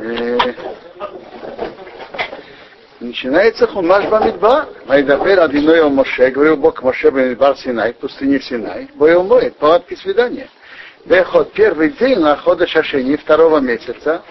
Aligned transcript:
Э, 0.00 0.38
начинается 3.00 3.66
Хумаш 3.66 4.06
Бамидба. 4.06 4.68
Майдабер 4.86 5.40
Адиной 5.40 5.90
Моше, 5.90 6.30
говорил 6.30 6.56
Бог 6.56 6.82
Моше 6.82 7.10
Бамидбар 7.10 7.56
Синай, 7.56 7.94
пустыне 7.94 8.40
Синай, 8.40 8.88
боел 8.94 9.24
моет, 9.24 9.56
палатки 9.56 9.94
свидания. 9.94 10.48
Дехот, 11.04 11.52
первый 11.52 11.90
день 11.90 12.20
на 12.20 12.36
хода 12.36 12.66
Шашини, 12.68 13.16
второго 13.16 13.58
месяца, 13.58 14.22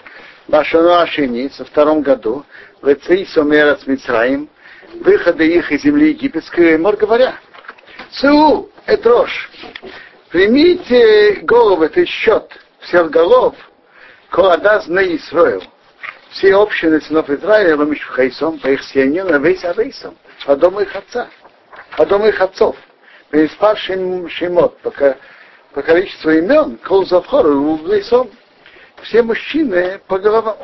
Башану 0.48 0.94
Ашини, 0.94 1.50
со 1.50 1.66
втором 1.66 2.02
году, 2.02 2.46
Лецей 2.82 3.26
Сомера 3.26 3.76
с 3.76 3.86
Мицраим, 3.88 4.48
выхода 5.02 5.44
их 5.44 5.70
из 5.74 5.82
земли 5.82 6.10
египетской, 6.10 6.78
мор 6.78 6.96
говоря, 6.96 7.40
Су, 8.12 8.70
это 8.86 9.10
рожь. 9.10 9.50
Примите 10.30 11.42
голову, 11.42 11.84
это 11.84 12.06
счет 12.06 12.46
всех 12.80 13.10
голов, 13.10 13.54
Коадаз 14.30 14.88
на 14.88 15.00
Исраил. 15.16 15.64
Все 16.32 16.56
общины 16.56 17.00
сынов 17.02 17.30
Израиля, 17.30 17.76
Мишхайсом, 17.78 18.60
по 18.60 18.68
их 18.68 18.84
сиянину, 18.84 19.40
весь 19.40 19.64
Авейсом, 19.64 20.18
по 20.46 20.56
дому 20.56 20.82
их 20.82 20.94
отца, 20.96 21.30
по 21.96 22.06
дому 22.06 22.28
их 22.28 22.42
отцов. 22.42 22.76
Переспав 23.32 23.80
Шимот, 23.80 24.78
пока 24.80 25.16
по 25.74 25.82
количеству 25.82 26.32
имен, 26.32 26.78
Колзавхору, 26.78 27.78
Вейсом, 27.78 28.30
все 29.04 29.24
мужчины 29.24 30.00
по 30.08 30.20
головам. 30.20 30.58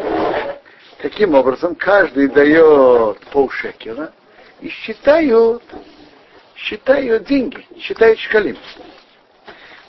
Таким 1.01 1.33
образом, 1.33 1.75
каждый 1.75 2.27
дает 2.27 3.19
полшекера 3.31 4.11
и 4.59 4.69
считают, 4.69 5.63
считают 6.55 7.25
деньги, 7.25 7.65
считают 7.79 8.19
шкалим. 8.19 8.57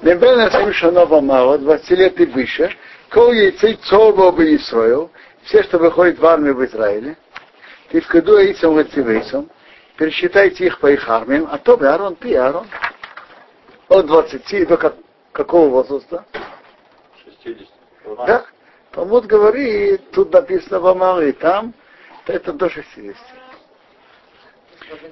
Небена 0.02 0.50
Самишанова 0.50 1.20
Мало, 1.20 1.58
20 1.58 1.90
лет 1.90 2.20
и 2.20 2.26
выше, 2.26 2.76
кол 3.14 3.30
яйцей 3.32 3.76
цорбо 3.76 4.32
бы 4.32 4.56
Исраил, 4.56 5.10
все, 5.44 5.62
что 5.62 5.78
выходит 5.78 6.18
в 6.18 6.26
армию 6.26 6.56
в 6.56 6.64
Израиле, 6.64 7.16
ты 7.90 8.00
в 8.00 8.08
каду 8.08 8.36
Аисом 8.36 8.74
Вацивейсом, 8.74 9.48
пересчитайте 9.96 10.66
их 10.66 10.80
по 10.80 10.90
их 10.90 11.08
армиям, 11.08 11.46
а 11.48 11.58
то 11.58 11.76
бы 11.76 11.86
Аарон, 11.86 12.16
ты 12.16 12.36
Аарон. 12.36 12.66
От 13.88 14.06
20 14.06 14.68
до 14.68 14.76
как, 14.76 14.96
какого 15.30 15.68
возраста? 15.68 16.24
60. 17.44 17.68
Да. 18.26 18.44
Талмуд 18.90 19.26
говорит, 19.26 20.10
тут 20.10 20.32
написано 20.32 20.80
в 20.80 20.86
Амале, 20.86 21.32
там, 21.34 21.72
это 22.26 22.52
до 22.52 22.68
60. 22.68 23.16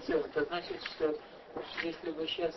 Это 0.09 0.45
значит, 0.45 0.83
что 0.85 1.15
если 1.83 2.11
бы 2.11 2.27
сейчас 2.27 2.55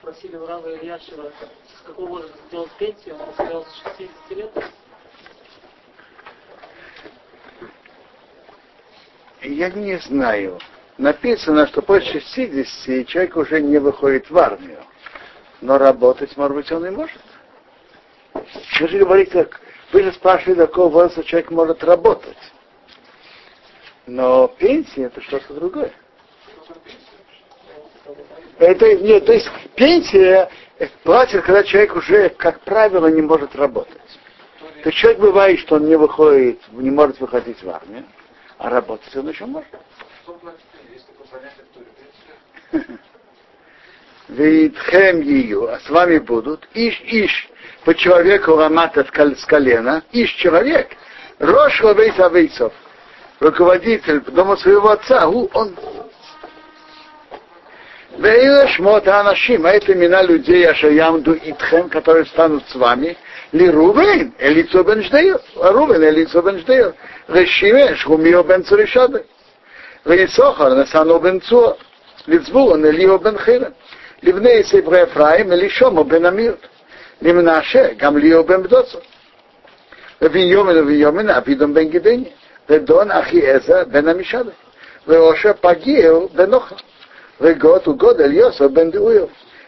спросили 0.00 0.36
у 0.36 0.46
Рава 0.46 0.74
Ильяшева, 0.74 1.30
с 1.78 1.86
какого 1.86 2.08
возраста 2.08 2.38
сделать 2.48 2.72
пенсию, 2.72 3.14
он 3.16 3.26
бы 3.26 3.32
сказал 3.34 3.64
с 3.64 3.82
60 3.98 4.30
лет. 4.30 4.50
Я 9.42 9.70
не 9.70 9.96
знаю. 9.98 10.58
Написано, 10.98 11.66
что 11.66 11.80
после 11.80 12.20
60 12.20 13.06
человек 13.06 13.36
уже 13.36 13.60
не 13.60 13.78
выходит 13.78 14.28
в 14.30 14.36
армию. 14.36 14.80
Но 15.60 15.78
работать, 15.78 16.36
может 16.36 16.56
быть, 16.56 16.72
он 16.72 16.86
и 16.86 16.90
может. 16.90 17.20
Вы 18.34 18.88
же 18.88 18.98
говорите, 18.98 19.48
вы 19.92 20.02
же 20.02 20.12
спрашивали, 20.12 20.54
до 20.54 20.66
какого 20.66 20.90
возраста 20.90 21.24
человек 21.24 21.50
может 21.50 21.82
работать. 21.84 22.36
Но 24.06 24.48
пенсия 24.48 25.04
это 25.04 25.20
что-то 25.22 25.54
другое. 25.54 25.92
Это, 28.58 28.94
нет, 28.96 29.24
то 29.24 29.32
есть 29.32 29.48
пенсия 29.74 30.50
платит, 31.02 31.42
когда 31.44 31.62
человек 31.62 31.96
уже, 31.96 32.28
как 32.30 32.60
правило, 32.60 33.06
не 33.06 33.22
может 33.22 33.56
работать. 33.56 33.96
То 34.82 34.88
есть 34.90 34.98
человек 34.98 35.20
бывает, 35.20 35.60
что 35.60 35.76
он 35.76 35.86
не 35.86 35.96
выходит, 35.96 36.60
не 36.72 36.90
может 36.90 37.20
выходить 37.20 37.62
в 37.62 37.70
армию, 37.70 38.04
а 38.60 38.68
работать 38.68 39.16
он 39.16 39.30
еще 39.30 39.46
может. 39.46 39.68
Вейтхем 44.28 45.22
ее, 45.22 45.72
а 45.72 45.80
с 45.80 45.88
вами 45.88 46.18
будут. 46.18 46.68
Иш-иш 46.74 47.48
по 47.84 47.94
человеку 47.94 48.56
рамата 48.56 49.04
с 49.04 49.44
колена, 49.46 50.04
иш 50.12 50.30
человек, 50.34 50.90
рош 51.38 51.82
лавейс 51.82 52.18
авейсов, 52.18 52.72
руководитель 53.40 54.20
дома 54.20 54.56
своего 54.58 54.90
отца, 54.90 55.26
он. 55.26 55.74
Вейла 58.18 58.68
шмота 58.68 59.20
анашим, 59.20 59.64
а 59.64 59.70
это 59.70 59.94
имена 59.94 60.22
людей, 60.22 60.68
Ашаямду 60.68 61.32
Итхем, 61.32 61.88
которые 61.88 62.26
станут 62.26 62.68
с 62.68 62.74
вами, 62.74 63.16
ли 63.53 63.69
Рувен, 63.69 64.33
Элицо 64.39 64.83
бен 64.83 65.01
Ждею, 65.03 65.39
Рувен, 65.55 66.03
Элицо 66.03 66.41
бен 66.41 66.59
Ждею, 66.59 66.93
Решиме, 67.27 67.95
Шхумио 67.95 68.43
бен 68.43 68.63
Цуришаbe, 68.63 69.23
Вейсохар, 70.05 70.71
Насано 70.71 71.19
бен 71.19 71.41
Цуа, 71.41 71.75
Лицбулан, 72.27 72.85
Элио 72.85 73.19
бен 73.19 73.37
Хирен, 73.37 73.73
Livnei 74.21 74.63
Севре 74.63 75.01
Ефраим, 75.01 75.53
Элишомо 75.53 76.03
бен 76.03 76.25
Амирт, 76.25 76.69
Limnаше, 77.21 77.95
Гамлио 77.95 78.43
бен 78.43 78.61
Бдоцо, 78.63 78.99
Виньомен, 80.21 80.85
Виньомен, 80.85 81.29
Авидом 81.29 81.73
бен 81.73 81.89
Гидени, 81.89 82.33
Ведон 82.67 83.11
Ахиеза 83.11 83.85
бен 83.85 84.07
Амишаbe, 84.09 84.53
Веоша 85.07 85.53
Пагиел 85.53 86.29
бен 86.33 86.53
Оха. 86.53 86.75
וגוד 87.41 87.81
הוא 87.85 87.97
גודל 87.97 88.33
יוסף 88.33 88.61
בן 88.61 88.91
דאויו, 88.91 89.25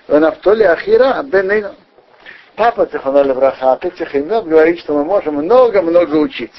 ונפתולי 0.09 0.67
Ахира 0.67 1.21
бен 1.29 1.47
Нейна. 1.47 1.80
Папа 2.56 2.86
Тихона 2.86 3.22
Левраха 3.22 3.72
от 3.72 3.84
этих 3.84 4.14
имен 4.14 4.46
говорит, 4.46 4.80
что 4.80 4.92
мы 4.94 5.04
можем 5.04 5.36
много-много 5.36 6.16
учить. 6.16 6.52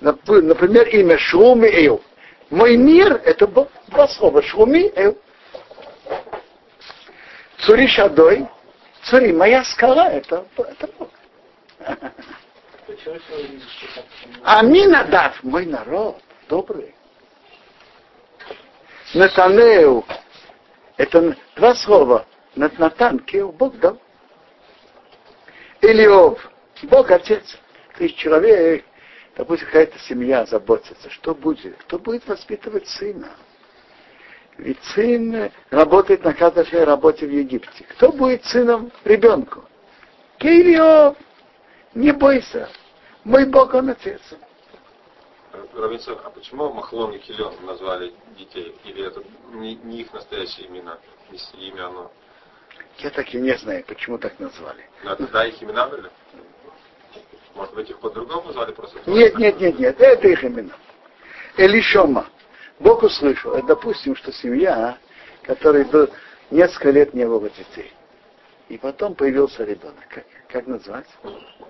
Например, 0.00 0.86
имя 0.88 1.18
Шуми 1.18 1.66
Эйл. 1.66 2.02
Мой 2.50 2.76
мир– 2.76 3.20
это 3.24 3.46
два 3.46 4.08
слова. 4.08 4.42
Шуми 4.42 4.92
Эйл. 4.94 5.18
Цури 7.58 7.86
Шадой. 7.86 8.46
Цури, 9.04 9.32
моя 9.32 9.64
скала– 9.64 10.08
это, 10.12 10.44
это 10.56 10.88
Бог. 10.98 11.08
Аминадав, 14.44 15.42
мой 15.42 15.66
народ, 15.66 16.16
добрый. 16.48 16.94
Натанеу. 19.14 20.04
Это 20.96 21.36
два 21.56 21.74
слова. 21.74 22.26
Натан, 22.54 23.20
Кеу, 23.20 23.52
Бог 23.52 23.78
дал. 23.78 23.98
Илиов, 25.80 26.50
Бог 26.84 27.10
отец. 27.10 27.58
То 27.96 28.04
есть 28.04 28.16
человек, 28.16 28.84
допустим, 29.36 29.66
какая-то 29.66 29.98
семья 30.00 30.46
заботится, 30.46 31.10
что 31.10 31.34
будет? 31.34 31.76
Кто 31.78 31.98
будет 31.98 32.26
воспитывать 32.26 32.88
сына? 32.88 33.30
Ведь 34.56 34.82
сын 34.94 35.50
работает 35.70 36.24
на 36.24 36.34
каждой 36.34 36.84
работе 36.84 37.26
в 37.26 37.30
Египте. 37.30 37.84
Кто 37.90 38.10
будет 38.10 38.44
сыном 38.44 38.90
ребенку? 39.04 39.64
Кириов, 40.38 41.16
не 41.94 42.12
бойся, 42.12 42.68
мой 43.24 43.46
Бог 43.46 43.74
он 43.74 43.90
отец. 43.90 44.20
Равенцов, 45.74 46.20
а 46.24 46.30
почему 46.30 46.72
Махлон 46.72 47.12
и 47.12 47.18
Килен 47.18 47.52
назвали 47.64 48.12
детей? 48.36 48.74
Или 48.84 49.06
это 49.06 49.22
не, 49.52 49.76
не 49.76 50.00
их 50.00 50.12
настоящие 50.12 50.68
имена, 50.68 50.98
не 51.30 51.68
имя 51.68 51.86
оно? 51.86 52.12
Я 52.98 53.10
так 53.10 53.32
и 53.34 53.38
не 53.38 53.56
знаю, 53.56 53.84
почему 53.86 54.18
так 54.18 54.38
назвали. 54.40 54.84
Но 55.04 55.14
тогда 55.14 55.46
их 55.46 55.62
имена 55.62 55.88
были? 55.88 56.10
Может 57.54 57.74
быть, 57.74 57.90
их 57.90 57.98
по-другому 57.98 58.46
назвали 58.46 58.72
просто? 58.72 58.98
Нет, 59.06 59.38
нет, 59.38 59.60
нет, 59.60 59.78
нет, 59.78 60.00
это 60.00 60.28
их 60.28 60.44
имена. 60.44 60.74
Элишома. 61.56 62.26
Бог 62.78 63.02
услышал. 63.02 63.54
Это, 63.54 63.66
допустим, 63.66 64.14
что 64.14 64.32
семья, 64.32 64.98
которой 65.42 65.84
был 65.84 66.08
несколько 66.50 66.90
лет 66.90 67.14
не 67.14 67.26
было 67.26 67.48
детей. 67.50 67.92
И 68.68 68.78
потом 68.78 69.14
появился 69.14 69.64
ребенок. 69.64 70.04
Как, 70.08 70.24
как 70.48 70.66
назвать? 70.66 71.06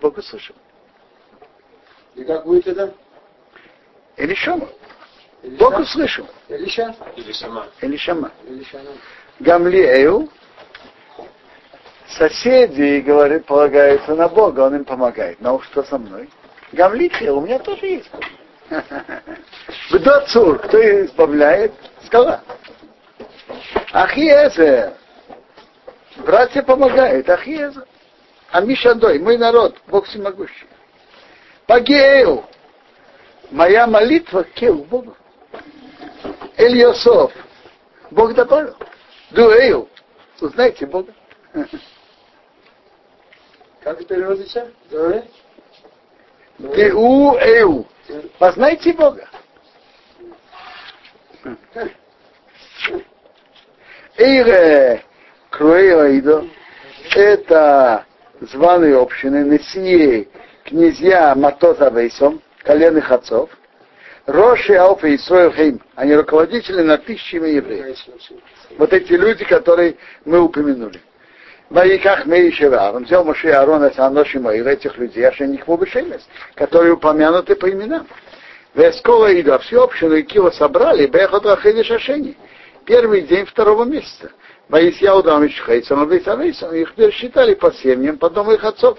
Бог 0.01 0.17
услышал. 0.19 0.57
И 2.15 2.25
как 2.25 2.45
будет 2.45 2.67
это? 2.67 2.95
Элишома. 4.17 4.69
Бог 5.43 5.79
услышал. 5.79 6.27
Элиша? 6.49 6.95
Или 7.17 7.33
сама? 7.33 7.69
Элишама. 7.81 8.33
Элишана. 8.45 8.91
Гамлиэю. 9.39 10.29
Соседи, 12.17 13.01
говорит, 13.01 13.45
полагаются 13.45 14.15
на 14.15 14.29
Бога, 14.29 14.61
он 14.61 14.77
им 14.77 14.85
помогает. 14.85 15.41
Но 15.41 15.61
что 15.61 15.83
со 15.83 15.99
мной? 15.99 16.31
Гамлиха, 16.73 17.33
у 17.35 17.43
меня 17.43 17.59
тоже 17.59 17.87
есть. 17.87 18.11
Бдоцур, 19.93 20.59
кто 20.59 20.79
избавляет? 21.05 21.73
Скала. 22.07 22.43
Ахиезер. 23.93 24.95
Братья 26.17 26.63
помогают. 26.63 27.29
Ахиезер. 27.29 27.85
А 28.51 28.63
Мишадой, 28.63 29.19
мой 29.19 29.37
народ, 29.37 29.77
Бог 29.89 30.07
всемогущий. 30.07 30.67
Пагею. 31.67 32.45
Моя 33.51 33.87
молитва 33.87 34.45
кел 34.45 34.77
Богу. 34.77 35.15
Эльосов. 36.57 37.33
Бог 38.11 38.35
добавил. 38.35 38.75
Дуэю. 39.31 39.89
Узнаете 40.41 40.87
Бога. 40.87 41.13
Как 43.89 44.07
переводится? 44.07 44.71
Геу 46.59 47.39
Эу. 47.39 47.87
Познайте 48.39 48.93
Бога. 48.93 49.27
Эйре 54.19 55.03
Круэйдо 55.49 56.47
это 57.15 58.05
званые 58.43 59.01
общины, 59.01 59.43
Несие, 59.45 60.29
князья 60.65 61.35
Матоза 61.35 61.89
Вейсом, 61.89 62.43
коленных 62.65 63.11
отцов, 63.11 63.49
Роши 64.27 64.75
Алфа 64.75 65.07
и 65.07 65.17
Хейм, 65.17 65.81
они 65.95 66.15
руководители 66.15 66.83
над 66.83 67.07
тысячами 67.07 67.49
евреев. 67.49 67.97
Вот 68.77 68.93
эти 68.93 69.15
люди, 69.15 69.47
которые 69.47 69.97
мы 70.27 70.41
упомянули. 70.41 71.01
Ваиках 71.71 72.25
Мейшева, 72.25 72.93
он 72.95 73.05
взял 73.05 73.25
Моше 73.25 73.51
Аарона 73.51 73.91
Саноши 73.91 74.41
Моира, 74.41 74.71
этих 74.71 74.97
людей, 74.97 75.25
а 75.25 75.47
них 75.47 75.69
Бешемес, 75.69 76.27
которые 76.55 76.95
упомянуты 76.95 77.57
по 77.57 77.71
именам. 77.71 78.07
Вескола 78.75 79.39
Иду, 79.39 79.53
а 79.53 79.59
всю 79.59 79.83
общину 79.83 80.15
и 80.15 80.23
Кила 80.23 80.51
собрали, 80.51 81.07
Бехот 81.07 81.45
Рахели 81.45 81.83
Шашени. 81.83 82.37
Первый 82.87 83.23
день 83.23 83.45
второго 83.45 83.85
месяца. 83.85 84.31
Ваисьяу 84.69 85.23
Дамич 85.23 85.61
Хейсом, 85.67 86.01
Абейсавейсом, 86.01 86.75
их 86.75 86.95
пересчитали 86.95 87.55
по 87.55 87.71
семьям, 87.73 88.17
по 88.17 88.31
дому 88.31 88.53
их 88.53 88.65
отцов. 88.65 88.99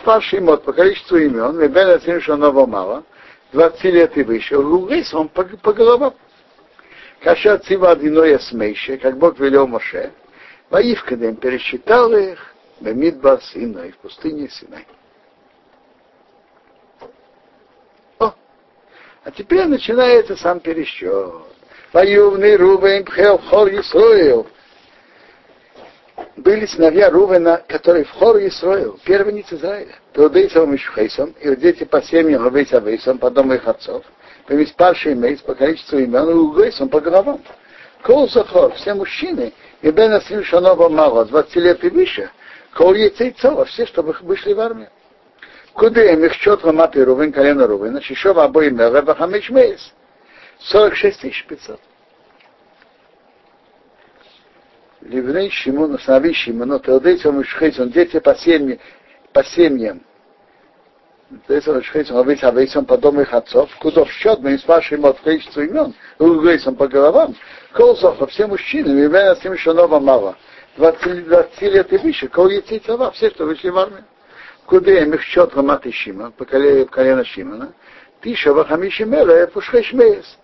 Спавший 0.00 0.40
мод 0.40 0.64
по 0.64 0.72
количеству 0.72 1.16
имен, 1.16 1.58
Мебена 1.58 1.98
Синшанова 2.00 2.66
мало, 2.66 3.04
20 3.52 3.84
лет 3.84 4.16
и 4.16 4.22
выше, 4.22 4.58
Лугейс 4.58 5.12
он 5.12 5.28
по, 5.28 5.44
по 5.44 5.72
головам. 5.72 6.14
Каша 7.22 7.58
Цива 7.58 7.92
Адиноя 7.92 8.38
Смейше, 8.38 8.98
как 8.98 9.16
Бог 9.16 9.38
велел 9.38 9.66
Моше, 9.66 10.12
Ваивкадем 10.72 11.36
пересчитал 11.36 12.10
их, 12.16 12.38
Бемидбар 12.80 13.42
Синой, 13.42 13.92
в 13.92 13.98
пустыне 13.98 14.48
Синай. 14.48 14.86
О, 18.18 18.32
а 19.22 19.30
теперь 19.32 19.66
начинается 19.66 20.34
сам 20.34 20.60
пересчет. 20.60 21.30
Ваювный 21.92 22.56
Рубен 22.56 23.04
Пхел 23.04 23.36
Хор 23.36 23.68
Исроил, 23.68 24.46
были 26.36 26.64
сыновья 26.64 27.10
Рувена, 27.10 27.62
которые 27.68 28.06
в 28.06 28.10
хор 28.12 28.38
Исроил, 28.38 28.98
первенец 29.04 29.52
Израиля. 29.52 29.94
Теодейсом 30.14 30.72
и 30.72 30.78
Шухейсом, 30.78 31.34
и 31.38 31.54
дети 31.54 31.84
по 31.84 32.00
семьям 32.00 32.44
Рувейса 32.44 32.78
Вейсом, 32.78 33.18
по 33.18 33.30
дому 33.30 33.52
их 33.52 33.68
отцов, 33.68 34.06
по 34.46 34.64
спарший 34.64 35.16
Мейс, 35.16 35.42
по 35.42 35.54
количеству 35.54 35.98
имен, 35.98 36.30
и 36.30 36.32
Угейсом, 36.32 36.88
по 36.88 37.00
головам. 37.00 37.42
Кол 38.02 38.26
Захор, 38.30 38.72
все 38.72 38.94
мужчины, 38.94 39.52
и 39.82 39.90
Бен 39.90 40.14
Асим 40.14 40.44
Шанова 40.44 40.88
мало, 40.88 41.24
20 41.26 41.56
лет 41.56 41.84
и 41.84 41.90
выше, 41.90 42.30
Кол 42.74 42.94
Ецейцова, 42.94 43.64
все, 43.66 43.84
чтобы 43.86 44.16
вышли 44.22 44.52
в 44.52 44.60
армию. 44.60 44.88
Куда 45.74 46.04
им 46.12 46.24
их 46.24 46.32
счет 46.34 46.64
Рамат 46.64 46.96
и 46.96 47.02
Рувен, 47.02 47.32
колено 47.32 47.66
Рувена, 47.66 48.00
Шишова 48.00 48.44
обоим 48.44 48.76
Мереба 48.76 49.14
Хамеш 49.14 49.50
Мейс, 49.50 49.92
46 50.60 51.46
500. 51.46 51.80
Ливней 55.02 55.50
Шимон, 55.50 55.98
сыновей 55.98 56.34
Шимона, 56.34 56.78
Теодейцам 56.78 57.40
и 57.40 57.44
Шхейцам, 57.44 57.90
дети 57.90 58.20
по 58.20 58.34
семьям, 58.36 58.78
по 59.32 59.42
семьям. 59.42 60.02
Авейцам 61.48 62.84
по 62.84 62.98
дому 62.98 63.22
их 63.22 63.32
отцов, 63.32 63.70
куда 63.78 64.04
в 64.04 64.10
счет 64.10 64.40
мы 64.40 64.58
спрашиваем 64.58 65.06
от 65.06 65.20
количества 65.20 65.62
имен, 65.62 65.94
Угейцам 66.18 66.74
по 66.76 66.88
головам, 66.88 67.34
Колзов, 67.72 68.30
все 68.30 68.46
мужчины, 68.46 68.88
Мивена 68.88 69.36
с 69.36 69.44
ним 69.44 69.54
еще 69.54 69.72
нового 69.72 70.00
мало. 70.00 70.36
20, 70.76 71.26
20 71.26 71.62
лет 71.62 71.92
и 71.92 71.96
выше, 71.98 72.28
кол 72.28 72.48
яйцева, 72.48 73.10
все, 73.12 73.30
что 73.30 73.44
вышли 73.44 73.68
в 73.68 73.78
армию. 73.78 74.04
Куда 74.66 74.90
им 75.02 75.12
их 75.12 75.22
счет 75.22 75.54
Рамат 75.54 75.86
и 75.86 75.92
Шимон, 75.92 76.32
по 76.32 76.44
колено 76.44 77.24
Шимона, 77.24 77.72
Тиша 78.22 78.52
Вахамиши 78.52 79.04
Мера, 79.04 79.46
Пушхешмеес. 79.48 80.38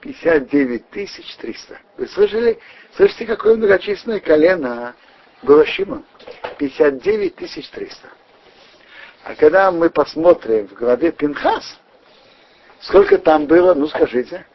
59 0.00 0.90
тысяч 0.90 1.36
300. 1.36 1.78
Вы 1.96 2.08
слышали? 2.08 2.58
Слышите, 2.96 3.24
какое 3.24 3.56
многочисленное 3.56 4.18
колено 4.18 4.94
было 5.42 5.64
Шимон? 5.64 6.04
59 6.58 7.36
тысяч 7.36 7.68
300. 7.70 8.08
А 9.24 9.34
когда 9.34 9.70
мы 9.70 9.88
посмотрим 9.88 10.68
в 10.68 10.74
главе 10.74 11.12
Пинхас, 11.12 11.78
сколько 12.80 13.18
там 13.18 13.46
было, 13.46 13.74
ну 13.74 13.86
скажите. 13.86 14.46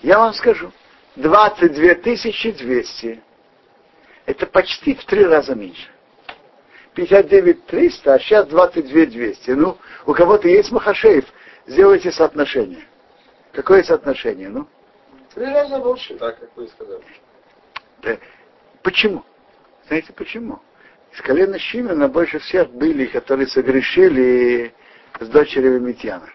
Я 0.00 0.18
вам 0.18 0.32
скажу. 0.34 0.72
22 1.16 1.94
тысячи 1.96 2.50
200. 2.50 3.22
Это 4.26 4.46
почти 4.46 4.94
в 4.94 5.04
три 5.04 5.24
раза 5.24 5.54
меньше. 5.54 5.88
59 6.94 7.66
300, 7.66 8.14
а 8.14 8.18
сейчас 8.18 8.46
22 8.46 9.06
200. 9.06 9.50
Ну, 9.50 9.76
у 10.06 10.14
кого-то 10.14 10.48
есть 10.48 10.70
Махашеев, 10.70 11.24
сделайте 11.66 12.10
соотношение. 12.10 12.86
Какое 13.52 13.82
соотношение? 13.82 14.48
Ну? 14.48 14.66
Три 15.34 15.46
раза 15.46 15.78
больше. 15.78 16.16
Так, 16.16 16.38
как 16.38 16.56
вы 16.56 16.68
сказали. 16.68 17.04
Да. 18.02 18.16
Почему? 18.82 19.24
Знаете 19.88 20.12
почему? 20.12 20.60
Из 21.14 21.20
колена 21.20 21.58
Шимена 21.58 22.08
больше 22.08 22.40
всех 22.40 22.70
были, 22.70 23.06
которые 23.06 23.46
согрешили 23.46 24.74
с 25.20 25.28
дочерью 25.28 25.80
Митьяна. 25.80 26.28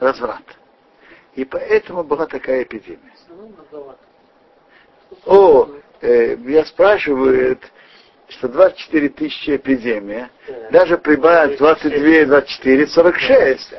Разврат. 0.00 0.42
И 1.34 1.44
поэтому 1.44 2.02
была 2.02 2.26
такая 2.26 2.62
эпидемия. 2.62 3.12
О, 5.26 5.68
э, 6.00 6.36
меня 6.36 6.64
спрашивают, 6.64 7.60
что 8.28 8.48
24 8.48 9.08
тысячи 9.10 9.56
эпидемия, 9.56 10.30
даже 10.70 10.96
прибавить 10.96 11.58
22, 11.58 12.24
24, 12.26 12.86
46 12.86 13.74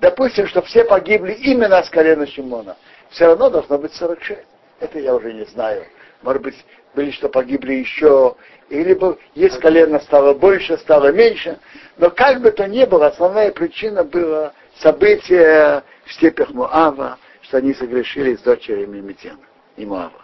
допустим, 0.00 0.46
что 0.46 0.62
все 0.62 0.84
погибли 0.84 1.32
именно 1.32 1.82
с 1.82 1.90
колена 1.90 2.26
Шимона, 2.26 2.76
все 3.10 3.26
равно 3.26 3.50
должно 3.50 3.78
быть 3.78 3.94
46. 3.94 4.40
Это 4.80 4.98
я 4.98 5.14
уже 5.14 5.32
не 5.32 5.44
знаю. 5.44 5.84
Может 6.22 6.42
быть, 6.42 6.64
были, 6.94 7.10
что 7.12 7.28
погибли 7.28 7.74
еще, 7.74 8.36
или 8.68 8.94
бы 8.94 9.18
есть 9.34 9.58
колено 9.60 10.00
стало 10.00 10.34
больше, 10.34 10.76
стало 10.78 11.12
меньше. 11.12 11.58
Но 11.96 12.10
как 12.10 12.40
бы 12.40 12.50
то 12.50 12.66
ни 12.68 12.84
было, 12.84 13.06
основная 13.06 13.50
причина 13.52 14.04
была 14.04 14.52
событие 14.76 15.82
в 16.04 16.12
степях 16.12 16.50
Муава, 16.50 17.18
что 17.42 17.58
они 17.58 17.74
согрешили 17.74 18.36
с 18.36 18.40
дочерями 18.40 19.00
Митена 19.00 19.38
и 19.76 19.86
Муава. 19.86 20.22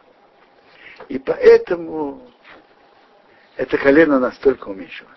И 1.08 1.18
поэтому 1.18 2.22
это 3.56 3.78
колено 3.78 4.18
настолько 4.18 4.68
уменьшилось. 4.68 5.12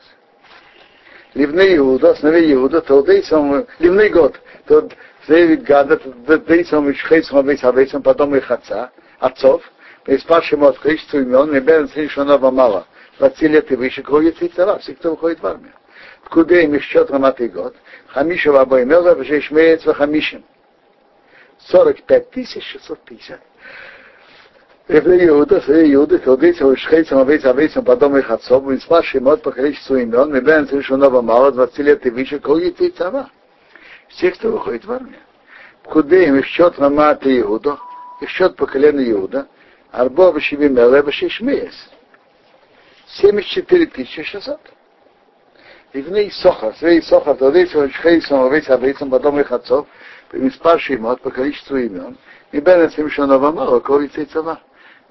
Ливней 1.34 1.78
Иуда, 1.78 2.16
сыновей 2.16 2.54
Иуда, 2.54 2.82
Толдейсом, 2.82 3.68
Ливней 3.80 4.10
год, 4.10 4.40
тот 4.66 4.94
Зевит 5.28 5.64
Гада, 5.64 5.98
Толдейсом, 5.98 6.92
Ишхейсом, 6.92 7.38
Авейсом, 7.38 8.02
потом 8.02 8.36
их 8.36 8.50
отца, 8.50 8.92
отцов, 9.20 9.62
преиспавшим 10.10 10.64
от 10.64 10.80
количества 10.80 11.20
имен, 11.20 11.56
и 11.56 11.60
Бен 11.60 11.88
Синшанова 11.88 12.50
мало, 12.50 12.88
20 13.20 13.42
лет 13.44 13.72
и 13.72 13.76
выше, 13.76 14.02
крови 14.02 14.32
цара, 14.56 14.80
все, 14.80 14.96
кто 14.96 15.12
выходит 15.12 15.40
в 15.40 15.46
армию. 15.46 15.74
В 16.24 16.30
Куде 16.30 16.64
им 16.64 16.80
счет 16.82 17.12
раматый 17.12 17.48
год, 17.48 17.76
Хамишев 18.08 18.56
Абаймела, 18.56 19.14
Вжешмеец 19.14 19.84
Хамишем. 19.84 20.44
45 21.68 22.32
тысяч 22.32 22.64
650. 22.72 23.40
Евреи 24.88 25.28
Иуда, 25.28 25.62
свои 25.62 25.94
Иуды, 25.94 26.18
Халдейцам, 26.18 26.76
Шхейцам, 26.76 27.20
Авейцам, 27.20 27.52
Авейцам, 27.52 27.86
потом 27.86 28.18
их 28.18 28.32
отцов, 28.32 28.68
и 28.72 28.80
спасший 28.80 29.22
мод 29.22 29.44
по 29.44 29.52
количеству 29.52 29.96
имен, 29.96 30.36
и 30.36 30.40
Бен 30.40 30.68
совершенного 30.68 31.22
мало, 31.22 31.52
20 31.52 31.78
лет 31.80 32.06
и 32.08 32.10
выше, 32.10 32.40
кол 32.40 32.58
и 32.58 32.90
цава. 32.90 33.30
Все, 34.08 34.32
кто 34.32 34.50
выходит 34.50 34.86
в 34.86 34.92
армию. 34.92 35.20
Куда 35.84 36.18
им 36.18 36.38
их 36.38 36.48
счет 36.48 36.80
Рамат 36.80 37.28
и 37.28 37.42
Иуда, 37.42 37.78
их 38.22 38.30
счет 38.30 38.56
по 38.56 38.66
колену 38.66 39.04
Иуда, 39.04 39.48
Арбо 39.92 40.32
Башивимеле 40.32 41.04
Башишмеес. 41.04 41.76
74 43.08 44.06
600. 44.06 44.60
Ивней 45.94 46.32
Сохар, 46.32 46.76
свои 46.76 47.02
Сохар, 47.02 47.38
Халдейцам, 47.38 47.90
Шхейцам, 47.92 48.44
Авейцам, 48.44 48.76
Авейцам, 48.76 49.10
потом 49.10 49.40
их 49.40 49.52
отцов, 49.52 49.88
и 50.32 50.50
спасший 50.52 50.98
мод 50.98 51.20
по 51.22 51.32
количеству 51.32 51.78
имен, 51.78 52.16
и 52.52 52.60
Бен 52.60 52.92
совершенного 52.92 53.52
мало, 53.52 53.80
кол 53.80 54.02
и 54.02 54.08
цава. 54.08 54.60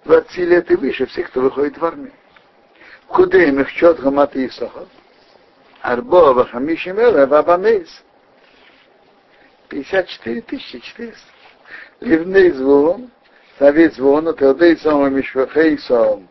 20 0.04 0.37
лет 0.38 0.70
и 0.70 0.76
выше, 0.76 1.06
все, 1.06 1.25
кто 1.25 1.40
выходит 1.40 1.76
в 1.76 1.85
армию. 1.85 2.12
Куда 3.08 3.42
им 3.42 3.61
их 3.61 3.68
счет 3.70 3.99
Гамата 3.99 4.47
Исахар? 4.47 4.87
Арбо 5.82 6.32
Вахамишим 6.32 6.99
Эла 7.00 7.26
Вабамейс. 7.26 7.88
54 9.68 10.40
тысячи 10.42 10.78
400. 10.78 11.20
Ливней 12.00 12.50
звон, 12.52 13.11
Савит 13.58 13.94
звона, 13.94 14.34
Теодейсом 14.34 15.06
и 15.06 15.10
Мишвахейсом. 15.10 16.28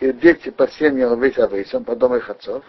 И 0.00 0.12
дети 0.12 0.50
по 0.50 0.68
семьям 0.68 1.18
весь 1.20 1.38
Авейсом, 1.38 1.84
по 1.84 1.96
дому 1.96 2.16
их 2.16 2.28
отцов. 2.28 2.62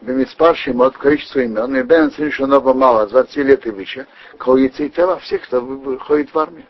Бемиспарший 0.00 0.72
мод 0.74 0.96
количество 0.96 1.40
имен, 1.40 1.76
и 1.76 1.82
Бен 1.82 2.10
совершенно 2.12 2.60
мало, 2.60 3.06
20 3.06 3.36
лет 3.36 3.66
и 3.66 3.70
выше, 3.70 4.06
кол 4.38 4.56
и 4.56 4.68
тела, 4.68 5.18
всех, 5.18 5.42
кто 5.42 5.60
выходит 5.60 6.32
в 6.32 6.38
армию. 6.38 6.66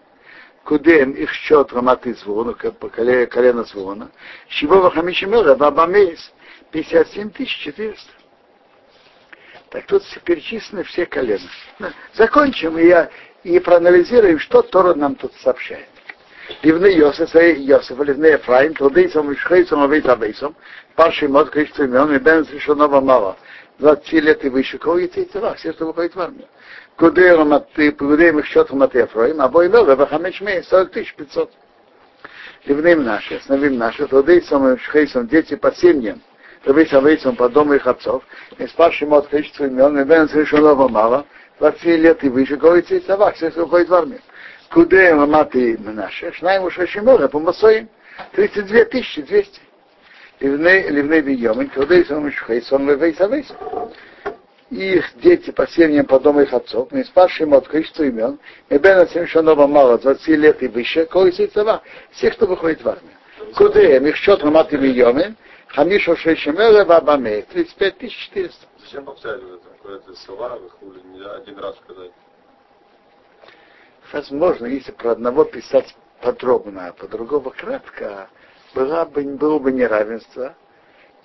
Кудем 0.65 1.13
их 1.13 1.31
счет 1.33 1.73
раматы 1.73 2.15
звона, 2.15 2.55
колено 2.55 3.65
звона, 3.65 4.11
Шивова 4.49 4.91
Хамишимера, 4.91 5.55
Бабамейс, 5.55 6.33
57 6.73 7.33
400. 7.33 8.18
Так 9.71 9.85
тут 9.87 10.03
перечислены 10.25 10.83
все 10.85 11.05
колена. 11.05 11.41
Закончим, 12.15 12.79
и, 12.79 12.87
я, 12.87 13.11
и 13.43 13.59
проанализируем, 13.59 14.39
что 14.39 14.63
Тора 14.63 14.95
нам 14.95 15.15
тут 15.15 15.33
сообщает. 15.43 15.87
Ливны 16.63 16.87
Йосиф, 16.87 17.35
Йосиф, 17.35 17.99
Ливны 17.99 18.27
Ефраим, 18.27 18.75
Тудейсом, 18.75 19.33
Ишхейсом, 19.33 19.83
Авейт 19.83 20.09
Авейсом, 20.09 20.57
Парший 20.97 21.29
Мод, 21.29 21.51
количество 21.51 21.85
имен, 21.85 22.15
и 22.15 22.19
Бен 22.19 22.47
Решенова 22.51 23.01
мало. 23.01 23.37
20 23.79 24.13
лет 24.15 24.45
и 24.45 24.49
выше, 24.49 24.79
кого 24.79 24.99
и 24.99 25.09
все, 25.09 25.73
что 25.73 25.87
выходит 25.87 26.15
в 26.17 26.21
армию. 26.21 26.49
Кудеем 26.97 28.39
их 28.39 28.47
счетом 28.47 28.83
от 28.83 28.95
Ефраим, 28.95 29.41
а 29.41 29.49
бой 29.49 29.69
Мелы, 29.69 29.95
Вахамеч 29.95 30.41
Мей, 30.41 30.65
40 30.65 30.91
тысяч 30.91 31.15
500. 31.15 31.53
Ливным 32.65 33.05
наши, 33.05 33.37
основим 33.37 33.77
наши, 33.77 34.07
Тудейсом, 34.07 34.75
Ишхейсом, 34.75 35.29
дети 35.29 35.55
по 35.55 35.71
семьям, 35.73 36.21
Авейсом 36.69 37.37
по 37.37 37.49
дому 37.49 37.75
их 37.75 37.87
отцов, 37.87 38.23
и 38.59 38.67
спарший 38.67 39.09
мод 39.09 39.29
количество 39.29 39.65
имен, 39.65 39.99
и 39.99 40.05
Бен 40.05 40.29
Решенова 40.33 40.89
мало, 40.89 41.25
20 41.61 41.85
лет 41.85 42.25
и 42.25 42.29
выше, 42.29 42.59
яйца 42.63 42.95
и 42.95 43.01
все, 43.01 43.51
что 43.51 43.65
выходит 43.65 43.89
в 43.89 43.95
армию. 43.95 44.21
Куде 44.71 45.15
Маматы 45.15 45.79
Менаше, 45.79 46.33
Шнаем 46.33 46.65
уж 46.65 46.79
Шимора, 46.89 47.29
по 47.29 47.39
Масоим, 47.41 47.89
32 48.33 48.85
тысячи 48.85 49.23
200. 49.23 49.61
Ливней 50.41 51.21
Бийомин, 51.21 51.69
Кудей 51.71 52.05
Сом 52.05 52.31
Шхейсон 52.31 52.89
Левейс 52.89 53.21
Авейс. 53.21 53.47
Их 54.71 55.05
дети 55.17 55.51
по 55.51 55.67
семьям 55.67 56.05
по 56.05 56.21
дому 56.21 56.43
их 56.43 56.53
отцов, 56.53 56.93
не 56.93 57.03
спасшие 57.03 57.47
им 57.47 57.55
от 57.55 57.67
количества 57.67 58.03
имен, 58.03 58.39
и 58.69 58.77
Бена 58.77 59.07
Семшанова 59.09 59.67
мало, 59.67 59.99
20 59.99 60.29
лет 60.29 60.63
и 60.63 60.69
выше, 60.69 61.07
кого 61.07 61.27
и 61.29 61.47
цава, 61.47 61.83
всех, 62.11 62.35
кто 62.35 62.47
выходит 62.47 62.83
в 62.83 62.89
армию. 62.89 63.15
Куде 63.57 63.97
их 63.97 64.17
счет 64.17 64.45
Маматы 64.45 64.77
Бийомин, 64.77 65.37
Хамиша 65.69 66.17
Шейшемела 66.17 66.85
Вабаме, 66.85 67.43
35 67.43 68.11
400. 68.11 68.67
Зачем 68.81 69.05
повторять 69.05 69.43
это? 69.43 70.15
Слова, 70.17 70.59
хули, 70.81 71.01
один 71.37 71.59
раз 71.59 71.77
сказать. 71.85 72.11
Возможно, 74.13 74.67
если 74.67 74.93
про 74.93 75.13
одного 75.13 75.45
писать 75.45 75.95
подробно, 76.21 76.89
а 76.89 76.93
по 76.93 77.07
другого 77.07 77.51
кратко, 77.51 78.29
было 78.75 79.05
бы, 79.05 79.23
было 79.23 79.59
бы 79.59 79.73
неравенство 79.73 80.55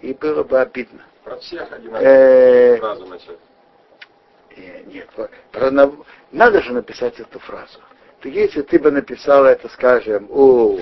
и 0.02 0.14
было 0.14 0.44
бы 0.44 0.60
обидно. 0.60 1.06
Про 1.24 1.38
всех 1.38 1.72
одинаково 1.72 2.78
фразу 2.78 3.06
начать. 3.08 3.40
Нет, 4.88 5.10
про 5.52 5.72
надо 6.32 6.62
же 6.62 6.74
написать 6.74 7.20
эту 7.20 7.40
фразу. 7.40 7.80
Так 8.22 8.32
если 8.32 8.62
ты 8.62 8.80
бы 8.80 8.92
написал 8.92 9.46
это, 9.46 9.68
скажем, 9.70 10.28
у... 10.30 10.80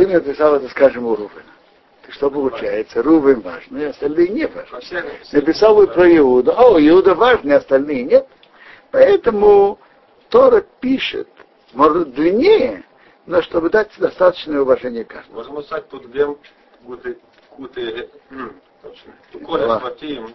Ты 0.00 0.06
мне 0.06 0.18
написал 0.18 0.54
это, 0.54 0.66
скажем, 0.70 1.04
у 1.04 1.14
Рувена. 1.14 1.52
Ты 2.06 2.12
что 2.12 2.30
получается? 2.30 3.02
Рувен 3.02 3.42
важный, 3.42 3.90
остальные 3.90 4.28
не 4.28 4.46
важны. 4.46 5.04
Написал 5.30 5.76
бы 5.76 5.88
про 5.88 6.10
Иуда. 6.16 6.52
О, 6.52 6.80
Иуда 6.80 7.14
важный, 7.14 7.56
остальные 7.56 8.04
нет. 8.04 8.26
Поэтому 8.92 9.78
Тора 10.30 10.64
пишет, 10.80 11.28
может, 11.74 12.14
длиннее, 12.14 12.82
но 13.26 13.42
чтобы 13.42 13.68
дать 13.68 13.90
достаточное 13.98 14.62
уважение 14.62 15.04
каждому. 15.04 15.36
Можем 15.36 15.56
написать 15.56 15.86
тут 15.90 16.06
где 16.06 16.26
куты 16.86 17.18
Коля 19.44 19.80
Хватим, 19.80 20.34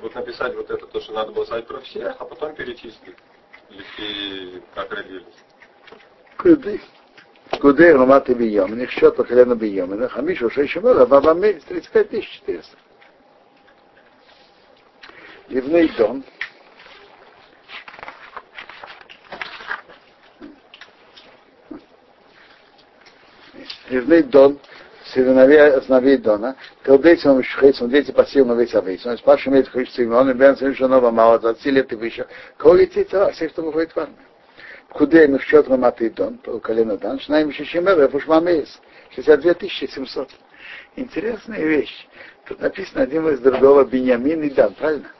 вот 0.00 0.12
написать 0.16 0.56
вот 0.56 0.68
это, 0.72 0.88
то, 0.88 1.00
что 1.00 1.12
надо 1.12 1.30
было 1.30 1.44
сказать 1.44 1.68
про 1.68 1.78
всех, 1.82 2.16
а 2.18 2.24
потом 2.24 2.56
перечислить, 2.56 3.14
как 4.74 4.90
родились. 4.90 5.24
Ромат 7.92 8.28
и 8.30 8.34
Бийом, 8.34 8.76
них 8.78 8.90
счет 8.90 9.16
по 9.16 9.24
колену 9.24 9.54
Бийом, 9.54 10.08
Хамишу 10.08 10.50
Шейшимела, 10.50 11.06
Баба 11.06 11.34
Мей, 11.34 11.54
35 11.54 12.24
400. 12.24 12.76
Ливный 15.48 15.88
дом, 15.96 16.24
Ливный 23.90 24.22
Дон, 24.22 24.58
сыновья, 25.12 25.80
сыновей 25.82 26.16
Дона, 26.16 26.54
Калдейцам 26.84 27.42
Шхейцам, 27.42 27.90
дети 27.90 28.12
пассивно 28.12 28.52
весь 28.52 28.74
авейцам, 28.74 29.18
спаршим 29.18 29.52
имеет 29.52 29.68
количество 29.68 30.02
имен, 30.02 30.30
и 30.30 30.34
бен 30.34 30.56
совершенного 30.56 31.10
мало, 31.10 31.40
20 31.40 31.64
лет 31.66 31.92
и 31.92 31.96
выше, 31.96 32.26
кого 32.56 32.78
цара, 33.10 33.32
все, 33.32 33.48
кто 33.48 33.62
выходит 33.62 33.92
в 33.92 33.98
армию. 33.98 34.29
Счет 34.94 35.68
Раматы 35.68 36.06
и 36.06 36.10
Дон, 36.10 36.38
колено 36.62 36.96
Дан, 36.96 37.20
Шнаем 37.20 37.48
еще 37.48 37.64
Шимера, 37.64 38.08
Фушмамейс, 38.08 38.80
62 39.14 39.54
700. 39.68 40.30
Интересная 40.96 41.64
вещь. 41.64 42.08
Тут 42.46 42.60
написано 42.60 43.02
один 43.02 43.28
из 43.28 43.40
другого 43.40 43.84
Беньямин 43.84 44.42
и 44.42 44.50
Дан, 44.50 44.74
правильно? 44.74 45.10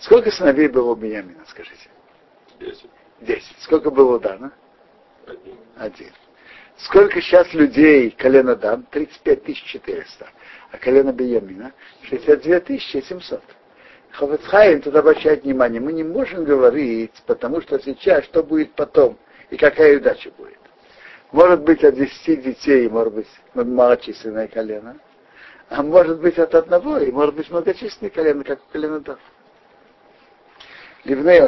Сколько 0.00 0.30
сыновей 0.30 0.68
было 0.68 0.92
у 0.92 0.94
Беньямина, 0.94 1.44
скажите? 1.46 1.90
Десять. 2.58 2.90
Десять. 3.20 3.56
Сколько 3.60 3.90
было 3.90 4.16
у 4.16 4.18
Дана? 4.18 4.52
Один. 5.26 5.56
Один. 5.76 6.12
Сколько 6.78 7.20
сейчас 7.20 7.52
людей 7.52 8.10
колено 8.10 8.56
Дан? 8.56 8.86
35 8.90 9.56
400. 9.56 10.28
А 10.72 10.78
колено 10.78 11.12
Беямина? 11.12 11.72
62 12.02 12.78
700. 12.78 13.42
Хавецхайм 14.12 14.82
тут 14.82 14.94
обращает 14.96 15.44
внимание, 15.44 15.80
мы 15.80 15.92
не 15.92 16.02
можем 16.02 16.44
говорить, 16.44 17.12
потому 17.26 17.60
что 17.60 17.78
сейчас 17.80 18.24
что 18.24 18.42
будет 18.42 18.72
потом 18.72 19.16
и 19.50 19.56
какая 19.56 19.98
удача 19.98 20.30
будет. 20.36 20.58
Может 21.32 21.62
быть 21.62 21.84
от 21.84 21.94
10 21.94 22.42
детей, 22.42 22.88
может 22.88 23.14
быть 23.14 23.28
малочисленное 23.54 24.48
колено, 24.48 24.96
а 25.68 25.82
может 25.82 26.20
быть 26.20 26.38
от 26.38 26.54
одного, 26.54 26.98
и 26.98 27.12
может 27.12 27.36
быть 27.36 27.50
многочисленное 27.50 28.10
колено, 28.10 28.42
как 28.42 28.58
у 28.58 28.72
колена 28.72 29.00
Дан. 29.00 29.18
Ливней 31.04 31.40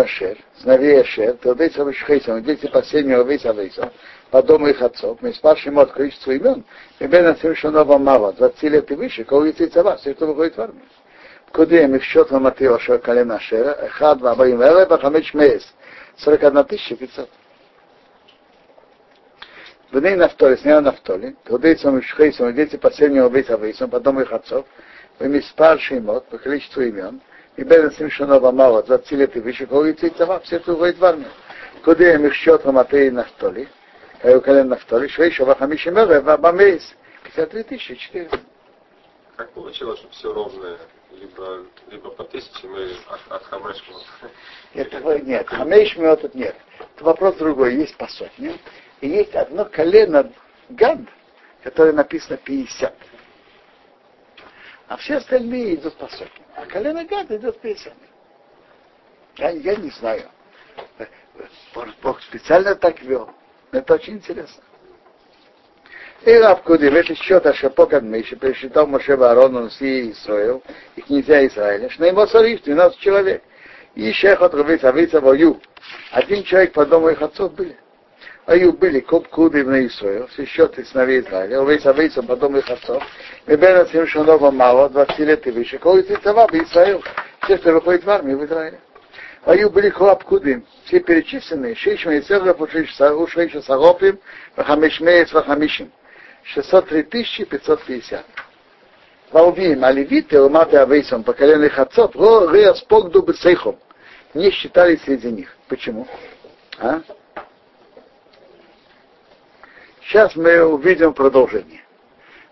Ошер, 0.00 0.36
сыновей 0.58 1.00
Ошер, 1.00 1.34
Тодейцам 1.34 1.90
Ишхейцам, 1.90 2.42
дети 2.42 2.66
последнего 2.66 3.22
Вейса 3.22 3.52
Вейса, 3.52 3.92
по 4.30 4.42
дому 4.42 4.66
их 4.66 4.82
отцов, 4.82 5.18
мы 5.22 5.32
спаршим 5.32 5.78
от 5.78 5.92
количества 5.92 6.32
имен, 6.32 6.64
и 6.98 7.06
Бен 7.06 7.36
совершенного 7.36 7.96
мало, 7.96 8.32
20 8.32 8.62
лет 8.64 8.90
и 8.90 8.94
выше, 8.94 9.24
кого 9.24 9.46
яйца 9.46 9.68
цава, 9.70 9.96
все, 9.96 10.12
кто 10.14 10.26
выходит 10.26 10.56
в 10.56 10.60
армию. 10.60 10.82
Кудем 11.56 11.94
их 11.94 12.04
счет 12.04 12.30
вам 12.30 12.46
от 12.46 12.60
Иошуа 12.60 12.98
колена 12.98 13.40
Шера, 13.40 13.78
Эхад 13.86 14.20
Вабаим 14.20 14.62
Элеба 14.62 14.98
Хамич 14.98 15.32
Мейс, 15.32 15.66
41 16.18 16.64
500. 16.64 17.30
В 19.90 19.98
ней 19.98 20.16
нафтоли, 20.16 20.56
снял 20.56 20.82
нафтоли, 20.82 21.34
Тудейцам 21.44 21.98
и 21.98 22.02
Шхейцам, 22.02 22.54
дети 22.54 22.76
последнего 22.76 23.28
убийца 23.28 23.54
Авейцам, 23.54 23.88
потом 23.88 24.20
их 24.20 24.30
отцов, 24.32 24.66
вы 25.18 25.28
миспар 25.28 25.80
Шеймот, 25.80 26.26
по 26.26 26.36
количеству 26.36 26.82
имен, 26.82 27.22
и 27.56 27.62
беда 27.62 27.90
Симшонова 27.90 28.52
мало, 28.52 28.82
20 28.82 29.10
лет 29.12 29.34
и 29.34 29.40
выше, 29.40 29.64
кого 29.64 29.90
идти 29.90 30.10
цава, 30.10 30.40
все 30.40 30.56
это 30.56 30.74
уходит 30.74 30.98
в 30.98 31.04
армию. 31.06 31.30
Кудем 31.82 32.26
их 32.26 32.34
счет 32.34 32.66
вам 32.66 32.76
от 32.76 32.92
Иошуа 32.92 33.10
нафтоли, 33.12 33.66
Каю 34.20 34.42
колен 34.42 34.68
нафтоли, 34.68 35.08
Швейшова 35.08 35.54
Хамиш 35.54 35.86
Мелеба 35.86 36.36
53 37.22 37.78
400. 37.78 38.40
Как 39.36 39.50
получилось, 39.52 40.00
что 40.00 40.10
все 40.10 40.34
ровное? 40.34 40.76
Либо, 41.20 41.66
либо 41.90 42.10
по 42.10 42.24
тысячам 42.24 42.76
и 42.76 42.92
от, 43.08 43.20
от 43.30 43.44
Хамешма? 43.44 44.00
Этого 44.74 45.18
нет, 45.18 45.48
Хамешма 45.48 46.16
тут 46.16 46.34
нет. 46.34 46.56
Это 46.78 47.04
вопрос 47.04 47.36
другой, 47.36 47.76
есть 47.76 47.96
по 47.96 48.06
сотне. 48.08 48.58
И 49.00 49.08
есть 49.08 49.34
одно 49.34 49.64
колено 49.64 50.32
Гад, 50.68 51.00
которое 51.62 51.92
написано 51.92 52.36
50. 52.36 52.94
А 54.88 54.96
все 54.96 55.16
остальные 55.16 55.76
идут 55.76 55.96
по 55.96 56.08
сотне. 56.08 56.44
А 56.54 56.66
колено 56.66 57.04
Гад 57.04 57.30
идет 57.30 57.60
50. 57.60 57.92
Я, 59.36 59.50
я 59.50 59.76
не 59.76 59.90
знаю. 59.90 60.30
Бог 62.02 62.22
специально 62.22 62.74
так 62.74 63.00
вел. 63.02 63.30
Это 63.72 63.94
очень 63.94 64.14
интересно. 64.14 64.62
И 66.22 66.32
Равкуди, 66.32 66.86
если 66.86 67.14
счет 67.14 67.46
Ашапокад 67.46 68.02
Миши, 68.02 68.36
пересчитал 68.36 68.86
Моше 68.86 69.12
Аарону 69.12 69.68
и 69.80 70.10
Исраил, 70.10 70.62
и 70.96 71.02
князья 71.02 71.46
Израиля, 71.46 71.88
что 71.90 72.04
ему 72.04 72.26
царив 72.26 72.62
12 72.62 72.98
человек. 72.98 73.42
И 73.94 74.02
еще 74.02 74.32
их 74.32 74.42
отрубить 74.42 74.84
Авица 74.84 75.20
Вою. 75.20 75.60
Один 76.10 76.42
человек 76.44 76.72
по 76.72 76.84
дому 76.84 77.10
их 77.10 77.22
отцов 77.22 77.54
были. 77.54 77.76
Аю 78.46 78.72
были 78.72 79.00
Коп 79.00 79.26
Куды 79.28 79.64
в 79.64 79.86
Исраил, 79.86 80.28
все 80.28 80.44
счеты 80.44 80.84
сыновей 80.84 81.20
Израиля, 81.20 81.60
Овейс 81.60 81.84
Авейца 81.84 82.22
по 82.22 82.36
дому 82.36 82.58
их 82.58 82.70
отцов, 82.70 83.02
и 83.46 83.56
Бена 83.56 83.86
Симшанова 83.86 84.52
мало, 84.52 84.88
20 84.88 85.18
лет 85.18 85.46
и 85.48 85.50
выше, 85.50 85.78
кого 85.78 85.98
из 85.98 86.08
Ицава, 86.08 86.46
Израил, 86.52 87.02
все, 87.42 87.58
кто 87.58 87.72
выходит 87.72 88.04
в 88.04 88.10
армию 88.10 88.38
в 88.38 88.44
Израиле. 88.44 88.78
Аю 89.46 89.70
были 89.70 89.90
Хуапкудым, 89.90 90.64
все 90.84 91.00
перечисленные, 91.00 91.74
Шейш 91.74 92.06
Мейцеров, 92.06 92.60
Ушейш 92.60 92.94
Саропим, 93.64 94.20
Вахамишмеец, 94.54 95.32
Вахамишим. 95.32 95.90
603 96.54 97.44
550. 97.44 98.24
Валвим, 99.32 99.84
а 99.84 99.90
левиты, 99.90 100.40
уматы 100.40 100.76
авейсом, 100.76 101.24
поколенных 101.24 101.78
отцов, 101.78 102.14
реас 102.14 102.80
погду 102.82 103.22
бецейхом. 103.22 103.78
Не 104.34 104.50
считали 104.50 104.96
среди 104.96 105.30
них. 105.30 105.56
Почему? 105.68 106.06
А? 106.78 107.00
Сейчас 110.02 110.36
мы 110.36 110.62
увидим 110.62 111.12
продолжение. 111.12 111.80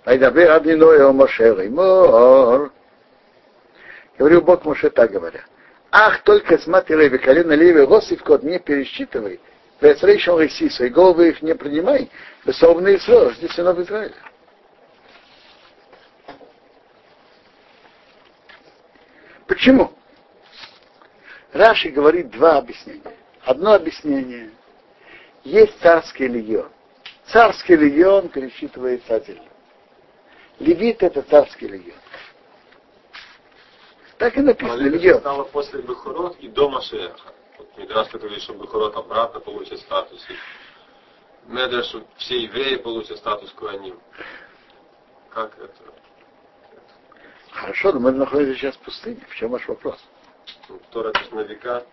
Айдабе 0.04 0.50
Адиной 0.50 1.12
Мошер 1.12 1.68
Мор. 1.70 2.72
Говорил 4.18 4.42
Бог 4.42 4.64
Моше 4.64 4.90
так 4.90 5.12
говоря. 5.12 5.44
Ах, 5.90 6.22
только 6.24 6.58
смотри, 6.58 6.96
Леви, 6.96 7.18
колено 7.18 7.52
Леви, 7.52 7.86
Госив 7.86 8.22
код 8.24 8.42
не 8.42 8.58
пересчитывай, 8.58 9.40
Вецрейшал 9.80 10.44
Исиса, 10.44 10.84
и 10.84 10.88
головы 10.88 11.30
их 11.30 11.42
не 11.42 11.54
принимай, 11.54 12.10
Бесовный 12.44 12.96
Исраил, 12.96 13.32
здесь 13.32 13.52
сынов 13.52 13.78
Израиля. 13.78 14.14
Почему? 19.46 19.92
Раши 21.52 21.90
говорит 21.90 22.30
два 22.30 22.58
объяснения. 22.58 23.14
Одно 23.42 23.74
объяснение. 23.74 24.50
Есть 25.44 25.78
царский 25.80 26.26
легион. 26.26 26.70
Царский 27.26 27.76
легион 27.76 28.28
пересчитывается 28.28 29.16
отдельно. 29.16 29.44
Левит 30.58 31.02
это 31.02 31.22
царский 31.22 31.68
легион. 31.68 31.98
Так 34.18 34.36
и 34.36 34.40
написано, 34.40 34.76
Но 34.76 34.88
легион. 34.88 35.20
стало 35.20 35.44
после 35.44 35.82
Бехурот 35.82 36.36
и 36.38 36.48
до 36.48 36.70
Машеха. 36.70 37.34
Мидраш, 37.76 38.06
который 38.06 38.22
говорит, 38.22 38.42
что 38.42 38.54
Бехурот 38.54 38.96
обратно 38.96 39.40
получит 39.40 39.80
статус. 39.80 40.24
И 40.30 41.52
Медраш, 41.52 41.94
все 42.16 42.42
евреи 42.42 42.76
получат 42.76 43.18
статус 43.18 43.50
Куаним. 43.52 43.98
Как 45.30 45.58
это? 45.58 45.94
Хорошо, 47.50 47.92
но 47.92 48.00
мы 48.00 48.12
находимся 48.12 48.58
сейчас 48.58 48.76
в 48.76 48.80
пустыне. 48.80 49.20
В 49.28 49.34
чем 49.34 49.50
ваш 49.50 49.66
вопрос? 49.68 49.98
Ну, 50.68 50.80
Тора 50.90 51.12
на 51.32 51.40
века. 51.40 51.84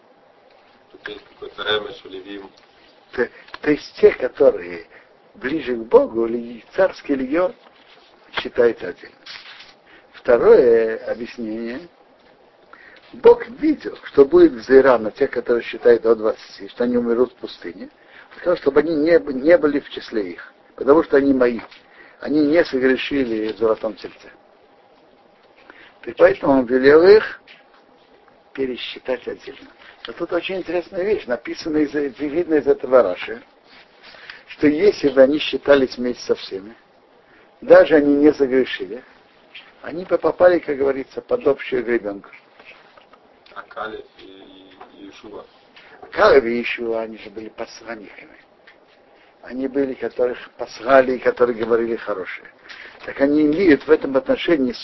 Тут 0.92 1.08
есть 1.08 1.24
какой-то 1.26 1.64
ремеш, 1.64 2.04
левим. 2.04 2.52
То, 3.14 3.30
то 3.62 3.72
есть 3.72 3.96
те, 3.98 4.12
которые 4.12 4.88
ближе 5.36 5.76
к 5.76 5.80
Богу, 5.86 6.28
царский 6.74 7.16
легион 7.16 7.56
считается 8.34 8.90
отдельно. 8.90 9.16
Второе 10.14 10.98
объяснение. 11.12 11.88
Бог 13.14 13.46
видел, 13.50 13.98
что 14.06 14.26
будет 14.26 14.54
зира 14.66 14.98
на 14.98 15.12
тех, 15.12 15.32
которые 15.32 15.64
считают 15.64 16.04
до 16.04 16.16
20, 16.16 16.72
что 16.72 16.84
они 16.86 16.98
умрут 16.98 17.34
в 17.34 17.36
пустыне. 17.36 17.90
Сказал, 18.38 18.56
чтобы 18.58 18.80
они 18.80 18.96
не, 18.96 19.20
не 19.34 19.58
были 19.58 19.80
в 19.80 19.90
числе 19.90 20.32
их, 20.32 20.54
потому 20.76 21.04
что 21.04 21.18
они 21.18 21.34
мои. 21.34 21.60
Они 22.22 22.46
не 22.46 22.64
согрешили 22.64 23.52
в 23.52 23.58
золотом 23.58 23.96
тельце. 23.96 24.32
И 26.06 26.14
поэтому 26.14 26.60
он 26.60 26.66
велел 26.66 27.04
их 27.04 27.42
пересчитать 28.54 29.28
отдельно. 29.28 29.70
Но 30.08 30.14
тут 30.14 30.32
очень 30.32 30.58
интересная 30.58 31.04
вещь, 31.04 31.26
написано 31.26 31.78
из, 31.78 31.94
видно 31.94 32.56
из 32.56 32.68
этого 32.68 33.04
Раши, 33.04 33.42
что 34.48 34.68
если 34.68 35.10
бы 35.10 35.22
они 35.22 35.38
считались 35.40 35.98
вместе 35.98 36.24
со 36.24 36.36
всеми, 36.36 36.76
даже 37.60 37.96
они 37.96 38.16
не 38.16 38.32
загрешили, 38.32 39.04
они 39.82 40.06
бы 40.06 40.18
попали, 40.18 40.60
как 40.60 40.78
говорится, 40.78 41.22
под 41.22 41.46
общую 41.48 41.84
гребенку. 41.84 42.30
А 43.56 43.62
Калев 43.64 44.06
и, 44.20 44.24
и 44.24 45.06
Иешуа. 45.06 45.46
Калеви 46.12 46.58
еще, 46.58 46.98
они 46.98 47.18
же 47.18 47.30
были 47.30 47.50
посланниками. 47.50 48.38
Они 49.44 49.68
были, 49.68 49.94
которых 49.94 50.38
послали 50.58 51.14
и 51.14 51.20
которые 51.20 51.58
говорили 51.58 51.96
хорошие. 51.96 52.48
Так 53.06 53.20
они 53.22 53.42
имеют 53.42 53.88
в 53.88 53.90
этом 53.90 54.16
отношении, 54.16 54.76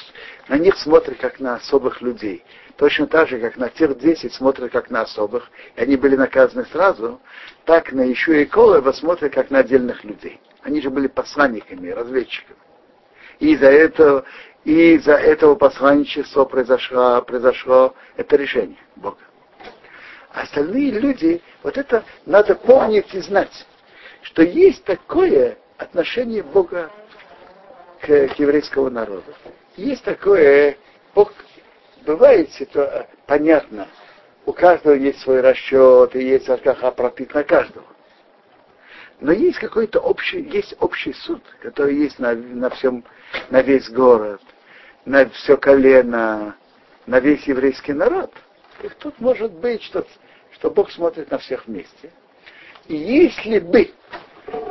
на 0.48 0.58
них 0.58 0.76
смотрят 0.78 1.18
как 1.20 1.40
на 1.40 1.56
особых 1.56 2.02
людей. 2.02 2.44
Точно 2.76 3.06
так 3.08 3.28
же, 3.28 3.40
как 3.40 3.58
на 3.58 3.70
тех 3.70 3.98
10 3.98 4.34
смотрят 4.34 4.72
как 4.72 4.90
на 4.90 5.02
особых, 5.02 5.50
и 5.76 5.82
они 5.82 5.96
были 5.96 6.16
наказаны 6.16 6.66
сразу, 6.66 7.22
так 7.66 7.92
на 7.92 8.02
еще 8.02 8.42
и 8.42 8.46
Колева 8.46 8.92
смотрят 8.92 9.34
как 9.34 9.52
на 9.52 9.60
отдельных 9.60 10.04
людей. 10.04 10.42
Они 10.62 10.82
же 10.82 10.90
были 10.90 11.08
посланниками, 11.08 11.90
разведчиками. 11.90 12.58
И 13.40 13.54
из-за 13.54 13.68
этого, 13.68 14.26
и 14.68 14.96
из-за 14.96 15.14
этого 15.14 15.56
посланничества 15.56 16.44
произошло, 16.44 17.22
произошло 17.22 17.96
это 18.18 18.36
решение 18.36 18.78
Бога. 18.98 19.22
А 20.34 20.42
остальные 20.42 20.92
люди, 20.92 21.42
вот 21.64 21.78
это 21.78 22.04
надо 22.26 22.54
помнить 22.54 23.14
и 23.14 23.22
знать, 23.22 23.66
что 24.24 24.42
есть 24.42 24.84
такое 24.84 25.58
отношение 25.78 26.44
Бога 26.44 26.92
к, 28.02 28.08
к 28.08 28.40
еврейскому 28.40 28.90
народу. 28.90 29.34
Есть 29.78 30.04
такое, 30.04 30.76
Бог, 31.16 31.32
бывает 32.06 32.50
ситуа- 32.60 33.08
понятно, 33.26 33.88
у 34.46 34.52
каждого 34.52 34.96
есть 34.96 35.22
свой 35.22 35.40
расчет, 35.40 36.14
и 36.14 36.22
есть 36.22 36.50
Аркаха 36.50 36.92
пропит 36.92 37.34
на 37.34 37.46
каждого. 37.46 37.86
Но 39.22 39.32
есть 39.32 39.60
какой-то 39.60 40.02
общий, 40.02 40.42
есть 40.42 40.76
общий 40.82 41.14
суд, 41.14 41.42
который 41.62 41.96
есть 41.96 42.20
на, 42.20 42.34
на 42.34 42.70
всем, 42.70 43.06
на 43.50 43.62
весь 43.62 43.90
город, 43.90 44.42
на 45.08 45.30
все 45.30 45.56
колено, 45.56 46.56
на 47.06 47.20
весь 47.22 47.44
еврейский 47.48 47.94
народ. 47.94 48.32
И 48.84 48.90
тут 49.00 49.20
может 49.20 49.54
быть, 49.54 49.82
что, 49.84 50.06
что 50.52 50.70
Бог 50.70 50.92
смотрит 50.92 51.32
на 51.32 51.38
всех 51.38 51.66
вместе. 51.66 52.12
И 52.88 52.96
если 52.96 53.60
бы 53.60 53.90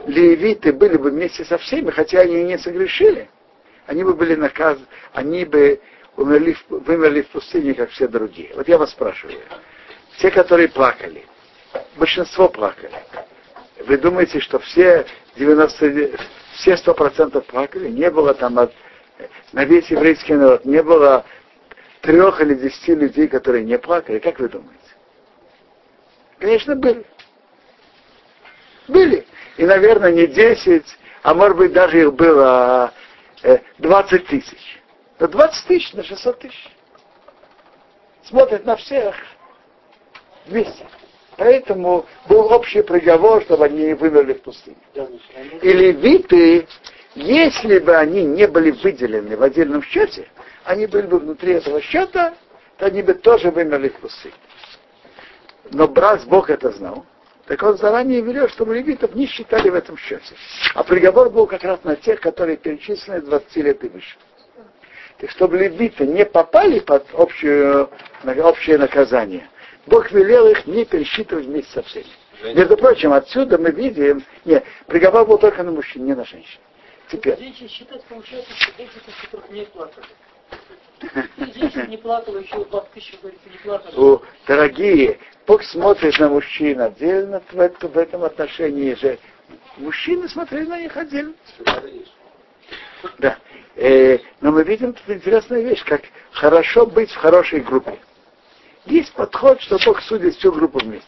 левиты 0.06 0.74
были 0.74 0.98
бы 0.98 1.10
вместе 1.10 1.44
со 1.46 1.56
всеми, 1.56 1.90
хотя 1.90 2.20
они 2.20 2.42
и 2.42 2.44
не 2.44 2.58
согрешили, 2.58 3.30
они 3.86 4.04
бы 4.04 4.12
были 4.12 4.34
наказаны, 4.34 4.86
они 5.14 5.46
бы 5.46 5.80
умерли, 6.18 6.54
вымерли 6.68 7.22
в 7.22 7.28
пустыне, 7.28 7.72
как 7.72 7.88
все 7.90 8.06
другие. 8.06 8.52
Вот 8.54 8.68
я 8.68 8.76
вас 8.76 8.90
спрашиваю, 8.90 9.38
те, 10.18 10.30
которые 10.30 10.68
плакали, 10.68 11.24
большинство 11.96 12.50
плакали, 12.50 12.92
вы 13.86 13.96
думаете, 13.96 14.40
что 14.40 14.58
все 14.58 15.06
90, 15.36 16.10
все 16.56 16.74
100% 16.74 17.40
плакали? 17.42 17.88
Не 17.88 18.10
было 18.10 18.34
там 18.34 18.58
от- 18.58 18.74
на 19.52 19.64
весь 19.64 19.90
еврейский 19.90 20.34
народ, 20.34 20.64
не 20.64 20.82
было 20.82 21.24
трех 22.00 22.40
или 22.40 22.54
десяти 22.54 22.94
людей, 22.94 23.28
которые 23.28 23.64
не 23.64 23.78
плакали. 23.78 24.18
Как 24.18 24.38
вы 24.38 24.48
думаете? 24.48 24.74
Конечно, 26.38 26.76
были. 26.76 27.04
Были. 28.88 29.26
И, 29.56 29.64
наверное, 29.64 30.12
не 30.12 30.26
10, 30.26 30.84
а 31.22 31.34
может 31.34 31.56
быть 31.56 31.72
даже 31.72 32.02
их 32.02 32.12
было 32.14 32.92
э, 33.42 33.58
20 33.78 34.26
тысяч. 34.26 34.82
Но 35.18 35.26
20 35.26 35.66
тысяч 35.66 35.92
на 35.94 36.04
600 36.04 36.38
тысяч. 36.38 36.68
Смотрят 38.24 38.64
на 38.64 38.76
всех 38.76 39.14
вместе. 40.46 40.86
Поэтому 41.36 42.06
был 42.28 42.52
общий 42.52 42.82
приговор, 42.82 43.42
чтобы 43.42 43.66
они 43.66 43.92
вымерли 43.94 44.34
в 44.34 44.42
пустыне. 44.42 44.76
И 45.62 45.72
левиты, 45.72 46.66
если 47.16 47.78
бы 47.78 47.96
они 47.96 48.24
не 48.24 48.46
были 48.46 48.70
выделены 48.70 49.38
в 49.38 49.42
отдельном 49.42 49.82
счете, 49.82 50.28
они 50.64 50.86
были 50.86 51.06
бы 51.06 51.18
внутри 51.18 51.54
этого 51.54 51.80
счета, 51.80 52.34
то 52.76 52.86
они 52.86 53.00
бы 53.00 53.14
тоже 53.14 53.50
вымерли 53.50 53.88
в 53.88 53.94
пустыне. 53.94 54.34
Но 55.70 55.88
брат 55.88 56.24
Бог 56.26 56.50
это 56.50 56.70
знал. 56.72 57.06
Так 57.46 57.62
он 57.62 57.78
заранее 57.78 58.20
велел, 58.20 58.48
чтобы 58.50 58.74
левитов 58.74 59.14
не 59.14 59.26
считали 59.26 59.70
в 59.70 59.74
этом 59.74 59.96
счете. 59.96 60.34
А 60.74 60.82
приговор 60.84 61.30
был 61.30 61.46
как 61.46 61.64
раз 61.64 61.82
на 61.84 61.96
тех, 61.96 62.20
которые 62.20 62.58
перечислены 62.58 63.22
20 63.22 63.56
лет 63.56 63.82
и 63.82 63.88
выше. 63.88 64.16
Так 65.18 65.30
чтобы 65.30 65.56
левиты 65.56 66.06
не 66.06 66.26
попали 66.26 66.80
под 66.80 67.06
общую, 67.14 67.88
общее 68.24 68.76
наказание, 68.76 69.48
Бог 69.86 70.10
велел 70.10 70.48
их 70.48 70.66
не 70.66 70.84
пересчитывать 70.84 71.46
вместе 71.46 71.72
со 71.72 71.82
всеми. 71.82 72.06
Между 72.54 72.76
прочим, 72.76 73.14
отсюда 73.14 73.56
мы 73.56 73.70
видим, 73.70 74.22
нет, 74.44 74.64
приговор 74.86 75.24
был 75.24 75.38
только 75.38 75.62
на 75.62 75.70
мужчин, 75.70 76.04
не 76.04 76.14
на 76.14 76.26
женщин. 76.26 76.60
Теперь, 77.10 77.38
Женщин 77.38 77.68
считать 77.68 78.02
получается, 78.04 78.50
что 78.54 78.72
женщины, 78.76 79.00
которых 79.22 79.50
не 79.50 79.64
плакали. 79.64 80.06
И 81.36 81.58
женщин 81.58 81.88
не 81.90 81.96
плакало, 81.96 82.38
еще 82.38 82.64
20 82.64 82.90
тысяч, 82.92 83.18
говорится, 83.20 83.48
не 83.48 83.58
плакали. 83.58 83.94
о, 83.96 84.22
дорогие, 84.46 85.18
Бог 85.46 85.62
смотрит 85.62 86.18
на 86.18 86.28
мужчин 86.28 86.80
отдельно 86.80 87.42
в, 87.52 87.60
это- 87.60 87.86
в 87.88 87.96
этом 87.96 88.24
отношении 88.24 88.94
же. 88.94 89.18
Мужчины 89.76 90.28
смотрели 90.28 90.66
на 90.66 90.80
них 90.80 90.96
отдельно. 90.96 91.34
Да. 93.18 93.38
Э, 93.76 94.18
но 94.40 94.50
мы 94.52 94.64
видим 94.64 94.92
тут 94.94 95.08
интересная 95.08 95.60
вещь, 95.60 95.84
как 95.84 96.02
хорошо 96.32 96.86
быть 96.86 97.10
в 97.10 97.16
хорошей 97.16 97.60
группе. 97.60 97.98
Есть 98.86 99.12
подход, 99.12 99.60
что 99.60 99.78
Бог 99.84 100.00
судит 100.02 100.34
всю 100.36 100.50
группу 100.50 100.78
вместе. 100.78 101.06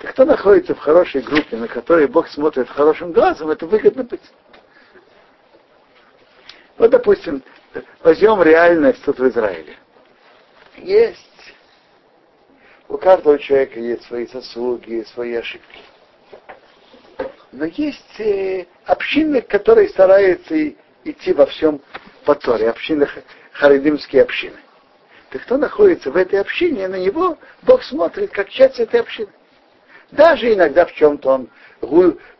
Кто 0.00 0.24
находится 0.24 0.74
в 0.74 0.78
хорошей 0.78 1.22
группе, 1.22 1.56
на 1.56 1.66
которой 1.66 2.06
Бог 2.06 2.28
смотрит 2.28 2.68
хорошим 2.68 3.12
глазом, 3.12 3.50
это 3.50 3.66
выгодно 3.66 4.04
быть. 4.04 4.22
Вот, 6.76 6.90
допустим, 6.90 7.42
возьмем 8.02 8.40
реальность 8.42 9.02
тут 9.04 9.18
в 9.18 9.28
Израиле. 9.28 9.76
Есть. 10.76 11.24
У 12.88 12.96
каждого 12.96 13.38
человека 13.38 13.80
есть 13.80 14.04
свои 14.04 14.26
заслуги, 14.26 15.04
свои 15.12 15.34
ошибки. 15.34 15.80
Но 17.50 17.64
есть 17.64 18.20
э, 18.20 18.66
общины, 18.84 19.40
которые 19.42 19.88
стараются 19.88 20.68
идти 21.04 21.32
во 21.32 21.46
всем 21.46 21.80
по 22.24 22.36
Торе, 22.36 22.70
общины, 22.70 23.08
харидимские 23.52 24.22
общины. 24.22 24.56
Так 25.30 25.42
кто 25.42 25.58
находится 25.58 26.10
в 26.10 26.16
этой 26.16 26.40
общине, 26.40 26.86
на 26.86 26.96
него 26.96 27.36
Бог 27.62 27.82
смотрит 27.82 28.30
как 28.30 28.48
часть 28.48 28.78
этой 28.78 29.00
общины. 29.00 29.30
Даже 30.10 30.54
иногда 30.54 30.86
в 30.86 30.94
чем-то 30.94 31.30
он, 31.30 31.50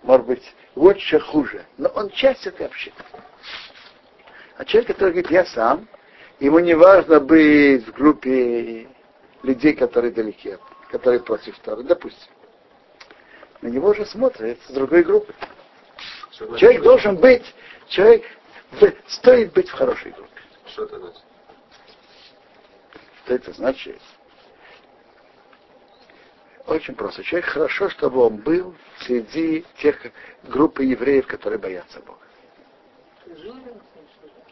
может 0.03 0.27
быть, 0.27 0.55
лучше, 0.75 1.21
хуже. 1.21 1.65
Но 1.77 1.89
он 1.91 2.11
часть 2.11 2.47
этой 2.47 2.67
общины. 2.67 2.97
А 4.57 4.65
человек, 4.65 4.89
который 4.89 5.11
говорит, 5.11 5.31
я 5.31 5.45
сам, 5.45 5.87
ему 6.41 6.59
не 6.61 6.75
важно 6.75 7.21
быть 7.21 7.87
в 7.87 7.93
группе 7.93 8.89
людей, 9.43 9.75
которые 9.75 10.13
далеки, 10.13 10.57
которые 10.91 11.21
против 11.21 11.59
Торы, 11.61 11.83
допустим. 11.83 12.33
На 13.61 13.69
него 13.69 13.93
же 13.93 14.07
смотрят 14.07 14.59
с 14.67 14.73
другой 14.73 15.03
группы. 15.03 15.35
Человек 16.57 16.83
должен 16.83 17.17
быть, 17.17 17.45
человек 17.89 18.25
стоит 19.09 19.53
быть 19.53 19.69
в 19.69 19.73
хорошей 19.73 20.13
группе. 20.13 20.41
Что 20.67 20.85
это 20.85 20.99
значит? 20.99 21.23
Что 23.25 23.35
это 23.35 23.53
значит? 23.53 24.01
Очень 26.69 26.95
просто. 26.95 27.23
Человек 27.23 27.49
хорошо, 27.49 27.89
чтобы 27.89 28.21
он 28.21 28.37
был 28.37 28.75
среди 29.01 29.65
тех 29.79 29.97
группы 30.45 30.85
евреев, 30.85 31.27
которые 31.27 31.59
боятся 31.59 32.01
Бога. 32.01 32.19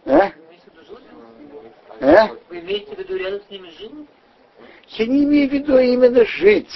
А? 0.07 0.33
А? 2.00 2.31
Вы 2.48 2.61
имеете 2.61 2.94
в 2.94 2.98
виду 2.98 3.16
рядом 3.16 3.40
с 3.46 3.50
ними 3.50 3.68
жить? 3.68 3.92
Я 4.88 5.07
не 5.07 5.24
имею 5.24 5.50
в 5.50 5.52
виду 5.52 5.79
именно 5.79 6.24
жить. 6.24 6.70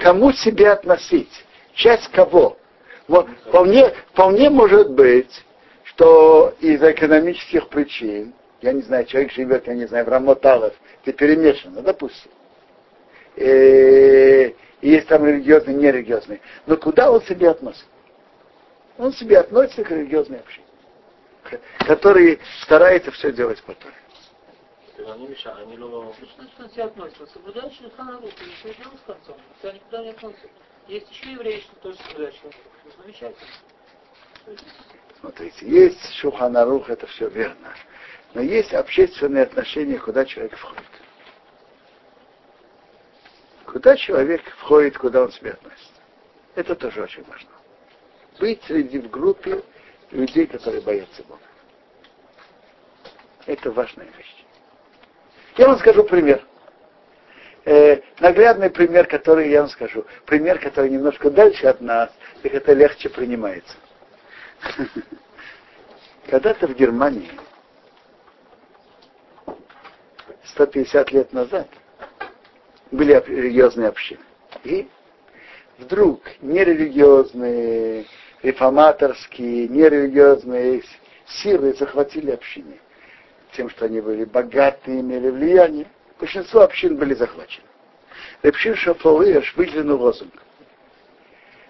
Кому 0.00 0.32
себя 0.32 0.72
относить? 0.74 1.32
Часть 1.72 2.08
кого? 2.08 2.58
Вполне, 3.06 3.90
вполне 4.12 4.50
может 4.50 4.90
быть, 4.90 5.44
что 5.84 6.54
из 6.60 6.82
экономических 6.82 7.68
причин, 7.68 8.34
я 8.60 8.72
не 8.72 8.82
знаю, 8.82 9.06
человек 9.06 9.32
живет, 9.32 9.66
я 9.66 9.74
не 9.74 9.86
знаю, 9.86 10.04
в 10.04 10.08
Рамоталов, 10.08 10.74
это 11.02 11.12
перемешано, 11.16 11.80
допустим. 11.80 12.30
И, 13.36 14.54
и 14.84 14.90
есть 14.90 15.08
там 15.08 15.24
религиозный, 15.24 15.72
нерелигиозный. 15.72 16.42
Но 16.66 16.76
куда 16.76 17.10
он 17.10 17.22
себя 17.22 17.52
относит? 17.52 17.86
Он 18.98 19.14
себя 19.14 19.40
относится 19.40 19.82
к 19.82 19.90
религиозной 19.90 20.40
общине, 20.40 20.66
который 21.86 22.38
старается 22.60 23.10
все 23.12 23.32
делать 23.32 23.62
по 23.62 23.72
Торе. 23.72 23.94
Они 25.10 25.26
мешают, 25.26 25.60
они 25.62 25.76
Что 25.78 26.12
значит 26.36 26.60
он 26.60 26.70
себя 26.70 26.84
относится? 26.84 27.26
Соблюдают 27.28 27.72
Шульхан 27.72 28.08
Арух, 28.10 28.24
и 28.24 28.50
все 28.60 28.74
дело 28.74 28.92
с 29.02 29.06
концом. 29.06 29.36
Тебя 29.62 29.72
никуда 29.72 30.02
не 30.02 30.10
относят. 30.10 30.50
Есть 30.86 31.10
еще 31.10 31.32
евреи, 31.32 31.60
что 31.60 31.76
тоже 31.76 31.96
соблюдают 31.96 32.34
Шульхан 32.34 33.02
Замечательно. 33.02 33.48
Смотрите, 35.20 35.66
есть 35.66 36.14
Шуханарух, 36.16 36.90
это 36.90 37.06
все 37.06 37.28
верно. 37.30 37.72
Но 38.34 38.42
есть 38.42 38.74
общественные 38.74 39.44
отношения, 39.44 39.98
куда 39.98 40.26
человек 40.26 40.54
входит. 40.58 40.84
Куда 43.74 43.96
человек 43.96 44.40
входит, 44.58 44.96
куда 44.96 45.24
он 45.24 45.32
себя 45.32 45.50
относится. 45.50 46.00
Это 46.54 46.76
тоже 46.76 47.02
очень 47.02 47.24
важно. 47.24 47.50
Быть 48.38 48.62
среди 48.62 49.00
в 49.00 49.10
группе 49.10 49.64
людей, 50.12 50.46
которые 50.46 50.80
боятся 50.80 51.24
Бога. 51.24 51.40
Это 53.46 53.72
важная 53.72 54.06
вещь. 54.16 54.44
Я 55.56 55.66
вам 55.66 55.80
скажу 55.80 56.04
пример. 56.04 56.46
Э, 57.64 58.00
наглядный 58.20 58.70
пример, 58.70 59.08
который 59.08 59.50
я 59.50 59.62
вам 59.62 59.70
скажу. 59.70 60.06
Пример, 60.24 60.60
который 60.60 60.88
немножко 60.88 61.28
дальше 61.28 61.66
от 61.66 61.80
нас, 61.80 62.12
так 62.44 62.54
это 62.54 62.74
легче 62.74 63.08
принимается. 63.08 63.76
Когда-то 66.28 66.68
в 66.68 66.76
Германии 66.76 67.32
150 70.44 71.10
лет 71.10 71.32
назад 71.32 71.66
были 72.94 73.22
религиозные 73.26 73.88
общины. 73.88 74.20
И 74.64 74.88
вдруг 75.78 76.22
нерелигиозные, 76.40 78.06
реформаторские, 78.42 79.68
нерелигиозные 79.68 80.82
силы 81.26 81.74
захватили 81.74 82.30
общины. 82.30 82.78
Тем, 83.52 83.68
что 83.70 83.86
они 83.86 84.00
были 84.00 84.24
богатые, 84.24 85.00
имели 85.00 85.30
влияние. 85.30 85.86
Большинство 86.18 86.62
общин 86.62 86.96
были 86.96 87.14
захвачены. 87.14 87.66
Репшин 88.42 88.74
Шафалыш 88.76 89.54
выдвинул 89.56 90.00
лозунг, 90.00 90.32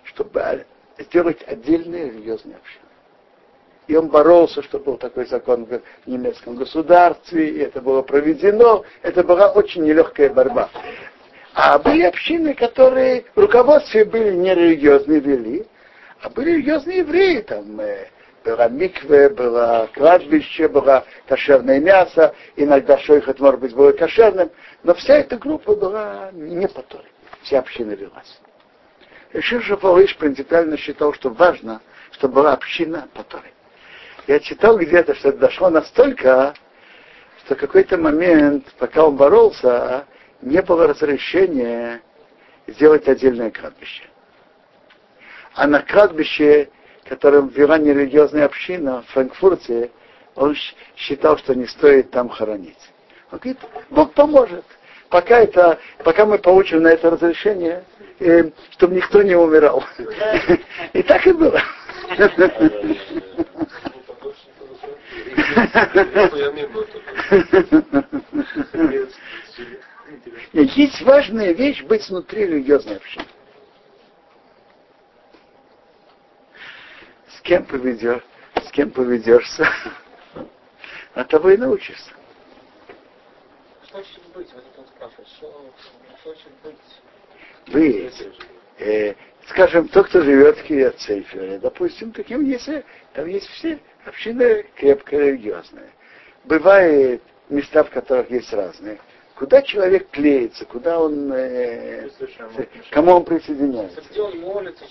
чтобы 0.05 0.67
сделать 0.99 1.43
отдельные 1.47 2.11
религиозные 2.11 2.57
общины. 2.57 2.85
И 3.87 3.97
он 3.97 4.09
боролся, 4.09 4.63
чтобы 4.63 4.85
был 4.85 4.97
такой 4.97 5.27
закон 5.27 5.67
в 5.67 5.81
немецком 6.07 6.57
государстве, 6.57 7.51
и 7.51 7.59
это 7.59 7.83
было 7.83 8.01
проведено. 8.01 8.85
Это 9.03 9.23
была 9.23 9.53
очень 9.53 9.85
нелегкая 9.85 10.31
борьба. 10.31 10.71
А 11.55 11.79
были 11.79 12.03
общины, 12.03 12.53
которые 12.55 13.25
в 13.35 13.39
руководстве 13.39 14.05
были 14.05 14.33
нерелигиозные, 14.33 15.21
вели, 15.21 15.67
а 16.21 16.29
были 16.29 16.51
религиозные 16.51 16.99
евреи, 16.99 17.43
там 17.43 17.81
э, 17.81 18.09
была 18.45 18.69
микве, 18.69 19.29
было 19.29 19.89
кладбище, 19.95 20.67
было 20.67 21.05
кошерное 21.29 21.79
мясо, 21.79 22.35
иногда 22.57 22.99
шойхот, 22.99 23.39
может 23.39 23.61
быть, 23.61 23.73
было 23.73 23.93
кошерным, 23.93 24.51
но 24.83 24.95
вся 24.95 25.15
эта 25.15 25.37
группа 25.39 25.77
была 25.77 26.31
не 26.33 26.67
по 26.67 26.83
Торе, 26.83 27.09
вся 27.43 27.61
община 27.61 27.93
велась. 27.93 28.41
Решил 29.33 29.61
Шафалыш 29.61 30.17
принципиально 30.17 30.77
считал, 30.77 31.13
что 31.15 31.31
важно, 31.31 31.81
чтобы 32.11 32.35
была 32.35 32.55
община 32.55 33.07
по 33.15 33.23
Торе. 33.23 33.53
Я 34.27 34.41
читал 34.41 34.77
где-то, 34.77 35.15
что 35.15 35.29
это 35.29 35.39
дошло 35.39 35.71
настолько, 35.71 36.55
что 37.45 37.55
в 37.55 37.59
какой-то 37.59 37.97
момент, 37.97 38.67
пока 38.79 39.05
он 39.05 39.17
боролся, 39.17 40.05
не 40.45 40.61
было 40.63 40.87
разрешения 40.87 42.03
сделать 42.67 43.09
отдельное 43.09 43.51
кладбище. 43.51 44.05
А 45.55 45.67
на 45.67 45.81
кладбище, 45.81 46.69
которым 47.05 47.49
вела 47.49 47.79
нерелигиозная 47.79 48.45
община 48.45 49.03
в 49.03 49.13
Франкфурте, 49.13 49.91
он 50.35 50.55
считал, 50.97 51.39
что 51.39 51.55
не 51.55 51.67
стоит 51.67 52.11
там 52.11 52.29
хоронить. 52.29 52.79
Он 53.31 53.39
говорит, 53.39 53.59
Бог 53.91 54.13
поможет. 54.13 54.65
Пока, 55.09 55.39
это, 55.39 55.79
пока 56.03 56.27
мы 56.27 56.39
получим 56.39 56.83
на 56.83 56.89
это 56.89 57.11
разрешение, 57.11 57.85
э, 58.19 58.51
чтобы 58.71 58.97
никто 58.97 59.23
не 59.23 59.37
умирал. 59.37 59.85
И 60.93 61.03
так 61.03 61.27
и 61.27 61.33
было. 61.33 61.63
Есть 70.53 71.03
важная 71.03 71.53
вещь 71.53 71.83
быть 71.83 72.09
внутри 72.09 72.47
религиозной 72.47 72.97
общины. 72.97 73.27
С 77.29 77.41
кем 77.43 77.65
поведешь, 77.65 78.23
с 78.57 78.71
кем 78.71 78.91
поведешься, 78.91 79.69
от 81.15 81.29
того 81.29 81.51
и 81.51 81.57
научишься. 81.57 82.11
Что 83.85 83.99
хочет 83.99 84.23
быть? 84.35 84.53
Вот 84.53 84.65
это 84.73 84.89
спрашивает. 84.89 85.29
Что 85.29 85.73
хочет 86.23 86.53
быть? 86.63 87.73
Быть. 87.73 88.29
Э, 88.79 89.15
скажем, 89.49 89.89
тот, 89.89 90.09
кто 90.09 90.23
живет 90.23 90.59
в 90.59 90.65
Кириацейфере, 90.65 91.59
допустим, 91.59 92.13
таким 92.13 92.45
есть, 92.45 92.69
там 93.13 93.27
есть 93.27 93.47
все 93.49 93.79
общины 94.05 94.67
крепко 94.77 95.17
религиозные. 95.17 95.91
Бывает 96.45 97.23
места, 97.49 97.85
в 97.85 97.91
которых 97.91 98.31
есть 98.31 98.53
разные. 98.53 98.99
Куда 99.37 99.63
человек 99.63 100.11
клеится, 100.11 100.65
куда 100.65 101.01
он, 101.01 101.33
э, 101.33 102.09
кому 102.91 103.17
он 103.17 103.25
присоединяется. 103.25 104.01
Где 104.09 104.23
он 104.23 104.39
молится, 104.39 104.85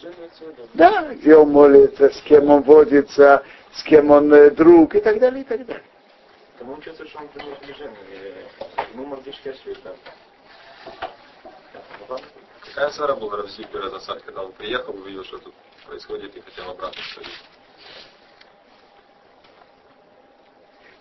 Да, 0.74 1.14
где 1.14 1.36
он 1.36 1.50
молится, 1.50 2.10
с 2.10 2.22
кем 2.24 2.50
он 2.50 2.62
водится, 2.64 3.44
с 3.74 3.84
кем 3.84 4.12
он 4.12 4.34
э, 4.34 4.50
друг 4.52 4.96
и 4.96 5.00
так 5.00 5.20
далее, 5.20 5.42
и 5.42 5.46
так 5.46 5.66
далее. 5.66 5.84
Тому 6.60 6.74
учится, 6.74 7.08
что 7.08 7.20
он 7.20 7.30
принес 7.30 7.58
движение. 7.60 7.96
Ему 8.94 9.06
мордышки 9.06 9.54
света. 9.64 9.96
Какая 12.66 12.90
ссора 12.90 13.16
была 13.16 13.38
Равси 13.38 13.64
Пиразасад, 13.72 14.24
когда 14.24 14.44
он 14.44 14.52
приехал, 14.52 14.94
увидел, 14.94 15.24
что 15.24 15.38
тут 15.38 15.54
происходит, 15.86 16.36
и 16.36 16.42
хотел 16.42 16.70
обратно 16.72 17.02
сходить? 17.12 17.32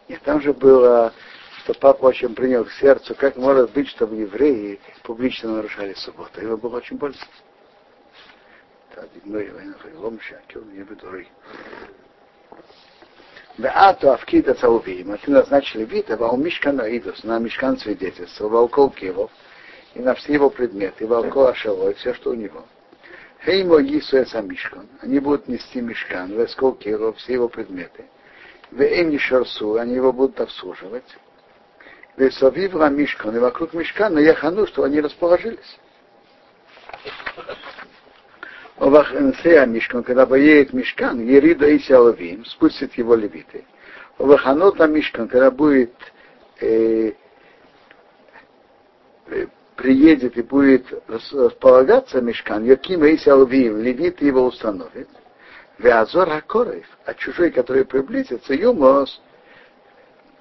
Нет, 0.08 0.22
там 0.22 0.40
же 0.40 0.52
было, 0.52 1.12
что 1.62 1.74
папа 1.74 2.06
очень 2.06 2.34
принял 2.34 2.64
к 2.64 2.72
сердцу, 2.72 3.14
как 3.14 3.36
может 3.36 3.70
быть, 3.72 3.88
чтобы 3.88 4.16
евреи 4.16 4.80
публично 5.04 5.56
нарушали 5.56 5.94
субботу. 5.94 6.40
Ему 6.40 6.56
было 6.56 6.78
очень 6.78 6.96
больно. 6.96 7.16
Беату 13.58 14.10
Авкида 14.10 14.54
Цаувим, 14.54 15.12
а 15.12 15.18
ты 15.18 15.30
назначили 15.30 15.84
Вита, 15.84 16.14
а 16.14 16.32
у 16.32 16.36
Мишкана 16.36 16.82
Идус, 16.96 17.22
на 17.22 17.38
Мишкан 17.38 17.78
свидетельства, 17.78 18.48
волков 18.48 18.94
Киевов, 18.96 19.30
и 19.94 20.00
на 20.00 20.14
все 20.14 20.32
его 20.32 20.50
предметы, 20.50 21.06
волков 21.06 21.50
Ашево, 21.50 21.90
и 21.90 21.94
все, 21.94 22.14
что 22.14 22.30
у 22.30 22.34
него. 22.34 22.64
Хеймо 23.44 23.82
Гисуэса 23.82 24.40
Мишкан. 24.40 24.88
Они 25.00 25.20
будут 25.20 25.48
нести 25.48 25.80
Мишкан, 25.80 26.32
Вескол 26.32 26.72
Киевов, 26.74 27.18
все 27.18 27.34
его 27.34 27.48
предметы. 27.48 28.06
Веем 28.70 29.10
не 29.10 29.18
шарсу, 29.18 29.76
они 29.76 29.94
его 29.94 30.12
будут 30.12 30.40
обслуживать. 30.40 31.04
Весовивра 32.16 32.88
Мишкан, 32.88 33.36
и 33.36 33.38
вокруг 33.38 33.72
Мишкана 33.72 34.18
я 34.18 34.34
хану, 34.34 34.66
что 34.66 34.84
они 34.84 35.00
расположились. 35.00 35.78
Овахнсея 38.76 39.64
Мишкан, 39.64 40.02
когда 40.02 40.26
поедет 40.26 40.72
Мишкан, 40.72 41.20
Ерида 41.20 41.68
и 41.68 41.78
Сяловим, 41.78 42.44
спустит 42.44 42.94
его 42.94 43.14
левиты. 43.14 43.64
Оваханота 44.18 44.86
Мишкан, 44.86 45.28
когда 45.28 45.50
будет 45.50 45.94
э, 46.60 47.12
э, 49.28 49.46
приедет 49.76 50.36
и 50.36 50.42
будет 50.42 50.86
располагаться 51.08 52.20
Мишкан, 52.20 52.64
Якима 52.64 53.08
и 53.08 53.16
Сяловим, 53.16 53.78
левиты 53.78 54.26
его 54.26 54.44
установит. 54.44 55.08
Веазор 55.78 56.30
Акорев, 56.30 56.86
а 57.06 57.14
чужой, 57.14 57.50
который 57.50 57.84
приблизится, 57.84 58.52
Юмос, 58.54 59.20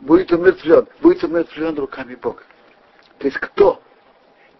будет 0.01 0.31
умертвлен, 0.31 0.87
будет 1.01 1.23
умертвлен 1.23 1.77
руками 1.77 2.15
Бога. 2.15 2.43
То 3.19 3.27
есть 3.27 3.37
кто 3.37 3.81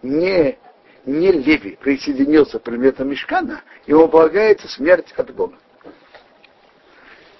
не, 0.02 0.58
не 1.04 1.32
Леви 1.32 1.76
присоединился 1.80 2.58
к 2.58 2.62
предметам 2.62 3.10
Мешкана, 3.10 3.62
ему 3.86 4.08
полагается 4.08 4.68
смерть 4.68 5.12
от 5.16 5.34
Бога. 5.34 5.56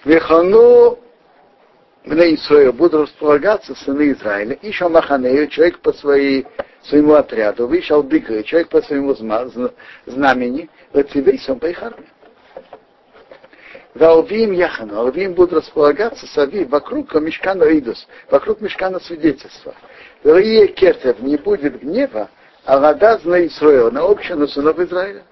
Вехану 0.04 0.98
мне 2.04 2.34
Исраил 2.34 2.72
будут 2.72 3.02
располагаться 3.08 3.74
сыны 3.76 4.10
Израиля, 4.12 4.54
и 4.54 4.72
Шамаханею, 4.72 5.46
человек 5.46 5.78
по 5.78 5.92
своей, 5.92 6.46
своему 6.82 7.14
отряду, 7.14 7.68
вышел 7.68 8.02
Бикы, 8.02 8.42
человек 8.42 8.68
по 8.70 8.82
своему 8.82 9.14
знамени, 10.06 10.68
Лацивейсом 10.92 11.60
по 11.60 11.66
их 11.66 11.80
армии. 11.80 12.08
Валвим 13.94 14.52
Яхану, 14.52 14.98
Алвим 14.98 15.34
будут 15.34 15.52
располагаться 15.52 16.26
сави 16.26 16.64
вокруг 16.64 17.14
Мешкана 17.14 17.64
Идус, 17.64 18.06
вокруг 18.30 18.60
Мешкана 18.62 18.98
свидетельства. 19.00 19.74
Рие 20.24 20.68
Кетев 20.68 21.20
не 21.20 21.36
будет 21.36 21.80
гнева, 21.80 22.30
а 22.64 22.78
вода 22.78 23.20
на 23.24 23.46
Исраил, 23.46 23.90
на 23.92 24.02
общину 24.02 24.48
сынов 24.48 24.78
Израиля. 24.78 25.24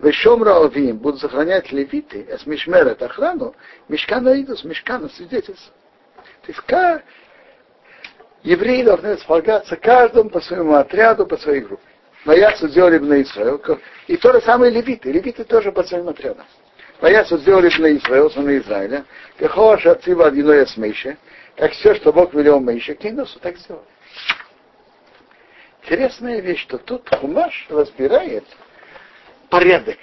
Вешом 0.00 0.42
Раовим 0.42 0.98
будут 0.98 1.20
сохранять 1.20 1.70
левиты, 1.70 2.26
а 2.32 2.38
с 2.38 2.44
Мишмерет 2.44 3.00
охрану, 3.02 3.54
Мешкана 3.88 4.40
Идус, 4.40 4.64
Мешкана 4.64 5.08
свидетельства. 5.08 5.72
То 6.16 6.48
есть 6.48 6.60
как 6.66 7.04
евреи 8.42 8.82
должны 8.82 9.12
располагаться 9.12 9.76
каждому 9.76 10.28
по 10.28 10.40
своему 10.40 10.74
отряду, 10.74 11.24
по 11.24 11.36
своей 11.36 11.60
группе. 11.60 11.84
Сделали 12.24 12.98
бы 12.98 13.06
на 13.06 13.22
Израил. 13.22 13.60
И 14.08 14.16
то 14.16 14.32
же 14.32 14.40
самое 14.40 14.72
левиты. 14.72 15.12
Левиты 15.12 15.44
тоже 15.44 15.70
по 15.70 15.84
своим 15.84 16.08
отрядам. 16.08 16.46
Боятся 17.02 17.36
сделали 17.38 17.68
на 17.80 17.96
Израил, 17.96 18.30
сыны 18.30 18.58
Израиля, 18.58 19.04
Кехоша 19.36 19.90
отцива 19.90 20.28
одиное 20.28 20.64
с 20.64 20.76
Мейше, 20.76 21.18
как 21.56 21.72
все, 21.72 21.96
что 21.96 22.12
Бог 22.12 22.32
велел 22.32 22.60
Мейше, 22.60 22.94
кинулся, 22.94 23.40
так 23.40 23.56
сделали. 23.56 23.84
Интересная 25.82 26.40
вещь, 26.40 26.62
что 26.62 26.78
тут 26.78 27.12
Хумаш 27.12 27.66
разбирает 27.70 28.44
порядок. 29.50 29.98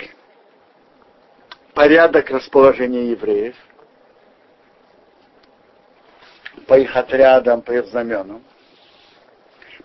Порядок 1.73 2.29
расположения 2.31 3.11
евреев 3.11 3.55
по 6.67 6.77
их 6.77 6.93
отрядам, 6.97 7.61
по 7.61 7.71
их 7.71 7.85
знаменам. 7.85 8.43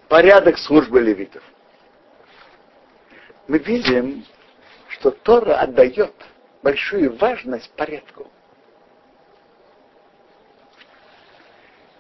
Порядок 0.09 0.59
службы 0.59 1.00
левитов. 1.00 1.44
Мы 3.46 3.59
видим, 3.59 4.27
что 4.88 5.12
Тора 5.12 5.61
отдает 5.61 6.12
большую 6.64 7.14
важность 7.18 7.70
порядку. 7.72 8.27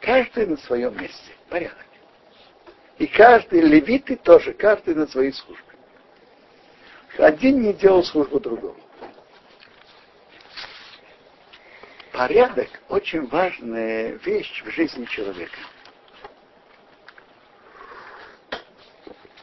Каждый 0.00 0.46
на 0.46 0.56
своем 0.56 0.98
месте. 0.98 1.32
Порядок. 1.50 1.86
И 2.98 3.06
каждый, 3.06 3.60
левиты 3.60 4.16
тоже, 4.16 4.54
каждый 4.54 4.94
на 4.94 5.06
своей 5.06 5.32
службе. 5.32 5.64
Один 7.18 7.60
не 7.60 7.74
делал 7.74 8.02
службу 8.02 8.40
другому. 8.40 8.80
Порядок 12.12 12.68
очень 12.88 13.26
важная 13.26 14.12
вещь 14.24 14.62
в 14.64 14.70
жизни 14.70 15.04
человека. 15.04 15.58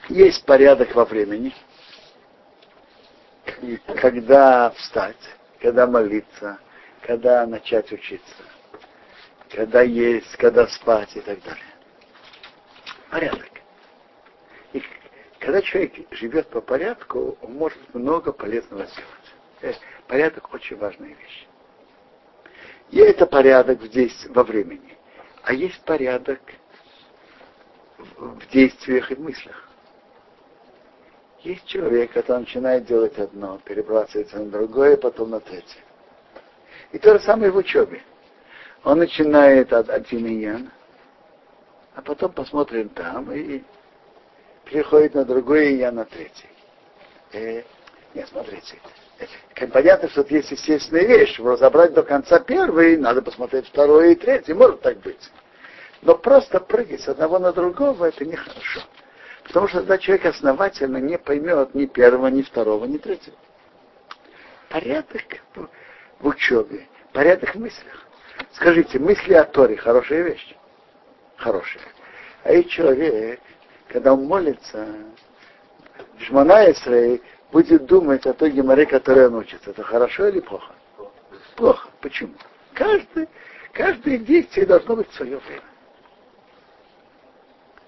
Есть 0.09 0.43
порядок 0.45 0.95
во 0.95 1.05
времени, 1.05 1.53
когда 4.01 4.71
встать, 4.71 5.17
когда 5.59 5.87
молиться, 5.87 6.59
когда 7.01 7.45
начать 7.45 7.91
учиться, 7.91 8.43
когда 9.49 9.81
есть, 9.81 10.35
когда 10.37 10.67
спать 10.67 11.15
и 11.15 11.21
так 11.21 11.41
далее. 11.43 11.63
Порядок. 13.09 13.49
И 14.73 14.83
когда 15.39 15.61
человек 15.61 15.93
живет 16.11 16.47
по 16.49 16.61
порядку, 16.61 17.37
он 17.41 17.53
может 17.53 17.93
много 17.93 18.31
полезного 18.31 18.85
сделать. 18.85 19.79
Порядок 20.07 20.53
очень 20.53 20.77
важная 20.77 21.09
вещь. 21.09 21.47
И 22.89 22.99
это 22.99 23.25
порядок 23.25 23.81
здесь 23.83 24.25
во 24.29 24.43
времени. 24.43 24.97
А 25.43 25.53
есть 25.53 25.81
порядок 25.85 26.41
в 27.97 28.47
действиях 28.49 29.11
и 29.11 29.15
мыслях. 29.15 29.70
Есть 31.43 31.65
человек, 31.65 32.11
который 32.11 32.41
начинает 32.41 32.85
делать 32.85 33.17
одно, 33.17 33.59
перебрасывается 33.65 34.37
на 34.37 34.51
другое, 34.51 34.95
потом 34.95 35.31
на 35.31 35.39
третье. 35.39 35.81
И 36.91 36.99
то 36.99 37.17
же 37.17 37.23
самое 37.23 37.51
в 37.51 37.57
учебе. 37.57 38.03
Он 38.83 38.99
начинает 38.99 39.73
от 39.73 39.89
иян, 40.13 40.71
а 41.95 42.01
потом 42.01 42.31
посмотрим 42.31 42.89
там 42.89 43.31
и 43.31 43.63
переходит 44.65 45.15
на 45.15 45.25
другое 45.25 45.71
иян 45.71 45.95
на 45.95 46.05
третий. 46.05 46.49
Э, 47.33 47.63
нет, 48.13 48.27
смотрите. 48.29 48.79
Э, 49.55 49.67
понятно, 49.67 50.09
что 50.09 50.21
это 50.21 50.35
есть 50.35 50.51
естественная 50.51 51.05
вещь. 51.05 51.39
Разобрать 51.39 51.93
до 51.93 52.03
конца 52.03 52.39
первый, 52.39 52.97
надо 52.97 53.21
посмотреть 53.21 53.67
второй 53.67 54.13
и 54.13 54.15
третий. 54.15 54.53
Может 54.53 54.81
так 54.81 54.99
быть. 54.99 55.31
Но 56.01 56.15
просто 56.15 56.59
прыгать 56.59 57.01
с 57.01 57.07
одного 57.07 57.39
на 57.39 57.51
другого, 57.51 58.05
это 58.05 58.25
нехорошо. 58.25 58.81
Потому 59.51 59.67
что 59.67 59.79
тогда 59.79 59.97
человек 59.97 60.27
основательно 60.27 60.95
не 60.95 61.17
поймет 61.17 61.75
ни 61.75 61.85
первого, 61.85 62.27
ни 62.27 62.41
второго, 62.41 62.85
ни 62.85 62.97
третьего. 62.97 63.35
Порядок 64.69 65.23
в 66.21 66.27
учебе, 66.27 66.87
порядок 67.11 67.53
в 67.55 67.59
мыслях. 67.59 68.07
Скажите, 68.53 68.97
мысли 68.97 69.33
о 69.33 69.43
Торе 69.43 69.75
хорошая 69.75 70.21
вещь? 70.21 70.55
Хорошая. 71.35 71.83
А 72.45 72.53
и 72.53 72.65
человек, 72.65 73.41
когда 73.89 74.13
он 74.13 74.23
молится, 74.23 74.87
Жмана 76.19 76.71
Исраиль 76.71 77.21
будет 77.51 77.85
думать 77.87 78.25
о 78.25 78.33
той 78.33 78.51
геморе, 78.51 78.85
которой 78.85 79.27
он 79.27 79.35
учится. 79.35 79.71
Это 79.71 79.83
хорошо 79.83 80.29
или 80.29 80.39
плохо? 80.39 80.71
Плохо. 81.57 81.89
Почему? 81.99 82.35
Каждый, 82.73 83.27
каждое 83.73 84.17
действие 84.17 84.65
должно 84.65 84.95
быть 84.95 85.09
в 85.09 85.15
свое 85.15 85.39
время. 85.39 85.63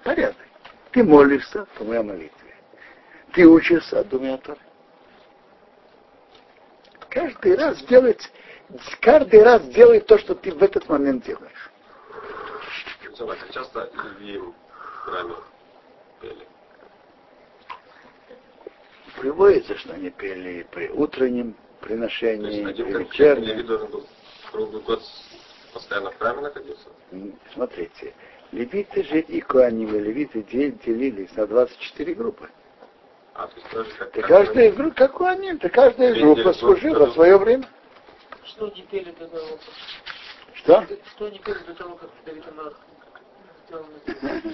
Порядок. 0.04 0.36
Ты 0.94 1.04
молишься, 1.04 1.66
думай 1.80 1.98
о 1.98 2.04
молитве. 2.04 2.56
Ты 3.34 3.48
учишься, 3.48 4.04
думай 4.04 4.36
о 4.36 4.38
Торе. 4.38 4.60
Каждый 7.10 7.56
раз 7.56 7.84
делать, 7.86 8.32
каждый 9.02 9.42
раз 9.42 9.64
делай 9.70 10.02
то, 10.02 10.20
что 10.20 10.36
ты 10.36 10.52
в 10.52 10.62
этот 10.62 10.88
момент 10.88 11.26
делаешь. 11.26 11.72
Часто 13.52 13.90
евреям 13.94 14.54
в 14.70 14.98
храме 15.02 15.36
пели. 16.22 16.48
Приводится, 19.20 19.78
что 19.78 19.94
они 19.94 20.10
пели 20.12 20.68
при 20.72 20.90
утреннем 20.90 21.56
приношении, 21.82 22.68
один 22.68 22.86
при 22.86 23.04
вечернем. 23.04 23.44
вечернем. 23.44 23.68
должен 23.68 23.90
был 23.90 24.08
круглый 24.52 24.82
год 24.82 25.02
постоянно 25.74 26.12
в 26.12 26.18
храме 26.18 26.42
находиться? 26.42 26.90
Смотрите, 27.54 28.14
Левиты 28.54 29.04
же 29.04 29.20
и 29.20 29.42
Куаним, 29.42 29.96
и 29.96 30.00
левиты 30.00 30.44
делились 30.44 31.36
на 31.36 31.48
24 31.48 32.14
группы. 32.14 32.48
А, 33.34 33.48
то 33.48 33.56
есть 33.56 33.70
тоже 33.72 33.90
как, 33.98 34.16
И 34.16 34.22
как 34.22 34.30
каждая 34.30 34.72
группа, 34.72 34.96
как 34.96 35.14
Куаним, 35.14 35.58
то 35.58 35.70
каждая 35.70 36.14
группа 36.14 36.54
служила 36.54 37.08
в 37.08 37.14
свое 37.14 37.38
время. 37.38 37.68
Что 38.46 38.68
не 38.68 38.84
пели 38.84 39.10
до 39.10 39.28
того, 39.28 39.48
как... 39.48 40.56
Что? 40.56 40.86
Что 41.16 41.30
не 41.30 41.40
пели 41.40 41.58
до 41.66 41.74
того, 41.74 41.96
как 41.96 42.12
Давид 42.26 42.44
Амар 42.48 42.74
сделал 43.68 43.86
на 44.06 44.54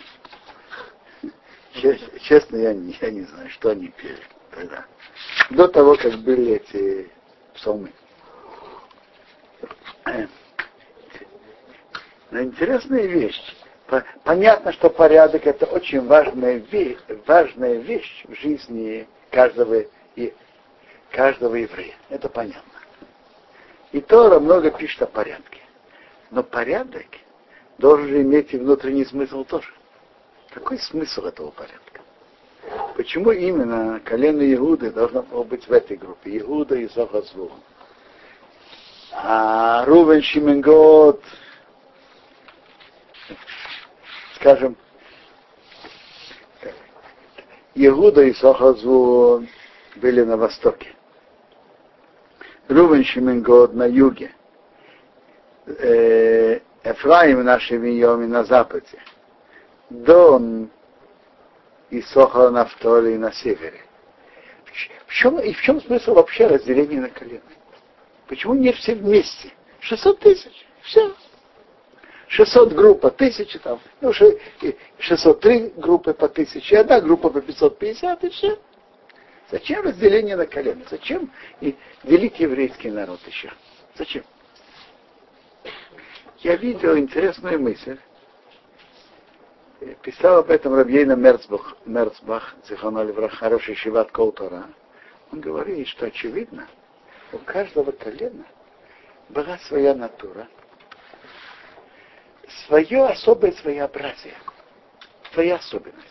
Чест- 1.74 2.20
Честно, 2.22 2.56
я 2.56 2.74
не, 2.74 2.98
я 3.02 3.12
не 3.12 3.24
знаю, 3.24 3.50
что 3.50 3.72
они 3.72 3.90
пели 3.90 4.24
тогда. 4.52 4.86
До 5.50 5.68
того, 5.68 5.98
как 5.98 6.14
были 6.20 6.54
эти 6.54 7.12
псалмы. 7.54 7.92
Но 12.32 12.42
интересная 12.42 13.06
вещь. 13.08 13.42
По- 13.90 14.06
Понятно, 14.24 14.72
что 14.72 14.90
порядок 14.90 15.48
это 15.48 15.66
очень 15.66 16.06
важная 16.06 16.58
вещь, 16.58 16.98
важная 17.26 17.76
вещь 17.76 18.24
в 18.28 18.36
жизни 18.36 19.08
каждого, 19.32 19.84
и, 20.16 20.34
каждого 21.12 21.56
еврея. 21.56 21.96
Это 22.10 22.30
понятно. 22.30 22.62
И 23.92 24.00
Тора 24.02 24.40
много 24.40 24.70
пишет 24.70 25.02
о 25.02 25.08
порядке. 25.08 25.62
Но 26.30 26.44
порядок 26.44 27.08
должен 27.80 28.22
иметь 28.22 28.54
и 28.54 28.58
внутренний 28.58 29.06
смысл 29.06 29.44
тоже. 29.44 29.74
Какой 30.52 30.78
смысл 30.78 31.26
этого 31.26 31.50
порядка? 31.50 32.02
Почему 32.96 33.32
именно 33.32 34.00
колено 34.02 34.42
Иуды 34.54 34.92
должно 34.92 35.24
было 35.24 35.44
быть 35.44 35.68
в 35.68 35.72
этой 35.72 35.98
группе? 35.98 36.38
Иуда 36.40 36.76
и 36.76 36.88
Сохозву. 36.90 37.52
А 39.14 39.86
Рувен 39.86 40.22
Шименгот, 40.22 41.24
скажем, 44.40 44.78
Иуда 47.76 48.24
и 48.24 48.34
Сохозву 48.34 49.46
были 49.98 50.24
на 50.24 50.38
востоке. 50.38 50.96
Рувен 52.68 53.04
Шименгот 53.04 53.74
на 53.74 53.86
юге. 53.86 54.32
Э, 55.66 56.60
Эфраим 56.84 57.44
наши 57.44 57.78
Виньоми 57.78 58.26
на 58.26 58.44
западе. 58.44 59.00
Дон 59.90 60.70
и 61.90 62.02
Соха 62.02 62.50
Нафтоли 62.50 63.18
на 63.18 63.32
севере. 63.32 63.82
В 65.08 65.14
чем, 65.14 65.40
и 65.40 65.54
в 65.54 65.62
чем 65.62 65.82
смысл 65.82 66.14
вообще 66.14 66.48
разделения 66.48 67.02
на 67.02 67.10
колено? 67.10 67.42
Почему 68.28 68.54
не 68.54 68.72
все 68.74 68.96
вместе? 68.96 69.52
600 69.80 70.20
тысяч. 70.20 70.66
Все. 70.82 71.14
600 72.30 72.74
групп 72.74 73.02
по 73.02 73.10
тысяче 73.10 73.60
там. 73.60 73.80
Ну, 74.02 74.14
603 74.14 75.74
группы 75.78 76.14
по 76.14 76.30
тысяче, 76.30 76.78
одна 76.78 77.02
группа 77.02 77.30
по 77.30 77.42
550 77.42 78.24
и 78.24 78.30
все. 78.30 78.60
Зачем 79.52 79.84
разделение 79.84 80.36
на 80.36 80.46
колено? 80.46 80.84
Зачем 80.90 81.32
и 81.60 81.76
делить 82.04 82.40
еврейский 82.40 82.92
народ 82.92 83.20
еще? 83.26 83.52
Зачем? 83.96 84.24
Я 86.38 86.56
видел 86.56 86.98
интересную 86.98 87.60
мысль. 87.60 87.98
Писал 90.04 90.40
об 90.40 90.52
этом 90.52 90.76
Рабьейна 90.76 91.14
Мерцбах, 91.14 91.78
Мерцбах, 91.86 92.56
Зиханалевра, 92.68 93.30
хороший 93.30 93.76
Шиват 93.76 94.12
Колтора. 94.12 94.66
Он 95.32 95.40
говорит, 95.40 95.88
что 95.88 96.06
очевидно, 96.06 96.68
у 97.32 97.38
каждого 97.40 97.92
колена 97.92 98.46
была 99.30 99.58
своя 99.68 99.96
натура, 99.96 100.48
свое 102.68 103.08
особое 103.08 103.52
своеобразие, 103.54 104.36
своя 105.34 105.56
особенность. 105.56 106.06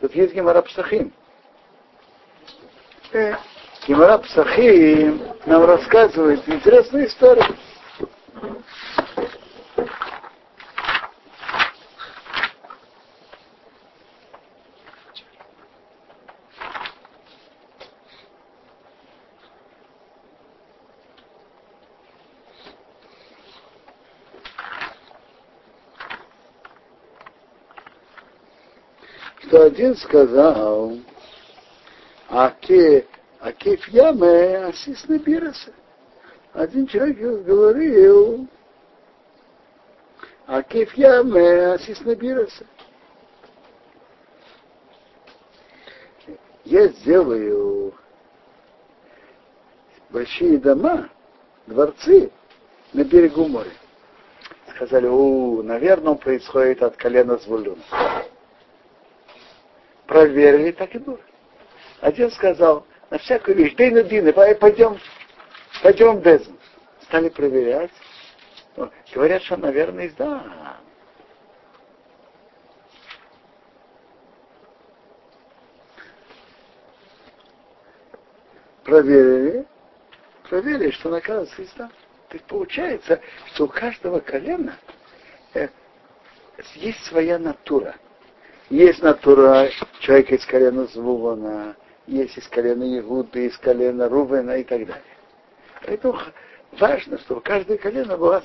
Тут 0.00 0.14
есть 0.14 0.34
Гемара 0.34 0.62
Псахим. 0.62 1.12
Э, 3.12 3.34
Гемара 3.86 4.18
Псахим 4.18 5.22
нам 5.46 5.64
рассказывает 5.64 6.46
интересную 6.48 7.06
историю. 7.06 7.56
Один 29.76 29.94
сказал, 29.96 30.96
Аке, 32.30 33.06
Акеф 33.40 33.86
яме 33.88 34.64
асис 34.68 35.06
набираса. 35.06 35.70
Один 36.54 36.86
человек 36.86 37.18
говорил, 37.44 38.48
Акеф 40.46 40.94
яме 40.94 41.74
асис 41.74 42.00
набираса. 42.00 42.64
Я 46.64 46.88
сделаю 46.88 47.92
большие 50.08 50.56
дома, 50.56 51.10
дворцы 51.66 52.32
на 52.94 53.04
берегу 53.04 53.46
моря. 53.46 53.70
Сказали, 54.74 55.06
у, 55.06 55.62
наверное, 55.62 56.12
он 56.12 56.18
происходит 56.18 56.82
от 56.82 56.96
колена 56.96 57.36
Звулюна 57.36 57.82
проверили, 60.16 60.70
так 60.70 60.94
и 60.94 60.98
было. 60.98 61.20
Один 62.00 62.30
сказал, 62.30 62.86
на 63.10 63.18
всякую 63.18 63.56
вещь, 63.56 63.74
дай 63.74 63.90
на 63.90 64.02
дины, 64.02 64.32
пойдем, 64.32 64.98
пойдем 65.82 66.20
без. 66.20 66.42
Стали 67.02 67.28
проверять. 67.28 67.90
Говорят, 69.14 69.42
что, 69.42 69.58
наверное, 69.58 70.10
да. 70.16 70.76
Проверили, 78.84 79.66
проверили, 80.48 80.90
что 80.92 81.10
наказывается 81.10 81.62
изда. 81.62 81.88
То 82.28 82.34
есть 82.34 82.44
получается, 82.46 83.20
что 83.52 83.64
у 83.64 83.68
каждого 83.68 84.20
колена 84.20 84.78
э, 85.54 85.68
есть 86.74 87.04
своя 87.04 87.38
натура. 87.38 87.96
Есть 88.68 89.00
натура 89.00 89.70
человека 90.00 90.34
из 90.34 90.44
колена 90.44 90.86
Звувана, 90.86 91.76
есть 92.08 92.36
из 92.36 92.48
колена 92.48 92.98
Игуды, 92.98 93.46
из 93.46 93.56
колена 93.58 94.08
Рувена 94.08 94.58
и 94.58 94.64
так 94.64 94.80
далее. 94.80 95.04
Поэтому 95.86 96.18
важно, 96.72 97.16
чтобы 97.18 97.42
каждое 97.42 97.78
колено 97.78 98.16
было, 98.16 98.42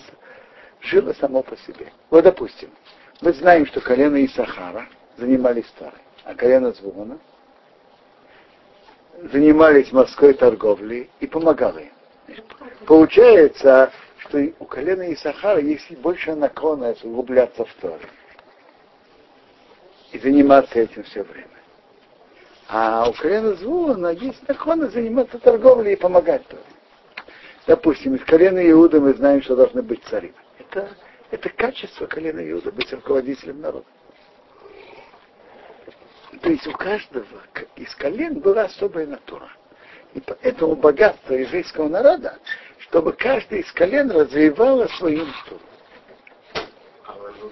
жило 0.79 1.13
само 1.13 1.41
по 1.41 1.57
себе. 1.57 1.91
Вот, 2.11 2.23
допустим, 2.23 2.69
мы 3.21 3.33
знаем, 3.33 3.65
что 3.65 3.81
колено 3.81 4.23
Исахара 4.23 4.87
занимались 5.17 5.65
старой, 5.69 6.01
а 6.23 6.35
колено 6.35 6.71
Звувана 6.73 7.17
занимались 9.23 9.91
морской 9.91 10.35
торговлей 10.35 11.09
и 11.19 11.25
помогали 11.25 11.91
им. 12.27 12.43
Получается, 12.85 13.91
что 14.19 14.37
у 14.59 14.65
колена 14.65 15.11
Исахара 15.13 15.59
есть 15.59 15.89
больше 15.97 16.35
наклонность 16.35 17.03
углубляться 17.03 17.65
в 17.65 17.73
Торе 17.81 18.07
и 20.11 20.19
заниматься 20.19 20.79
этим 20.79 21.03
все 21.03 21.23
время. 21.23 21.47
А 22.67 23.09
у 23.09 23.13
колена 23.13 23.53
Звулана 23.55 24.09
есть 24.09 24.47
наклонно 24.47 24.89
заниматься 24.89 25.39
торговлей 25.39 25.93
и 25.93 25.97
помогать 25.97 26.47
тоже. 26.47 26.63
Допустим, 27.67 28.15
из 28.15 28.23
колена 28.23 28.59
Иуда 28.71 28.99
мы 28.99 29.13
знаем, 29.13 29.41
что 29.41 29.55
должны 29.55 29.81
быть 29.81 30.03
цари. 30.05 30.33
Это, 30.57 30.89
это 31.31 31.49
качество 31.49 32.07
колена 32.07 32.39
Иуда, 32.51 32.71
быть 32.71 32.91
руководителем 32.93 33.61
народа. 33.61 33.85
То 36.41 36.49
есть 36.49 36.65
у 36.65 36.71
каждого 36.71 37.25
из 37.75 37.93
колен 37.95 38.39
была 38.39 38.63
особая 38.63 39.05
натура. 39.05 39.49
И 40.13 40.21
поэтому 40.21 40.75
богатство 40.75 41.33
еврейского 41.33 41.87
народа, 41.87 42.39
чтобы 42.79 43.13
каждый 43.13 43.61
из 43.61 43.71
колен 43.73 44.09
развивало 44.11 44.87
свою 44.87 45.25
натуру. 45.25 45.61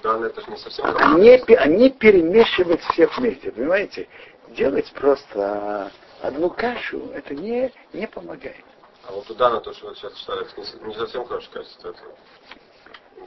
Да, 0.04 0.26
это 0.26 0.42
же 0.42 0.52
не 0.52 0.58
совсем 0.58 0.86
они, 0.86 1.30
они 1.30 1.90
перемешивают 1.90 2.82
всех 2.82 3.18
вместе, 3.18 3.52
понимаете? 3.52 4.08
Делать 4.50 4.92
просто 4.94 5.92
одну 6.22 6.50
кашу, 6.50 7.12
это 7.14 7.36
не, 7.36 7.72
не 7.94 8.08
помогает. 8.08 8.64
А 9.06 9.12
вот 9.12 9.26
туда 9.26 9.50
на 9.50 9.60
то, 9.60 9.74
что 9.74 9.88
вы 9.88 9.96
сейчас 9.96 10.14
читали, 10.14 10.46
не, 10.58 10.88
не 10.88 10.94
совсем 10.96 11.26
хорошее 11.26 11.52
качество 11.54 11.90
этого. 11.90 12.16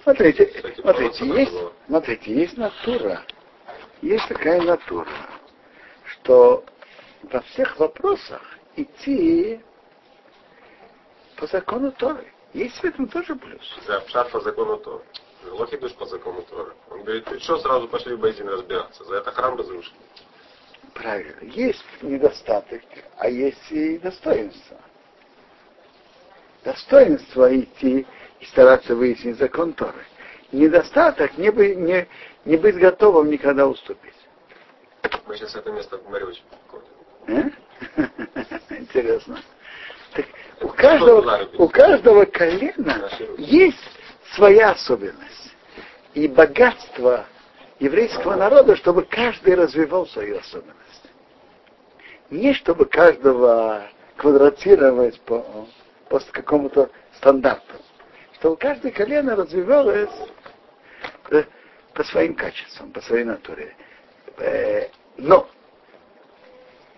Смотрите, 0.03 0.75
смотрите, 0.81 1.27
есть, 1.27 1.53
смотрите, 1.87 2.35
есть 2.35 2.57
натура. 2.57 3.23
Есть 4.01 4.27
такая 4.29 4.61
натура, 4.61 5.09
что 6.07 6.65
во 7.23 7.41
всех 7.41 7.79
вопросах 7.79 8.43
идти 8.77 9.61
по 11.37 11.47
закону 11.47 11.93
Торы. 11.93 12.33
Есть 12.53 12.77
в 12.79 12.85
этом 12.85 13.09
тоже 13.09 13.37
плюс. 13.37 13.63
За 13.87 14.01
по 14.01 14.41
закону 14.41 14.77
Торы. 14.79 15.05
Лохидуш 15.51 15.93
по 15.95 16.07
закону 16.07 16.43
Тора. 16.43 16.73
Он 16.91 17.03
говорит, 17.03 17.25
ты 17.25 17.39
что 17.41 17.59
сразу 17.59 17.89
пошли 17.89 18.15
в 18.15 18.21
Байзин 18.21 18.49
разбираться? 18.49 19.05
За 19.05 19.17
это 19.17 19.33
храм 19.33 19.57
разрушили. 19.57 19.97
Правильно. 20.95 21.41
Есть 21.43 21.85
недостаток, 22.03 22.83
а 23.19 23.29
есть 23.29 23.71
и 23.71 23.99
достоинство. 23.99 24.77
Достоинство 26.65 27.59
идти 27.59 28.07
и 28.41 28.45
стараться 28.47 28.95
выяснить 28.95 29.39
закон 29.39 29.73
Торы. 29.73 30.05
Недостаток 30.53 31.37
не, 31.39 31.51
бы, 31.51 31.75
не, 31.75 32.07
не 32.45 32.57
быть 32.57 32.77
готовым 32.77 33.31
никогда 33.31 33.67
уступить. 33.67 34.13
Мы 35.27 35.37
сейчас 35.37 35.55
это 35.57 35.71
место 35.73 35.99
море 36.09 36.27
очень 36.27 36.43
Интересно. 38.71 39.41
Так, 40.13 40.27
у, 40.61 40.69
каждого, 40.69 41.49
у 41.59 41.69
каждого 41.69 42.25
колена 42.27 43.09
есть 43.39 43.79
своя 44.35 44.71
особенность. 44.71 45.55
И 46.15 46.29
богатство 46.29 47.27
еврейского 47.79 48.37
народа, 48.37 48.77
чтобы 48.77 49.03
каждый 49.03 49.55
развивал 49.55 50.07
свою 50.07 50.39
особенность. 50.39 50.77
Не 52.31 52.55
чтобы 52.55 52.87
каждого 52.87 53.89
квадратировать 54.17 55.21
по, 55.23 55.69
по 56.09 56.21
какому-то 56.33 56.91
стандарту. 57.17 57.75
Чтобы 58.35 58.57
каждое 58.57 58.93
колено 58.93 59.37
развивалось 59.37 60.11
по, 61.25 61.45
по 61.95 62.05
своим 62.05 62.35
качествам, 62.35 62.93
по 62.93 63.01
своей 63.01 63.25
натуре. 63.25 63.75
Э, 64.39 64.89
но 65.17 65.49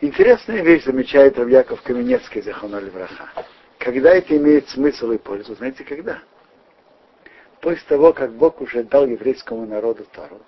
Интересная 0.05 0.63
вещь 0.63 0.85
замечает 0.85 1.39
Равьяков 1.39 1.81
Каменецкий 1.81 2.43
Захоноль 2.43 2.91
Враха. 2.91 3.31
Когда 3.79 4.11
это 4.11 4.37
имеет 4.37 4.69
смысл 4.69 5.13
и 5.13 5.17
пользу, 5.17 5.55
знаете 5.55 5.83
когда? 5.83 6.19
После 7.65 7.83
того, 7.89 8.13
как 8.13 8.31
Бог 8.35 8.61
уже 8.61 8.83
дал 8.83 9.07
еврейскому 9.07 9.65
народу 9.65 10.05
Тару. 10.13 10.39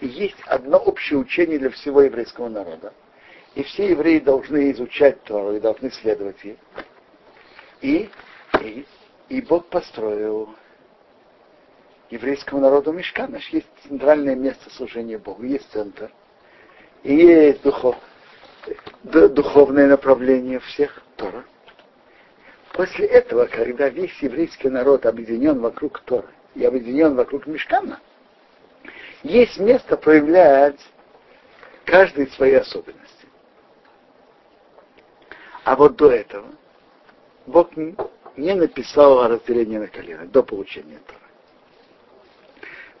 И 0.00 0.06
есть 0.06 0.36
одно 0.44 0.76
общее 0.76 1.18
учение 1.18 1.58
для 1.58 1.70
всего 1.70 2.02
еврейского 2.02 2.50
народа. 2.50 2.92
И 3.54 3.62
все 3.62 3.92
евреи 3.92 4.18
должны 4.18 4.70
изучать 4.72 5.22
Тору 5.22 5.56
и 5.56 5.60
должны 5.60 5.90
следовать 5.90 6.44
ей. 6.44 6.58
И, 7.80 8.10
и, 8.60 8.86
и 9.30 9.40
Бог 9.40 9.68
построил 9.68 10.54
еврейскому 12.10 12.60
народу 12.60 12.92
Мешкан. 12.92 13.30
Значит, 13.30 13.54
есть 13.54 13.68
центральное 13.88 14.34
место 14.34 14.68
служения 14.68 15.16
Богу, 15.16 15.44
есть 15.44 15.70
центр. 15.72 16.12
И 17.04 17.14
есть 17.14 17.62
духов, 17.62 17.96
духовное 19.02 19.86
направление 19.86 20.60
всех 20.60 21.02
Тора. 21.16 21.46
После 22.72 23.06
этого, 23.06 23.46
когда 23.46 23.88
весь 23.88 24.16
еврейский 24.22 24.70
народ 24.70 25.04
объединен 25.04 25.60
вокруг 25.60 26.00
Тора 26.00 26.28
и 26.54 26.64
объединен 26.64 27.14
вокруг 27.14 27.46
Мешкана, 27.46 28.00
есть 29.22 29.58
место 29.58 29.96
проявлять 29.96 30.80
каждой 31.84 32.28
свои 32.28 32.54
особенности. 32.54 33.26
А 35.64 35.76
вот 35.76 35.96
до 35.96 36.10
этого 36.10 36.46
Бог 37.46 37.70
не 37.76 38.54
написал 38.54 39.20
о 39.20 39.28
разделении 39.28 39.78
на 39.78 39.88
колено, 39.88 40.26
до 40.26 40.42
получения 40.42 40.98
Тора. 41.06 41.18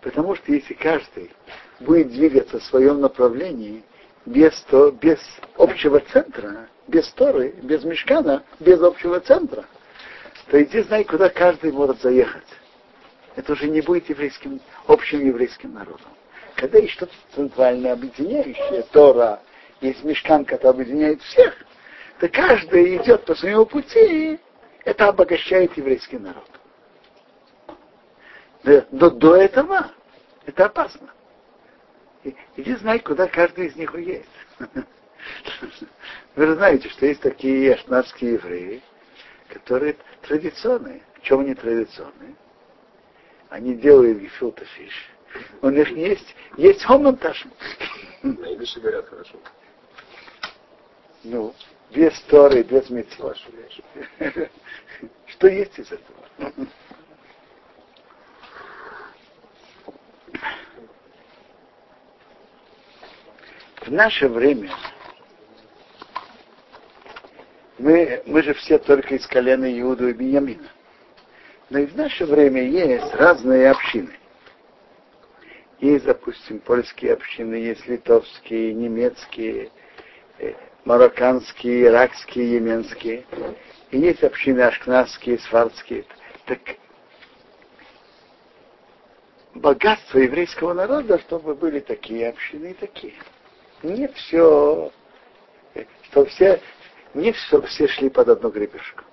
Потому 0.02 0.34
что 0.36 0.52
если 0.52 0.74
каждый 0.74 1.30
будет 1.80 2.08
двигаться 2.08 2.58
в 2.58 2.64
своем 2.64 3.00
направлении 3.00 3.82
без, 4.26 4.52
то, 4.62 4.90
без 4.90 5.18
общего 5.56 6.00
центра, 6.00 6.68
без 6.88 7.10
Торы, 7.12 7.54
без 7.62 7.84
мешкана, 7.84 8.42
без 8.60 8.80
общего 8.82 9.20
центра, 9.20 9.64
то 10.50 10.62
иди 10.62 10.80
знай, 10.82 11.04
куда 11.04 11.28
каждый 11.28 11.72
может 11.72 12.00
заехать. 12.00 12.46
Это 13.36 13.52
уже 13.52 13.68
не 13.68 13.80
будет 13.80 14.08
еврейским, 14.08 14.60
общим 14.86 15.20
еврейским 15.20 15.72
народом. 15.72 16.10
Когда 16.56 16.78
есть 16.78 16.92
что-то 16.94 17.12
центральное, 17.34 17.92
объединяющее, 17.92 18.82
Тора, 18.92 19.40
есть 19.80 20.04
мешкан, 20.04 20.44
который 20.44 20.72
объединяет 20.72 21.22
всех, 21.22 21.54
то 22.20 22.28
каждый 22.28 22.96
идет 22.98 23.24
по 23.24 23.34
своему 23.34 23.66
пути, 23.66 24.34
и 24.34 24.40
это 24.84 25.08
обогащает 25.08 25.76
еврейский 25.76 26.18
народ. 26.18 26.48
Но 28.90 29.10
до 29.10 29.36
этого 29.36 29.90
это 30.46 30.66
опасно. 30.66 31.08
Иди 32.56 32.76
знай, 32.76 33.00
куда 33.00 33.26
каждый 33.26 33.66
из 33.66 33.76
них 33.76 33.94
есть. 33.96 34.28
Вы 36.34 36.54
знаете, 36.54 36.88
что 36.88 37.06
есть 37.06 37.20
такие 37.20 37.74
ашнадские 37.74 38.34
евреи, 38.34 38.82
которые 39.48 39.96
традиционные. 40.22 41.02
В 41.16 41.22
чем 41.22 41.40
они 41.40 41.54
традиционные? 41.54 42.34
Они 43.50 43.74
делают 43.74 44.18
гефилта 44.18 44.64
фиш. 44.64 45.10
У 45.60 45.68
них 45.68 45.90
есть, 45.90 46.34
есть 46.56 46.82
хомонтаж. 46.84 47.44
На 48.22 48.54
идыше 48.54 48.80
говорят 48.80 49.08
хорошо. 49.08 49.38
Ну, 51.22 51.54
без 51.90 52.18
Торы, 52.22 52.62
без 52.62 52.88
митцва. 52.88 53.34
Что 55.26 55.48
есть 55.48 55.78
из 55.78 55.92
этого? 55.92 56.66
В 63.82 63.90
наше 63.90 64.28
время 64.28 64.70
мы, 67.82 68.22
мы 68.26 68.42
же 68.42 68.54
все 68.54 68.78
только 68.78 69.16
из 69.16 69.26
колена 69.26 69.66
Иуду 69.80 70.08
и 70.08 70.12
Беньямина. 70.12 70.68
Но 71.68 71.80
и 71.80 71.86
в 71.86 71.96
наше 71.96 72.24
время 72.24 72.62
есть 72.62 73.12
разные 73.14 73.70
общины. 73.70 74.12
Есть, 75.80 76.04
допустим, 76.04 76.60
польские 76.60 77.14
общины, 77.14 77.54
есть 77.56 77.84
литовские, 77.88 78.72
немецкие, 78.72 79.70
э, 80.38 80.52
марокканские, 80.84 81.86
иракские, 81.86 82.54
еменские. 82.54 83.24
И 83.90 83.98
есть 83.98 84.22
общины 84.22 84.60
ашкназские, 84.60 85.40
сварские. 85.40 86.04
Так 86.46 86.60
богатство 89.54 90.18
еврейского 90.18 90.72
народа, 90.72 91.18
чтобы 91.18 91.56
были 91.56 91.80
такие 91.80 92.28
общины 92.28 92.70
и 92.70 92.74
такие. 92.74 93.14
Не 93.82 94.06
все, 94.06 94.92
что 96.04 96.24
все, 96.26 96.60
не 97.14 97.32
все, 97.32 97.60
все 97.62 97.88
шли 97.88 98.08
под 98.08 98.28
одну 98.28 98.50
гребешку. 98.50 99.04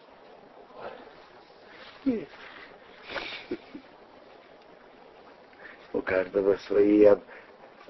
У 5.93 6.01
каждого 6.01 6.55
свои 6.57 7.07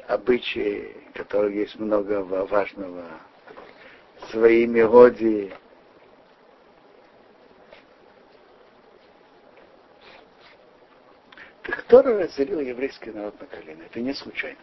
обычаи, 0.08 0.96
которых 1.14 1.54
есть 1.54 1.76
много 1.80 2.24
важного 2.24 3.06
свои 4.32 4.66
мелодии. 4.66 5.54
Так 11.64 11.84
кто 11.84 12.02
разделил 12.02 12.60
еврейский 12.60 13.12
народ 13.12 13.40
на 13.40 13.46
колено? 13.48 13.84
Это 13.84 14.00
не 14.00 14.14
случайно. 14.14 14.60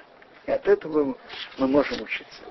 И 0.47 0.51
от 0.51 0.66
этого 0.66 1.16
мы 1.59 1.66
можем 1.68 2.03
учиться. 2.03 2.42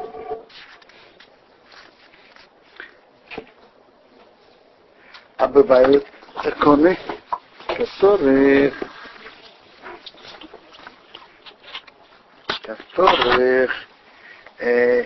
А 5.46 5.48
бывают 5.48 6.04
законы, 6.44 6.98
которых, 7.68 8.74
которых 12.64 13.72
э, 14.58 15.06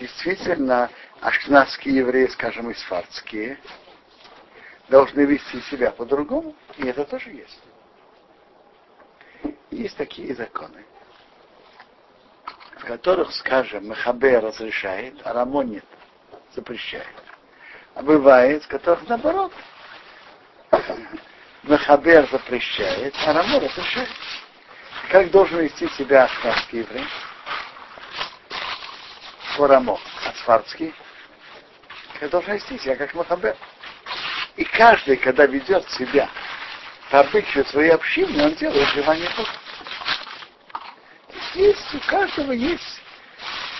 действительно 0.00 0.88
ашкнадские 1.20 1.96
евреи, 1.96 2.28
скажем, 2.28 2.70
и 2.70 2.74
сфардские, 2.74 3.58
должны 4.88 5.20
вести 5.26 5.60
себя 5.70 5.90
по-другому, 5.90 6.56
и 6.78 6.86
это 6.86 7.04
тоже 7.04 7.28
есть. 7.32 7.60
Есть 9.70 9.98
такие 9.98 10.34
законы, 10.34 10.82
в 12.78 12.86
которых, 12.86 13.30
скажем, 13.34 13.88
Махабе 13.88 14.38
разрешает, 14.38 15.20
а 15.24 15.34
Рамо 15.34 15.60
нет, 15.62 15.84
запрещает. 16.54 17.31
Бывает, 18.00 18.66
которых 18.66 19.06
наоборот. 19.08 19.52
Махабер 21.62 22.28
запрещает, 22.30 23.14
а 23.26 23.32
Рамо 23.32 23.60
разрешает. 23.60 24.08
Как 25.10 25.30
должен 25.30 25.60
вести 25.60 25.88
себя 25.90 26.24
ашкнадский 26.24 26.80
еврей? 26.80 27.06
Рамо, 29.58 30.00
а 30.24 30.32
сфардский 30.38 30.94
должен 32.28 32.54
вести 32.54 32.78
себя 32.78 32.96
как 32.96 33.14
Махабер. 33.14 33.56
И 34.56 34.64
каждый, 34.64 35.16
когда 35.16 35.46
ведет 35.46 35.88
себя 35.90 36.28
по 37.10 37.20
обычаю 37.20 37.64
своей 37.66 37.90
общины, 37.90 38.44
он 38.44 38.54
делает 38.54 38.88
желание 38.88 39.28
Бога. 39.36 39.50
Есть, 41.54 41.94
у 41.94 42.00
каждого 42.00 42.52
есть. 42.52 43.02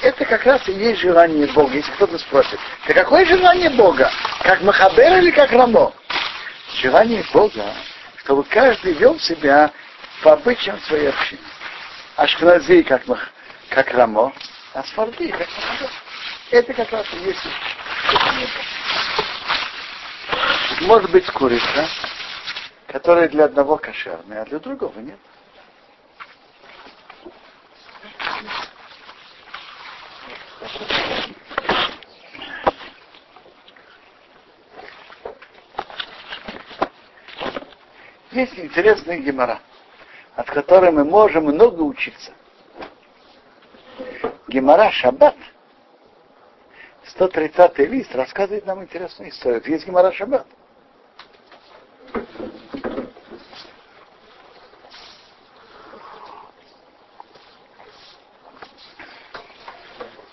Это 0.03 0.25
как 0.25 0.45
раз 0.45 0.69
и 0.69 0.73
есть 0.73 1.01
желание 1.01 1.47
Бога. 1.53 1.75
Если 1.75 1.93
кто-то 1.93 2.19
спросит, 2.19 2.59
да 2.89 2.95
какое 2.95 3.25
желание 3.25 3.71
Бога? 3.71 4.11
Как 4.41 4.61
Махабер 4.63 5.19
или 5.19 5.31
как 5.31 5.53
Рамо? 5.53 5.93
Желание 6.75 7.25
Бога, 7.33 7.73
чтобы 8.17 8.43
каждый 8.45 8.95
вел 8.95 9.19
себя 9.21 9.71
по 10.23 10.33
обычаям 10.33 10.81
своей 10.81 11.09
общины. 11.09 11.41
Ашкнази 12.17 12.83
как, 12.83 13.03
как 13.71 13.93
Рамо, 13.93 14.33
а 14.75 14.83
Сфарды 14.83 15.29
как 15.29 15.49
Махабер. 15.57 15.91
Это 16.51 16.75
как 16.75 16.91
раз 16.91 17.07
и 17.13 17.25
есть 17.25 17.47
может 20.83 21.11
быть 21.11 21.27
курица, 21.27 21.89
которая 22.89 23.29
для 23.29 23.45
одного 23.45 23.77
кошерная, 23.77 24.43
а 24.43 24.45
для 24.47 24.59
другого 24.59 24.99
нет. 24.99 25.19
Есть 38.33 38.59
интересная 38.59 39.19
гемора, 39.19 39.61
от 40.35 40.49
которой 40.51 40.91
мы 40.91 41.05
можем 41.05 41.45
много 41.45 41.83
учиться. 41.83 42.33
Гемора 44.49 44.91
Шаббат– 44.91 45.37
130 47.13 47.79
лист 47.79 48.15
рассказывает 48.15 48.65
нам 48.67 48.83
интересную 48.83 49.31
историю. 49.31 49.63
Есть 49.67 49.87
Гимара 49.87 50.13
Шаббат. 50.13 50.47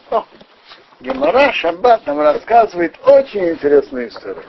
О, 0.10 0.26
Гимара 1.00 1.52
Шаббат 1.54 2.06
нам 2.06 2.20
рассказывает 2.20 2.98
очень 3.06 3.50
интересную 3.50 4.08
историю. 4.08 4.44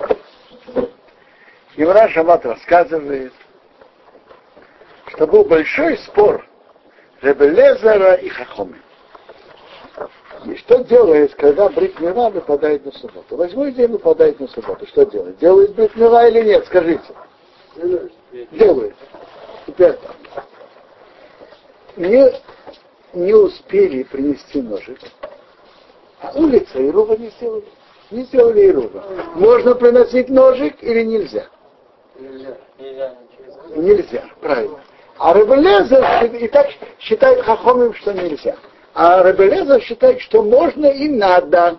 Гимара 1.77 2.09
Шаббат 2.11 2.45
рассказывает, 2.45 3.33
что 5.21 5.27
был 5.27 5.45
большой 5.45 5.99
спор 5.99 6.47
Ребелезера 7.21 8.15
и 8.15 8.31
Хахоми. 8.31 8.81
И 10.47 10.57
что 10.57 10.83
делает, 10.85 11.35
когда 11.35 11.69
Бритмира 11.69 12.31
выпадает 12.31 12.87
на 12.87 12.93
субботу? 12.93 13.37
Восьмой 13.37 13.73
день 13.73 13.89
выпадает 13.89 14.41
на 14.41 14.49
субботу. 14.49 14.87
Что 14.87 15.05
делает? 15.05 15.37
Делает 15.37 15.75
Бритмира 15.75 16.27
или 16.27 16.49
нет? 16.49 16.65
Скажите. 16.65 17.05
Делает. 18.53 18.95
Теперь 19.67 19.99
не, 21.99 22.33
не 23.13 23.35
успели 23.35 24.05
принести 24.05 24.63
ножик, 24.63 25.01
а 26.23 26.33
улица 26.35 26.79
и 26.79 26.89
Ирува 26.89 27.19
не 27.19 27.29
сделали. 27.29 27.67
Не 28.11 28.23
сделали 28.23 28.71
Ирува. 28.71 29.05
Можно 29.35 29.75
приносить 29.75 30.31
ножик 30.31 30.83
или 30.83 31.03
нельзя? 31.03 31.47
Нельзя. 32.19 32.57
Нельзя. 32.79 33.15
Нельзя, 33.77 34.25
правильно. 34.41 34.81
А 35.21 35.35
Рабелезер 35.35 36.35
и 36.35 36.49
так 36.49 36.69
считает 36.99 37.43
Хахомим, 37.43 37.93
что 37.93 38.15
нельзя. 38.15 38.57
А 38.95 39.23
Рабелезер 39.23 39.83
считает, 39.83 40.19
что 40.23 40.43
можно 40.43 40.87
и 40.87 41.11
надо. 41.11 41.77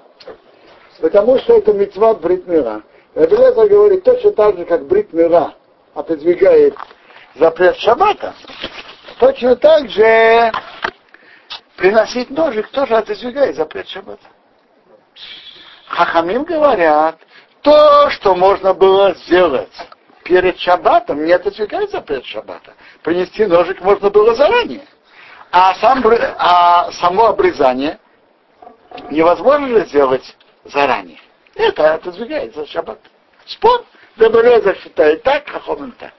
Потому 0.99 1.39
что 1.39 1.57
это 1.57 1.73
мецва 1.73 2.13
Бритмира. 2.13 2.83
Рабелезер 3.15 3.67
говорит 3.67 4.03
точно 4.03 4.31
так 4.33 4.57
же, 4.59 4.65
как 4.65 4.85
Бритмира 4.85 5.55
отодвигает 5.95 6.75
запрет 7.33 7.77
шаббата. 7.77 8.35
Точно 9.19 9.55
так 9.55 9.89
же 9.89 10.51
приносить 11.77 12.29
ножик 12.29 12.67
тоже 12.67 12.95
отодвигает 12.95 13.55
запрет 13.55 13.87
шаббата. 13.87 14.27
Хахамим 15.87 16.43
говорят, 16.43 17.17
то, 17.63 18.11
что 18.11 18.35
можно 18.35 18.75
было 18.75 19.15
сделать 19.15 19.73
перед 20.23 20.59
шаббатом, 20.59 21.25
не 21.25 21.31
отодвигает 21.31 21.89
запрет 21.89 22.23
шаббата. 22.23 22.75
Принести 23.03 23.45
ножик 23.45 23.81
можно 23.81 24.09
было 24.09 24.35
заранее. 24.35 24.85
А, 25.51 25.73
сам, 25.75 26.03
а 26.37 26.91
само 26.93 27.27
обрезание 27.27 27.99
невозможно 29.09 29.79
сделать 29.85 30.37
заранее. 30.65 31.19
Это 31.55 31.95
отодвигается 31.95 32.65
шаббат. 32.67 32.99
Спор. 33.45 33.83
Дебелеза 34.17 34.75
считает 34.75 35.23
так, 35.23 35.49
Хахомин 35.49 35.93
так. 35.93 36.13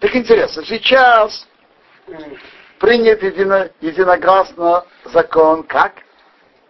Так 0.00 0.14
интересно, 0.14 0.64
сейчас 0.64 1.46
принят 2.78 3.22
едино, 3.22 3.70
единогласно 3.80 4.84
закон 5.04 5.62
как? 5.62 5.94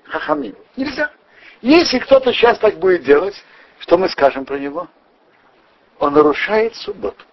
Хахамин. 0.04 0.56
Нельзя. 0.76 1.10
Если 1.62 1.98
кто-то 1.98 2.32
сейчас 2.32 2.58
так 2.58 2.78
будет 2.78 3.02
делать, 3.02 3.34
что 3.80 3.98
мы 3.98 4.08
скажем 4.08 4.44
про 4.44 4.58
него? 4.58 4.88
Он 5.98 6.14
нарушает 6.14 6.74
субботу. 6.76 7.24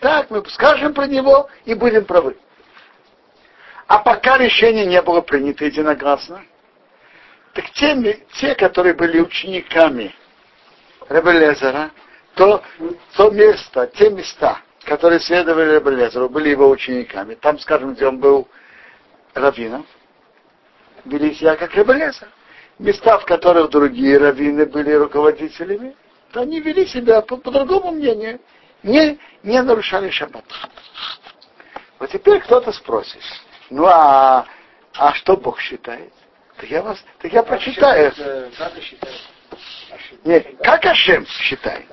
Так, 0.00 0.30
мы 0.30 0.44
скажем 0.48 0.94
про 0.94 1.06
него 1.06 1.48
и 1.64 1.74
будем 1.74 2.04
правы. 2.04 2.36
А 3.86 3.98
пока 3.98 4.36
решение 4.36 4.84
не 4.84 5.00
было 5.00 5.20
принято 5.20 5.64
единогласно, 5.64 6.42
так 7.54 7.70
те, 7.70 8.20
те 8.34 8.54
которые 8.54 8.94
были 8.94 9.20
учениками 9.20 10.14
Ребелезера, 11.08 11.90
то, 12.34 12.62
то 13.16 13.30
место, 13.30 13.86
те 13.94 14.10
места, 14.10 14.58
которые 14.84 15.20
следовали 15.20 15.76
Ребелезеру, 15.76 16.28
были 16.28 16.50
его 16.50 16.68
учениками, 16.68 17.34
там, 17.34 17.58
скажем, 17.60 17.94
где 17.94 18.08
он 18.08 18.18
был 18.18 18.48
раввином, 19.34 19.86
вели 21.04 21.34
себя 21.34 21.56
как 21.56 21.74
Ребелезер. 21.74 22.28
Места, 22.78 23.18
в 23.18 23.24
которых 23.24 23.70
другие 23.70 24.18
раввины 24.18 24.66
были 24.66 24.92
руководителями, 24.92 25.96
то 26.32 26.40
они 26.40 26.60
вели 26.60 26.86
себя 26.86 27.22
по, 27.22 27.38
по 27.38 27.50
другому 27.50 27.92
мнению, 27.92 28.38
не, 28.82 29.18
не 29.42 29.62
нарушали 29.62 30.10
шаббат. 30.10 30.44
Вот 31.98 32.10
теперь 32.10 32.40
кто-то 32.40 32.72
спросит, 32.72 33.22
ну 33.70 33.86
а, 33.86 34.46
а 34.94 35.14
что 35.14 35.36
Бог 35.36 35.60
считает? 35.60 36.12
Так 36.56 36.70
я 36.70 36.82
вас, 36.82 37.02
так 37.20 37.32
я 37.32 37.42
прочитаю. 37.42 38.12
Нет, 40.24 40.46
как 40.62 40.84
Ашем 40.84 41.26
считает? 41.26 41.86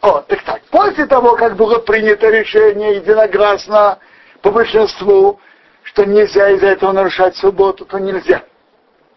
О, 0.00 0.20
так 0.22 0.42
так. 0.42 0.62
После 0.64 1.06
того, 1.06 1.36
как 1.36 1.56
было 1.56 1.78
принято 1.78 2.28
решение 2.28 2.96
единогласно 2.96 3.98
по 4.40 4.50
большинству, 4.50 5.40
что 5.84 6.04
нельзя 6.04 6.50
из-за 6.50 6.68
этого 6.68 6.92
нарушать 6.92 7.36
субботу, 7.36 7.84
то 7.84 7.98
нельзя. 7.98 8.42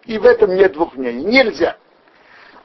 И 0.05 0.17
в 0.17 0.25
этом 0.25 0.55
нет 0.55 0.73
двух 0.73 0.95
мнений. 0.95 1.23
Нельзя. 1.23 1.77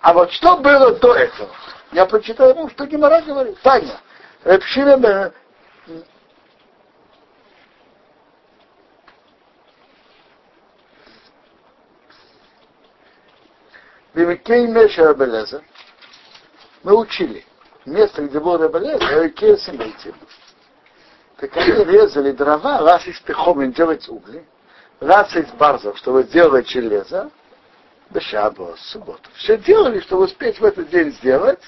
А 0.00 0.12
вот 0.12 0.32
что 0.32 0.58
было 0.58 0.94
до 0.94 1.14
этого? 1.14 1.50
Я 1.92 2.06
прочитаю 2.06 2.50
ему, 2.50 2.68
что 2.70 2.86
Гимара 2.86 3.20
говорит. 3.22 3.58
Таня, 3.60 4.00
Репшина 4.44 5.32
Бимикей 14.14 14.66
Меша 14.66 15.04
Рабелеза 15.04 15.62
мы 16.82 16.96
учили. 16.96 17.44
Место, 17.84 18.22
где 18.22 18.38
был 18.38 18.58
Рабелеза, 18.58 19.22
Рекея 19.22 19.56
Семейтим. 19.56 20.14
Так 21.36 21.56
они 21.56 21.84
резали 21.84 22.32
дрова, 22.32 22.80
раз 22.80 23.06
из 23.06 23.18
пехомен 23.20 23.72
делать 23.72 24.06
угли, 24.08 24.44
раз 25.00 25.34
из 25.34 25.48
барзов, 25.52 25.96
чтобы 25.96 26.24
сделать 26.24 26.68
железо, 26.68 27.30
Бешабо, 28.10 28.74
субботу. 28.76 29.30
Все 29.34 29.56
делали, 29.56 30.00
чтобы 30.00 30.24
успеть 30.24 30.60
в 30.60 30.64
этот 30.64 30.90
день 30.90 31.12
сделать, 31.12 31.60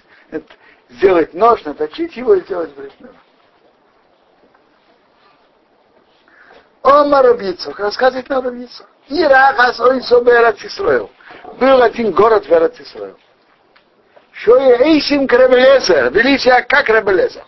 сделать 0.91 1.35
нож, 1.35 1.65
наточить 1.65 2.17
его 2.17 2.35
и 2.35 2.41
сделать 2.43 2.75
бритную. 2.75 3.15
О 6.83 7.05
Марабицу, 7.05 7.73
рассказывает 7.79 8.29
на 8.29 8.43
Рабицу. 8.43 8.85
Ирахас 9.09 9.79
ой 9.81 10.03
соберат 10.03 10.59
Исраил. 10.65 11.11
Был 11.59 11.81
один 11.81 12.11
город 12.13 12.47
в 12.47 12.51
Эрат 12.51 12.79
Исраил. 12.81 13.19
Что 14.33 14.59
я 14.59 14.79
Эйсим 14.83 15.29
Крабелезер, 15.29 16.11
вели 16.11 16.39
себя 16.39 16.63
как 16.63 16.87
Крабелезер. 16.87 17.45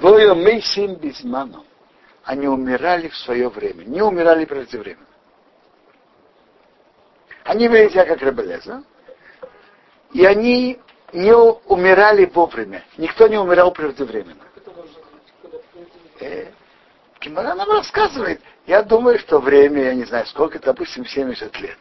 Было 0.00 0.34
Мейсим 0.34 0.96
Бизману. 0.96 1.64
Они 2.24 2.48
умирали 2.48 3.08
в 3.08 3.16
свое 3.16 3.48
время, 3.48 3.84
не 3.84 4.02
умирали 4.02 4.44
преждевременно. 4.44 5.06
Они 7.44 7.68
вели 7.68 7.88
себя 7.90 8.04
как 8.04 8.20
Рабелеза, 8.20 8.82
и 10.16 10.24
они 10.24 10.78
не 11.12 11.34
умирали 11.34 12.24
вовремя. 12.24 12.82
Никто 12.96 13.28
не 13.28 13.36
умирал 13.36 13.70
преждевременно. 13.70 14.44
Э, 16.20 16.46
Кимара 17.20 17.54
нам 17.54 17.70
рассказывает, 17.70 18.40
я 18.66 18.82
думаю, 18.82 19.18
что 19.18 19.40
время, 19.40 19.84
я 19.84 19.94
не 19.94 20.04
знаю, 20.04 20.24
сколько, 20.26 20.58
допустим, 20.58 21.04
70 21.04 21.60
лет. 21.60 21.78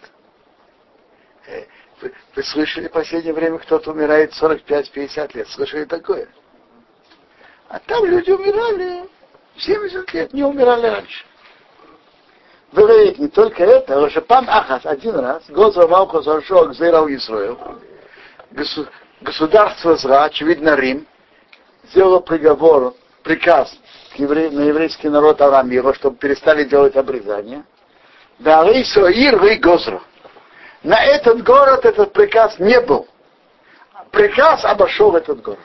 Э, 1.48 1.64
вы, 2.02 2.14
вы 2.36 2.44
слышали 2.44 2.90
в 2.90 2.92
последнее 2.92 3.34
время, 3.34 3.58
кто-то 3.58 3.92
умирает 3.92 4.34
45-50 4.34 5.38
лет? 5.38 5.48
Слышали 5.48 5.86
такое? 5.86 6.28
А 7.70 7.80
там 7.80 8.04
люди 8.04 8.32
умирали 8.32 9.08
70 9.60 10.14
лет, 10.14 10.34
не 10.34 10.44
умирали 10.44 10.88
раньше. 10.88 11.24
Говорит 12.74 13.18
не 13.18 13.30
только 13.30 13.64
это, 13.64 14.04
а 14.04 14.10
что 14.10 14.20
пан 14.20 14.50
Ахас 14.50 14.86
один 14.86 15.16
раз, 15.16 15.44
Гоза 15.48 15.88
Малку 15.88 16.22
Заршо 16.22 16.66
Гзейрал 16.66 17.08
Исраил, 17.08 17.58
государство 19.22 19.96
Зра, 19.96 20.26
очевидно 20.26 20.76
Рим, 20.76 21.08
сделало 21.90 22.20
приговор, 22.20 22.94
приказ 23.24 23.76
на 24.18 24.24
еврейский 24.24 25.10
народ 25.10 25.42
Арамира, 25.42 25.94
чтобы 25.94 26.18
перестали 26.18 26.64
делать 26.64 26.96
обрезание. 26.96 27.64
Да 28.40 28.64
Ир 28.70 29.44
и 29.46 29.56
Гозру. 29.56 30.02
На 30.84 31.04
этот 31.04 31.44
город 31.44 31.86
этот 31.86 32.14
приказ 32.14 32.60
не 32.60 32.80
был. 32.82 33.08
Приказ 34.12 34.64
обошел 34.64 35.16
этот 35.16 35.42
город. 35.42 35.60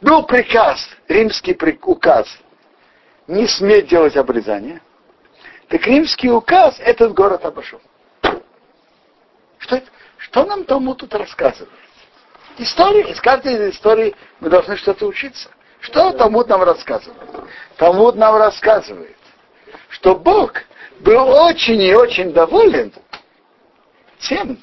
Был 0.00 0.24
приказ, 0.24 0.88
римский 1.08 1.58
указ, 1.82 2.26
не 3.26 3.46
сметь 3.46 3.88
делать 3.88 4.16
обрезание– 4.16 4.80
так 5.72 5.86
римский 5.86 6.30
указ 6.30 6.78
этот 6.80 7.14
город 7.14 7.46
обошел. 7.46 7.80
Что, 9.56 9.76
это? 9.76 9.86
Что 10.32 10.46
нам 10.46 10.64
тому 10.64 10.94
тут 10.94 11.14
рассказывает? 11.14 11.68
История, 12.56 13.10
из 13.10 13.20
каждой 13.20 13.68
истории 13.68 14.16
мы 14.40 14.48
должны 14.48 14.78
что-то 14.78 15.06
учиться. 15.06 15.50
Что 15.80 16.10
Талмуд 16.12 16.48
нам 16.48 16.62
рассказывает? 16.62 17.20
Талмуд 17.76 18.16
нам 18.16 18.36
рассказывает, 18.36 19.16
что 19.90 20.16
Бог 20.16 20.54
был 21.00 21.28
очень 21.28 21.82
и 21.82 21.94
очень 21.94 22.32
доволен 22.32 22.94
тем, 24.20 24.58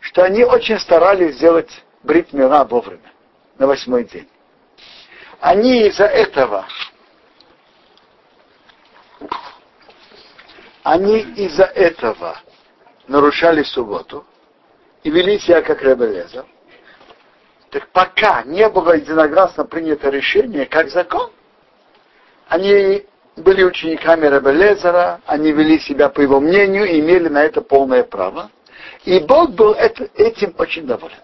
что 0.00 0.24
они 0.24 0.44
очень 0.44 0.78
старались 0.78 1.36
сделать 1.36 1.70
брит 2.02 2.34
мира 2.34 2.64
вовремя, 2.64 3.10
на 3.56 3.66
восьмой 3.66 4.04
день. 4.04 4.28
Они 5.40 5.86
из-за 5.86 6.04
этого 6.04 6.66
они 10.82 11.20
из-за 11.20 11.64
этого 11.64 12.38
нарушали 13.08 13.62
субботу 13.62 14.26
и 15.06 15.10
вели 15.10 15.38
себя 15.38 15.62
как 15.62 15.82
Ребелезер, 15.82 16.44
так 17.70 17.86
пока 17.92 18.42
не 18.42 18.68
было 18.68 18.96
единогласно 18.96 19.64
принято 19.64 20.10
решение 20.10 20.66
как 20.66 20.88
закон, 20.88 21.30
они 22.48 23.06
были 23.36 23.62
учениками 23.62 24.26
Ребелезера, 24.26 25.20
они 25.24 25.52
вели 25.52 25.78
себя 25.78 26.08
по 26.08 26.20
его 26.20 26.40
мнению 26.40 26.86
и 26.86 26.98
имели 26.98 27.28
на 27.28 27.44
это 27.44 27.60
полное 27.60 28.02
право. 28.02 28.50
И 29.04 29.20
Бог 29.20 29.52
был 29.52 29.74
это, 29.74 30.10
этим 30.16 30.52
очень 30.58 30.88
доволен. 30.88 31.16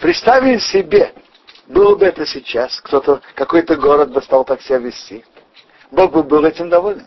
Представим 0.00 0.58
себе, 0.58 1.12
было 1.68 1.94
бы 1.94 2.06
это 2.06 2.26
сейчас, 2.26 2.80
кто-то, 2.80 3.20
какой-то 3.36 3.76
город 3.76 4.10
бы 4.10 4.20
стал 4.20 4.44
так 4.44 4.62
себя 4.62 4.78
вести. 4.78 5.24
Бог 5.92 6.10
бы 6.10 6.24
был 6.24 6.44
этим 6.44 6.70
доволен? 6.70 7.06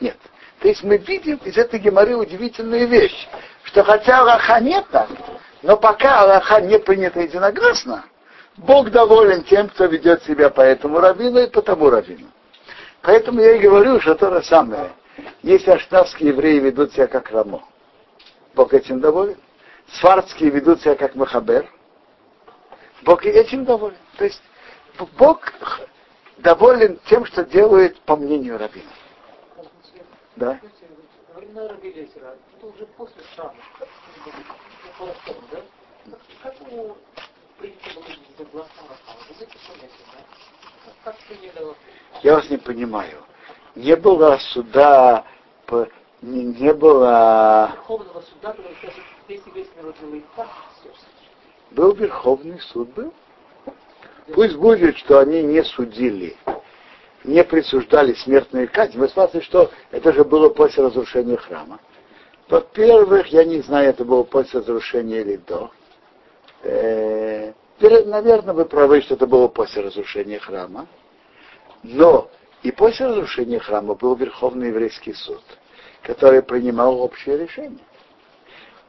Нет. 0.00 0.18
То 0.60 0.68
есть 0.68 0.82
мы 0.82 0.98
видим 0.98 1.36
из 1.44 1.56
этой 1.56 1.78
геморы 1.78 2.14
удивительную 2.16 2.88
вещь, 2.88 3.26
что 3.76 3.84
хотя 3.84 4.20
Аллаха 4.20 4.58
нет 4.58 4.86
так, 4.90 5.06
но 5.60 5.76
пока 5.76 6.22
Аллаха 6.22 6.62
не 6.62 6.78
принята 6.78 7.20
единогласно, 7.20 8.06
Бог 8.56 8.90
доволен 8.90 9.44
тем, 9.44 9.68
кто 9.68 9.84
ведет 9.84 10.22
себя 10.22 10.48
по 10.48 10.62
этому 10.62 10.98
раввину 10.98 11.40
и 11.40 11.46
по 11.46 11.60
тому 11.60 11.90
раввину. 11.90 12.28
Поэтому 13.02 13.38
я 13.38 13.56
и 13.56 13.58
говорю, 13.58 14.00
что 14.00 14.14
то 14.14 14.32
же 14.32 14.42
самое. 14.44 14.92
Если 15.42 15.70
аштавские 15.72 16.30
евреи 16.30 16.58
ведут 16.58 16.94
себя 16.94 17.06
как 17.06 17.30
Рамо, 17.30 17.62
Бог 18.54 18.72
этим 18.72 18.98
доволен. 19.00 19.36
Сварские 20.00 20.48
ведут 20.48 20.80
себя 20.80 20.94
как 20.94 21.14
Махабер, 21.14 21.70
Бог 23.02 23.26
и 23.26 23.28
этим 23.28 23.66
доволен. 23.66 23.98
То 24.16 24.24
есть 24.24 24.42
Бог 25.18 25.52
доволен 26.38 26.98
тем, 27.10 27.26
что 27.26 27.44
делает 27.44 28.00
по 28.00 28.16
мнению 28.16 28.56
Рабина. 28.56 28.88
Да? 30.36 30.58
Времена 31.56 31.68
Раби 31.68 31.90
Лезера, 31.90 32.36
это 32.54 32.66
уже 32.66 32.84
после 32.98 33.22
Шама, 33.34 33.54
да? 35.50 35.62
Как 36.42 36.54
ему 36.60 36.96
принято 37.58 37.90
было 37.94 38.04
согласно 38.36 38.82
Рахама? 38.90 39.24
Вы 39.28 39.34
знаете, 39.36 39.94
да? 40.12 40.92
Как 41.04 41.16
принято 41.16 41.74
Я 42.22 42.34
вас 42.34 42.50
не 42.50 42.58
понимаю. 42.58 43.22
Не 43.74 43.96
было 43.96 44.36
суда, 44.52 45.24
не, 46.20 46.44
не 46.44 46.74
было... 46.74 47.70
Верховного 47.72 48.20
суда, 48.20 48.52
который 48.52 48.76
если 49.28 49.50
весь 49.50 49.68
делает 50.00 50.24
так, 50.36 50.48
все. 50.80 50.90
Был 51.70 51.94
Верховный 51.94 52.60
суд, 52.60 52.90
был. 52.90 53.14
Пусть 54.34 54.56
будет, 54.56 54.98
что 54.98 55.20
они 55.20 55.42
не 55.42 55.62
судили 55.64 56.36
не 57.26 57.42
присуждали 57.44 58.14
смертную 58.14 58.70
казнь, 58.72 58.96
вы 58.96 59.08
смотрите, 59.08 59.44
что 59.44 59.70
это 59.90 60.12
же 60.12 60.24
было 60.24 60.48
после 60.48 60.84
разрушения 60.84 61.36
храма. 61.36 61.80
Во-первых, 62.48 63.26
я 63.28 63.44
не 63.44 63.60
знаю, 63.60 63.90
это 63.90 64.04
было 64.04 64.22
после 64.22 64.60
разрушения 64.60 65.20
или 65.20 65.36
до. 65.36 65.70
Э, 66.62 67.52
наверное, 67.80 68.54
вы 68.54 68.64
правы, 68.64 69.02
что 69.02 69.14
это 69.14 69.26
было 69.26 69.48
после 69.48 69.82
разрушения 69.82 70.38
храма. 70.38 70.86
Но 71.82 72.30
и 72.62 72.70
после 72.70 73.06
разрушения 73.06 73.58
храма 73.58 73.94
был 73.94 74.14
Верховный 74.14 74.68
еврейский 74.68 75.12
суд, 75.12 75.42
который 76.02 76.42
принимал 76.42 77.00
общее 77.00 77.38
решение. 77.38 77.84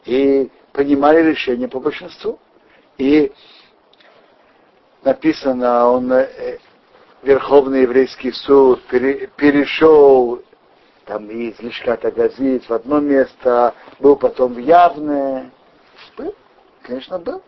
И 0.06 0.50
принимали 0.72 1.24
решение 1.24 1.68
по 1.68 1.80
большинству. 1.80 2.40
И 3.00 3.32
написано, 5.04 5.90
он 5.90 6.12
э, 6.14 6.60
Верховный 7.28 7.82
еврейский 7.82 8.32
суд 8.32 8.82
перешел 8.84 10.42
там 11.04 11.30
из 11.30 11.60
Лишката 11.60 12.10
Газиц 12.10 12.64
в 12.70 12.72
одно 12.72 13.02
место, 13.02 13.76
был 14.00 14.16
потом 14.16 14.54
в 14.54 14.60
Явное. 14.60 15.52
Был, 16.16 16.34
конечно, 16.84 17.20
был. 17.20 17.44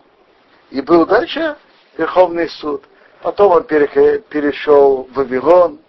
И 0.70 0.82
был 0.82 1.06
дальше 1.06 1.56
Верховный 1.98 2.50
суд. 2.50 2.84
Потом 3.22 3.54
он 3.54 3.64
перешел 3.64 5.04
в 5.06 5.14
Вавилон. 5.14 5.80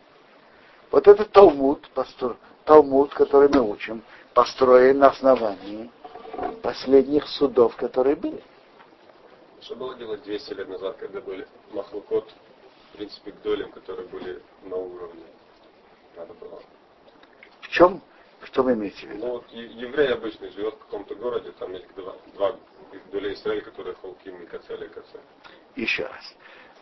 Вот 0.93 1.09
этот 1.09 1.33
Талмуд, 1.33 1.91
постро... 1.93 2.37
Талмуд, 2.67 3.13
который 3.13 3.49
мы 3.49 3.61
учим, 3.69 4.05
построен 4.35 4.99
на 4.99 5.09
основании 5.09 5.91
последних 6.63 7.27
судов, 7.27 7.75
которые 7.75 8.15
были. 8.15 8.41
Что 9.61 9.75
было 9.75 9.97
делать 9.97 10.23
200 10.23 10.55
лет 10.55 10.69
назад, 10.69 10.97
когда 10.99 11.21
были 11.21 11.45
Махлукот 11.73 12.33
в 12.93 12.97
принципе, 12.97 13.33
к 13.33 13.43
долям, 13.43 13.71
которые 13.73 14.07
были 14.09 14.43
на 14.65 14.77
уровне. 14.77 15.25
Надо 16.17 16.35
было. 16.35 16.61
В 17.61 17.69
чем? 17.69 18.03
Что 18.43 18.63
вы 18.63 18.73
имеете 18.73 19.07
в 19.07 19.11
виду? 19.11 19.27
Ну, 19.27 19.33
вот 19.33 19.49
еврей 19.51 20.13
обычно 20.13 20.51
живет 20.51 20.75
в 20.75 20.79
каком-то 20.79 21.15
городе, 21.15 21.53
там 21.59 21.73
есть 21.73 21.87
два, 21.95 22.17
два 22.35 22.57
доля 23.13 23.35
Израиля, 23.35 23.61
которые 23.61 23.95
холким 23.97 24.43
и 24.43 24.47
кацель 24.47 24.83
и 24.83 24.89
кацель. 24.89 25.21
Еще 25.77 26.05
раз. 26.05 26.35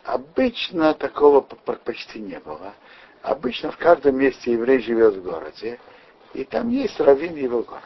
Обычно 0.03 0.93
такого 0.93 1.41
почти 1.41 2.19
не 2.19 2.39
было. 2.39 2.73
Обычно 3.21 3.71
в 3.71 3.77
каждом 3.77 4.15
месте 4.15 4.53
еврей 4.53 4.79
живет 4.79 5.15
в 5.15 5.23
городе, 5.23 5.79
и 6.33 6.45
там 6.45 6.69
есть 6.69 6.99
раввин 6.99 7.35
его 7.35 7.63
города. 7.63 7.85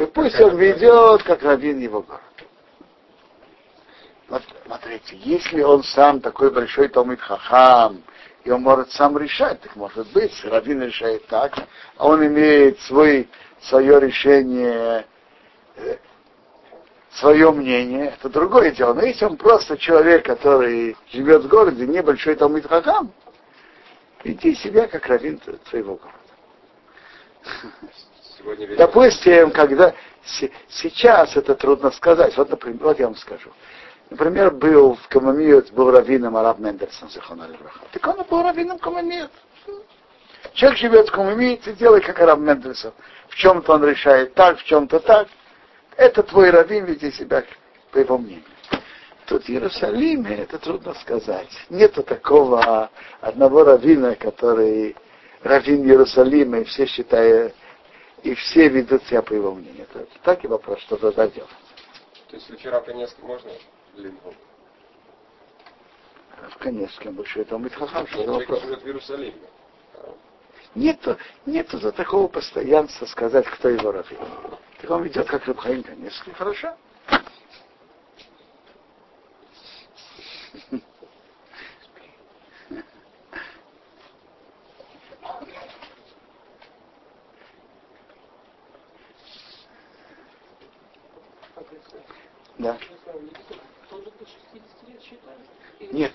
И 0.00 0.06
пусть 0.06 0.40
он 0.40 0.56
ведет, 0.56 1.24
как 1.24 1.42
раввин 1.42 1.80
его 1.80 2.00
города. 2.00 2.24
Смотрите, 4.84 5.16
если 5.24 5.62
он 5.62 5.82
сам 5.82 6.20
такой 6.20 6.50
большой 6.50 6.88
Талмит 6.88 7.18
Хахам, 7.18 8.02
и 8.44 8.50
он 8.50 8.60
может 8.60 8.92
сам 8.92 9.16
решать, 9.16 9.58
так 9.62 9.74
может 9.76 10.06
быть, 10.12 10.32
Равин 10.44 10.82
решает 10.82 11.26
так, 11.26 11.54
а 11.96 12.06
он 12.06 12.26
имеет 12.26 12.78
свой, 12.80 13.26
свое 13.62 13.98
решение, 13.98 15.06
э, 15.76 15.96
свое 17.12 17.50
мнение, 17.50 18.12
это 18.18 18.28
другое 18.28 18.72
дело. 18.72 18.92
Но 18.92 19.00
если 19.02 19.24
он 19.24 19.38
просто 19.38 19.78
человек, 19.78 20.26
который 20.26 20.94
живет 21.10 21.44
в 21.44 21.48
городе, 21.48 21.86
небольшой 21.86 22.34
Талмит 22.34 22.66
Хахам, 22.66 23.10
веди 24.22 24.54
себя 24.54 24.86
как 24.86 25.06
раввин 25.06 25.40
своего 25.70 25.96
города. 25.96 26.18
Допустим, 28.76 29.50
когда 29.50 29.94
сейчас 30.68 31.36
это 31.38 31.54
трудно 31.54 31.90
сказать. 31.90 32.36
Вот, 32.36 32.50
например, 32.50 32.82
вот 32.82 32.98
я 32.98 33.06
вам 33.06 33.16
скажу. 33.16 33.50
Например, 34.10 34.50
был 34.50 34.94
в 34.94 35.08
Камамиот, 35.08 35.72
был 35.72 35.90
раввином 35.90 36.36
Араб 36.36 36.58
Мендельсон, 36.58 37.08
Захона 37.10 37.48
Так 37.92 38.06
он 38.06 38.24
был 38.28 38.42
раввином 38.42 38.78
Камамиот. 38.78 39.30
Человек 40.52 40.78
живет 40.78 41.08
в 41.08 41.12
Камамиот 41.12 41.66
и 41.66 41.72
делает 41.72 42.04
как 42.04 42.20
Араб 42.20 42.38
Мендельсон. 42.38 42.92
В 43.28 43.34
чем-то 43.34 43.72
он 43.72 43.84
решает 43.84 44.34
так, 44.34 44.58
в 44.58 44.64
чем-то 44.64 45.00
так. 45.00 45.28
Это 45.96 46.22
твой 46.22 46.50
раввин, 46.50 46.84
веди 46.84 47.10
себя 47.12 47.44
по 47.92 47.98
его 47.98 48.18
мнению. 48.18 48.44
Тут 49.26 49.44
в 49.44 49.48
Иерусалиме 49.48 50.36
это 50.36 50.58
трудно 50.58 50.94
сказать. 50.94 51.50
Нету 51.70 52.02
такого 52.02 52.90
одного 53.20 53.64
раввина, 53.64 54.16
который 54.16 54.96
раввин 55.42 55.84
Иерусалима, 55.84 56.58
и 56.58 56.64
все 56.64 56.86
считают, 56.86 57.54
и 58.22 58.34
все 58.34 58.68
ведут 58.68 59.02
себя 59.04 59.22
по 59.22 59.32
его 59.32 59.54
мнению. 59.54 59.86
Так 60.22 60.44
и 60.44 60.48
вопрос, 60.48 60.80
что 60.80 60.96
тогда 60.96 61.28
делать. 61.28 61.50
То 62.28 62.36
есть 62.36 62.52
вчера 62.58 62.80
понески 62.80 63.20
можно? 63.22 63.50
В 66.50 66.58
Каневском 66.58 67.14
большой 67.14 67.42
это 67.42 67.56
Митхахам, 67.58 68.06
что 68.08 68.24
вопрос. 68.24 68.60
живет 68.62 68.82
в 68.82 68.86
Иерусалиме. 68.86 69.34
Нету, 70.74 71.16
нету 71.46 71.78
за 71.78 71.92
такого 71.92 72.26
постоянства 72.26 73.06
сказать, 73.06 73.46
кто 73.46 73.68
его 73.68 73.92
раввин. 73.92 74.18
Так 74.80 74.90
он 74.90 75.04
ведет 75.04 75.28
как 75.28 75.46
Рабхаим 75.46 75.84
Каневский. 75.84 76.32
Хорошо. 76.32 76.76
Да. 92.58 92.78
Нет, 95.92 96.12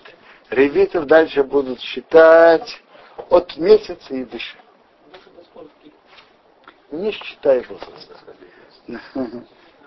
ревитов 0.50 1.06
дальше 1.06 1.42
будут 1.42 1.80
считать 1.80 2.82
от 3.28 3.56
месяца 3.56 4.14
и 4.14 4.24
выше. 4.24 4.56
Не 6.90 7.12
считая 7.12 7.64
возраста. 7.68 8.14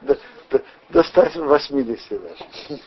До, 0.02 0.18
до, 0.50 0.62
до 0.90 1.04
180 1.04 2.22
даже. 2.22 2.80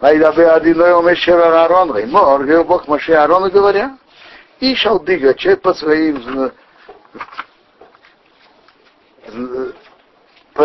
Вайдабе 0.00 0.48
Адиной 0.48 0.96
Омешер 0.96 1.40
Аарон, 1.40 2.08
Мор, 2.10 2.40
говорил 2.40 2.64
Бог 2.64 2.86
Маше 2.86 3.14
Аарону 3.14 3.50
говоря, 3.50 3.98
и 4.60 4.74
Шалдыга, 4.74 5.34
человек 5.34 5.62
по 5.62 5.74
своим 5.74 6.52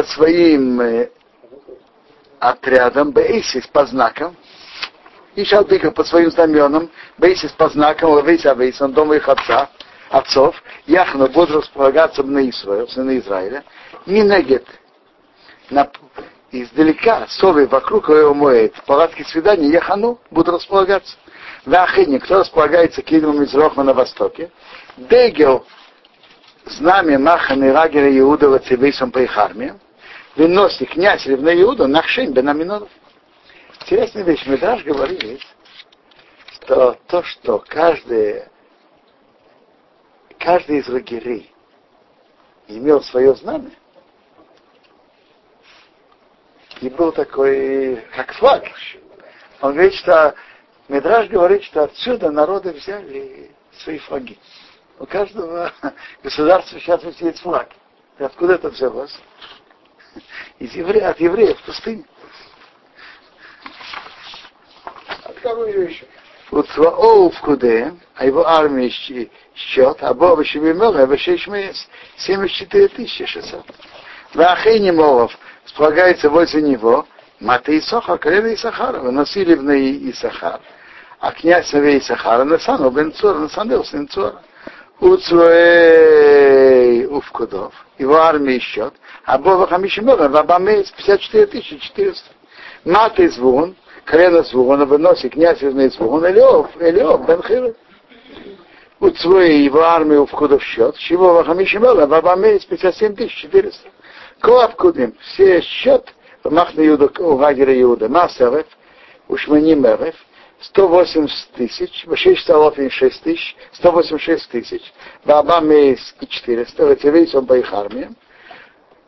под 0.04 0.10
своим 0.10 0.82
э, 0.82 1.10
отрядом 2.40 3.12
Бейсис 3.12 3.66
по 3.68 3.86
знакам, 3.86 4.36
И 5.36 5.46
шалдыка 5.46 5.92
по 5.92 6.04
своим 6.04 6.30
знаменам, 6.30 6.90
Бейсис 7.18 7.52
по 7.54 7.70
знакам, 7.70 8.24
Вейс 8.26 8.46
Авейс, 8.46 8.82
он 8.82 8.92
дома 8.92 9.16
их 9.16 9.30
отца, 9.30 9.70
отцов, 10.10 10.62
Яхну 10.88 11.28
будут 11.30 11.52
располагаться 11.52 12.22
на 12.22 12.50
Израиле, 12.50 12.88
сыны 12.90 13.18
Израиля, 13.20 13.64
Минегет, 14.06 14.68
на, 15.70 15.90
издалека, 16.52 17.26
совы 17.30 17.66
вокруг 17.66 18.10
его 18.10 18.34
моет, 18.34 18.74
палатки 18.86 19.24
свидания, 19.24 19.70
Яхану 19.70 20.20
будут 20.32 20.56
располагаться. 20.56 21.16
Вахини, 21.66 22.18
кто 22.18 22.40
располагается 22.40 23.02
к 23.02 23.10
Идму 23.14 23.32
Мизрохма 23.32 23.84
на 23.84 23.94
востоке, 23.94 24.52
Дегел, 24.98 25.66
знамя 26.66 27.18
Махана 27.18 27.64
и 27.64 27.70
Рагера 27.70 28.20
Иудова 28.20 28.60
Цивейсом 28.60 29.12
по 29.12 29.24
выносит 30.36 30.90
князь 30.90 31.26
Ревна 31.26 31.54
Иуда 31.62 31.88
Нахшим 31.88 32.34
Бен 32.34 32.50
Аминоров. 32.50 32.90
Интересная 33.82 34.24
вещь. 34.24 34.46
Медраж 34.46 34.84
говорит, 34.84 35.42
что 36.54 36.98
то, 37.08 37.24
что 37.24 37.64
каждый, 37.68 38.44
каждый 40.40 40.80
из 40.80 40.88
лагерей 40.88 41.52
имел 42.68 43.02
свое 43.04 43.36
знамя, 43.36 43.72
и 46.82 46.90
был 46.90 47.12
такой, 47.12 48.04
как 48.16 48.34
флаг. 48.34 48.64
Он 49.62 49.74
говорит, 49.74 49.94
что 49.96 50.36
Медраж 50.88 51.30
говорит, 51.30 51.64
что 51.64 51.84
отсюда 51.84 52.32
народы 52.32 52.72
взяли 52.72 53.52
свои 53.80 54.00
флаги. 54.00 54.38
У 55.00 55.06
каждого 55.06 55.72
государства 56.24 56.80
сейчас 56.80 57.04
есть 57.04 57.40
флаг. 57.40 57.70
И 58.20 58.24
откуда 58.24 58.56
это 58.56 58.70
взялось? 58.70 59.18
Из 60.60 60.74
евре... 60.74 61.02
От 61.02 61.20
евреев 61.20 61.60
в 61.60 61.64
пустыню. 61.64 62.06
От 65.24 65.40
кого 65.40 65.66
ее 65.66 65.86
еще? 65.86 66.06
Уцваоу 66.52 67.32
в 67.32 67.40
Куде, 67.42 67.94
а 68.16 68.26
его 68.26 68.48
армия 68.48 68.90
счет, 68.90 69.98
а 70.02 70.14
Бог 70.14 70.40
еще 70.40 70.60
много, 70.60 71.02
а 71.02 71.06
вообще 71.08 71.38
74 71.38 73.08
600. 73.08 73.66
В 74.34 74.40
Ахейне 74.40 74.92
Молов 74.92 75.36
сполагается 75.66 76.30
возле 76.30 76.62
него 76.62 77.08
Маты 77.40 77.78
Исохар, 77.80 78.18
Калева 78.20 78.54
Исахара, 78.54 79.00
выносили 79.00 79.56
в 79.56 79.64
ней 79.64 80.14
сахар, 80.14 80.62
А 81.20 81.32
князь 81.32 81.68
Савей 81.68 82.00
Исахара 82.00 82.44
на 82.44 82.58
Сану, 82.60 82.90
Бенцура, 82.90 83.38
на 83.38 83.50
Сандел, 83.50 83.84
Сенцура. 83.84 84.42
Цора. 85.04 85.14
Уцуэй 85.14 87.06
Уфкудов, 87.08 87.74
его 87.98 88.16
армия 88.16 88.60
счет, 88.60 88.94
а 89.26 89.38
Бога 89.38 89.68
Хамишимела, 89.68 90.30
Вабамеец 90.30 90.92
54 90.92 91.62
400. 91.62 92.24
Мата 92.86 93.24
из 93.24 93.38
Вун, 93.38 93.76
колено 94.06 94.44
Звуна 94.44 94.86
выносит 94.86 95.34
князь 95.34 95.62
из 95.62 95.94
Звуна, 95.96 96.32
Элиов, 96.32 96.70
Элиов, 96.80 97.26
Бен 97.28 97.44
Хиров. 97.44 97.76
Уцуэй 99.00 99.64
его 99.64 99.82
армию 99.82 100.26
в 100.26 100.32
Кудов 100.32 100.64
счет, 100.64 100.96
чего 100.98 101.34
Вахамишимела, 101.34 102.06
Вабамеец 102.08 102.64
57 102.66 103.28
400. 103.28 103.90
Коап 104.40 104.76
Кудим, 104.76 105.16
все 105.20 105.62
счет, 105.62 106.14
Махна 106.44 106.82
Юда, 106.82 107.10
у 107.20 107.36
лагеря 107.36 107.80
Иуда, 107.82 108.08
Масерев, 108.08 108.68
Ушмани 109.28 109.76
Мерев, 109.76 110.16
180 110.64 111.52
тысяч, 111.56 112.06
Башиш 112.06 112.44
Салофин 112.46 112.90
6 112.90 113.24
тысяч, 113.24 113.56
186 113.74 114.50
тысяч, 114.50 114.94
Баба 115.26 115.60
Мейс 115.60 116.16
и 116.22 116.28
400, 116.28 116.88
Ративейс 116.88 117.36
он 117.36 117.46
по 117.46 117.58
их 117.58 117.74
армиям. 117.74 118.16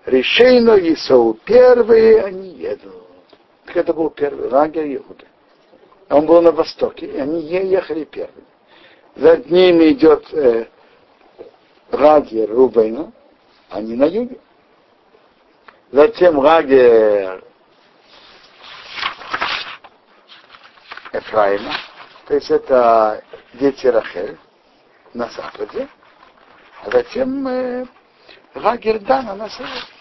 Решейно 0.06 0.78
Исоу, 0.94 1.36
первые 1.46 2.24
они 2.24 2.50
едут. 2.50 2.94
Это 3.74 3.94
был 3.94 4.10
первый 4.10 4.50
лагерь 4.50 4.98
Иуда. 4.98 5.26
Он 6.10 6.26
был 6.26 6.42
на 6.42 6.52
востоке, 6.52 7.08
и 7.08 7.18
они 7.18 7.42
ехали 7.42 8.04
первыми. 8.04 8.46
За 9.16 9.38
ними 9.38 9.94
идет 9.94 10.26
э, 10.34 10.66
лагерь 11.92 12.52
Рубейна, 12.52 13.12
они 13.70 13.96
на 13.96 14.06
юге. 14.06 14.38
Затем 15.92 16.38
лагерь 16.38 17.45
Эфраима, 21.18 21.74
то 22.28 22.36
есть 22.36 22.50
это 22.50 23.24
дети 23.54 23.88
Рахель 23.88 24.38
на 25.14 25.30
западе, 25.30 25.88
а 26.84 26.92
затем 26.92 27.48
э, 27.48 27.86
лагерь 28.56 29.00
на 29.36 29.50
севере. 29.50 29.95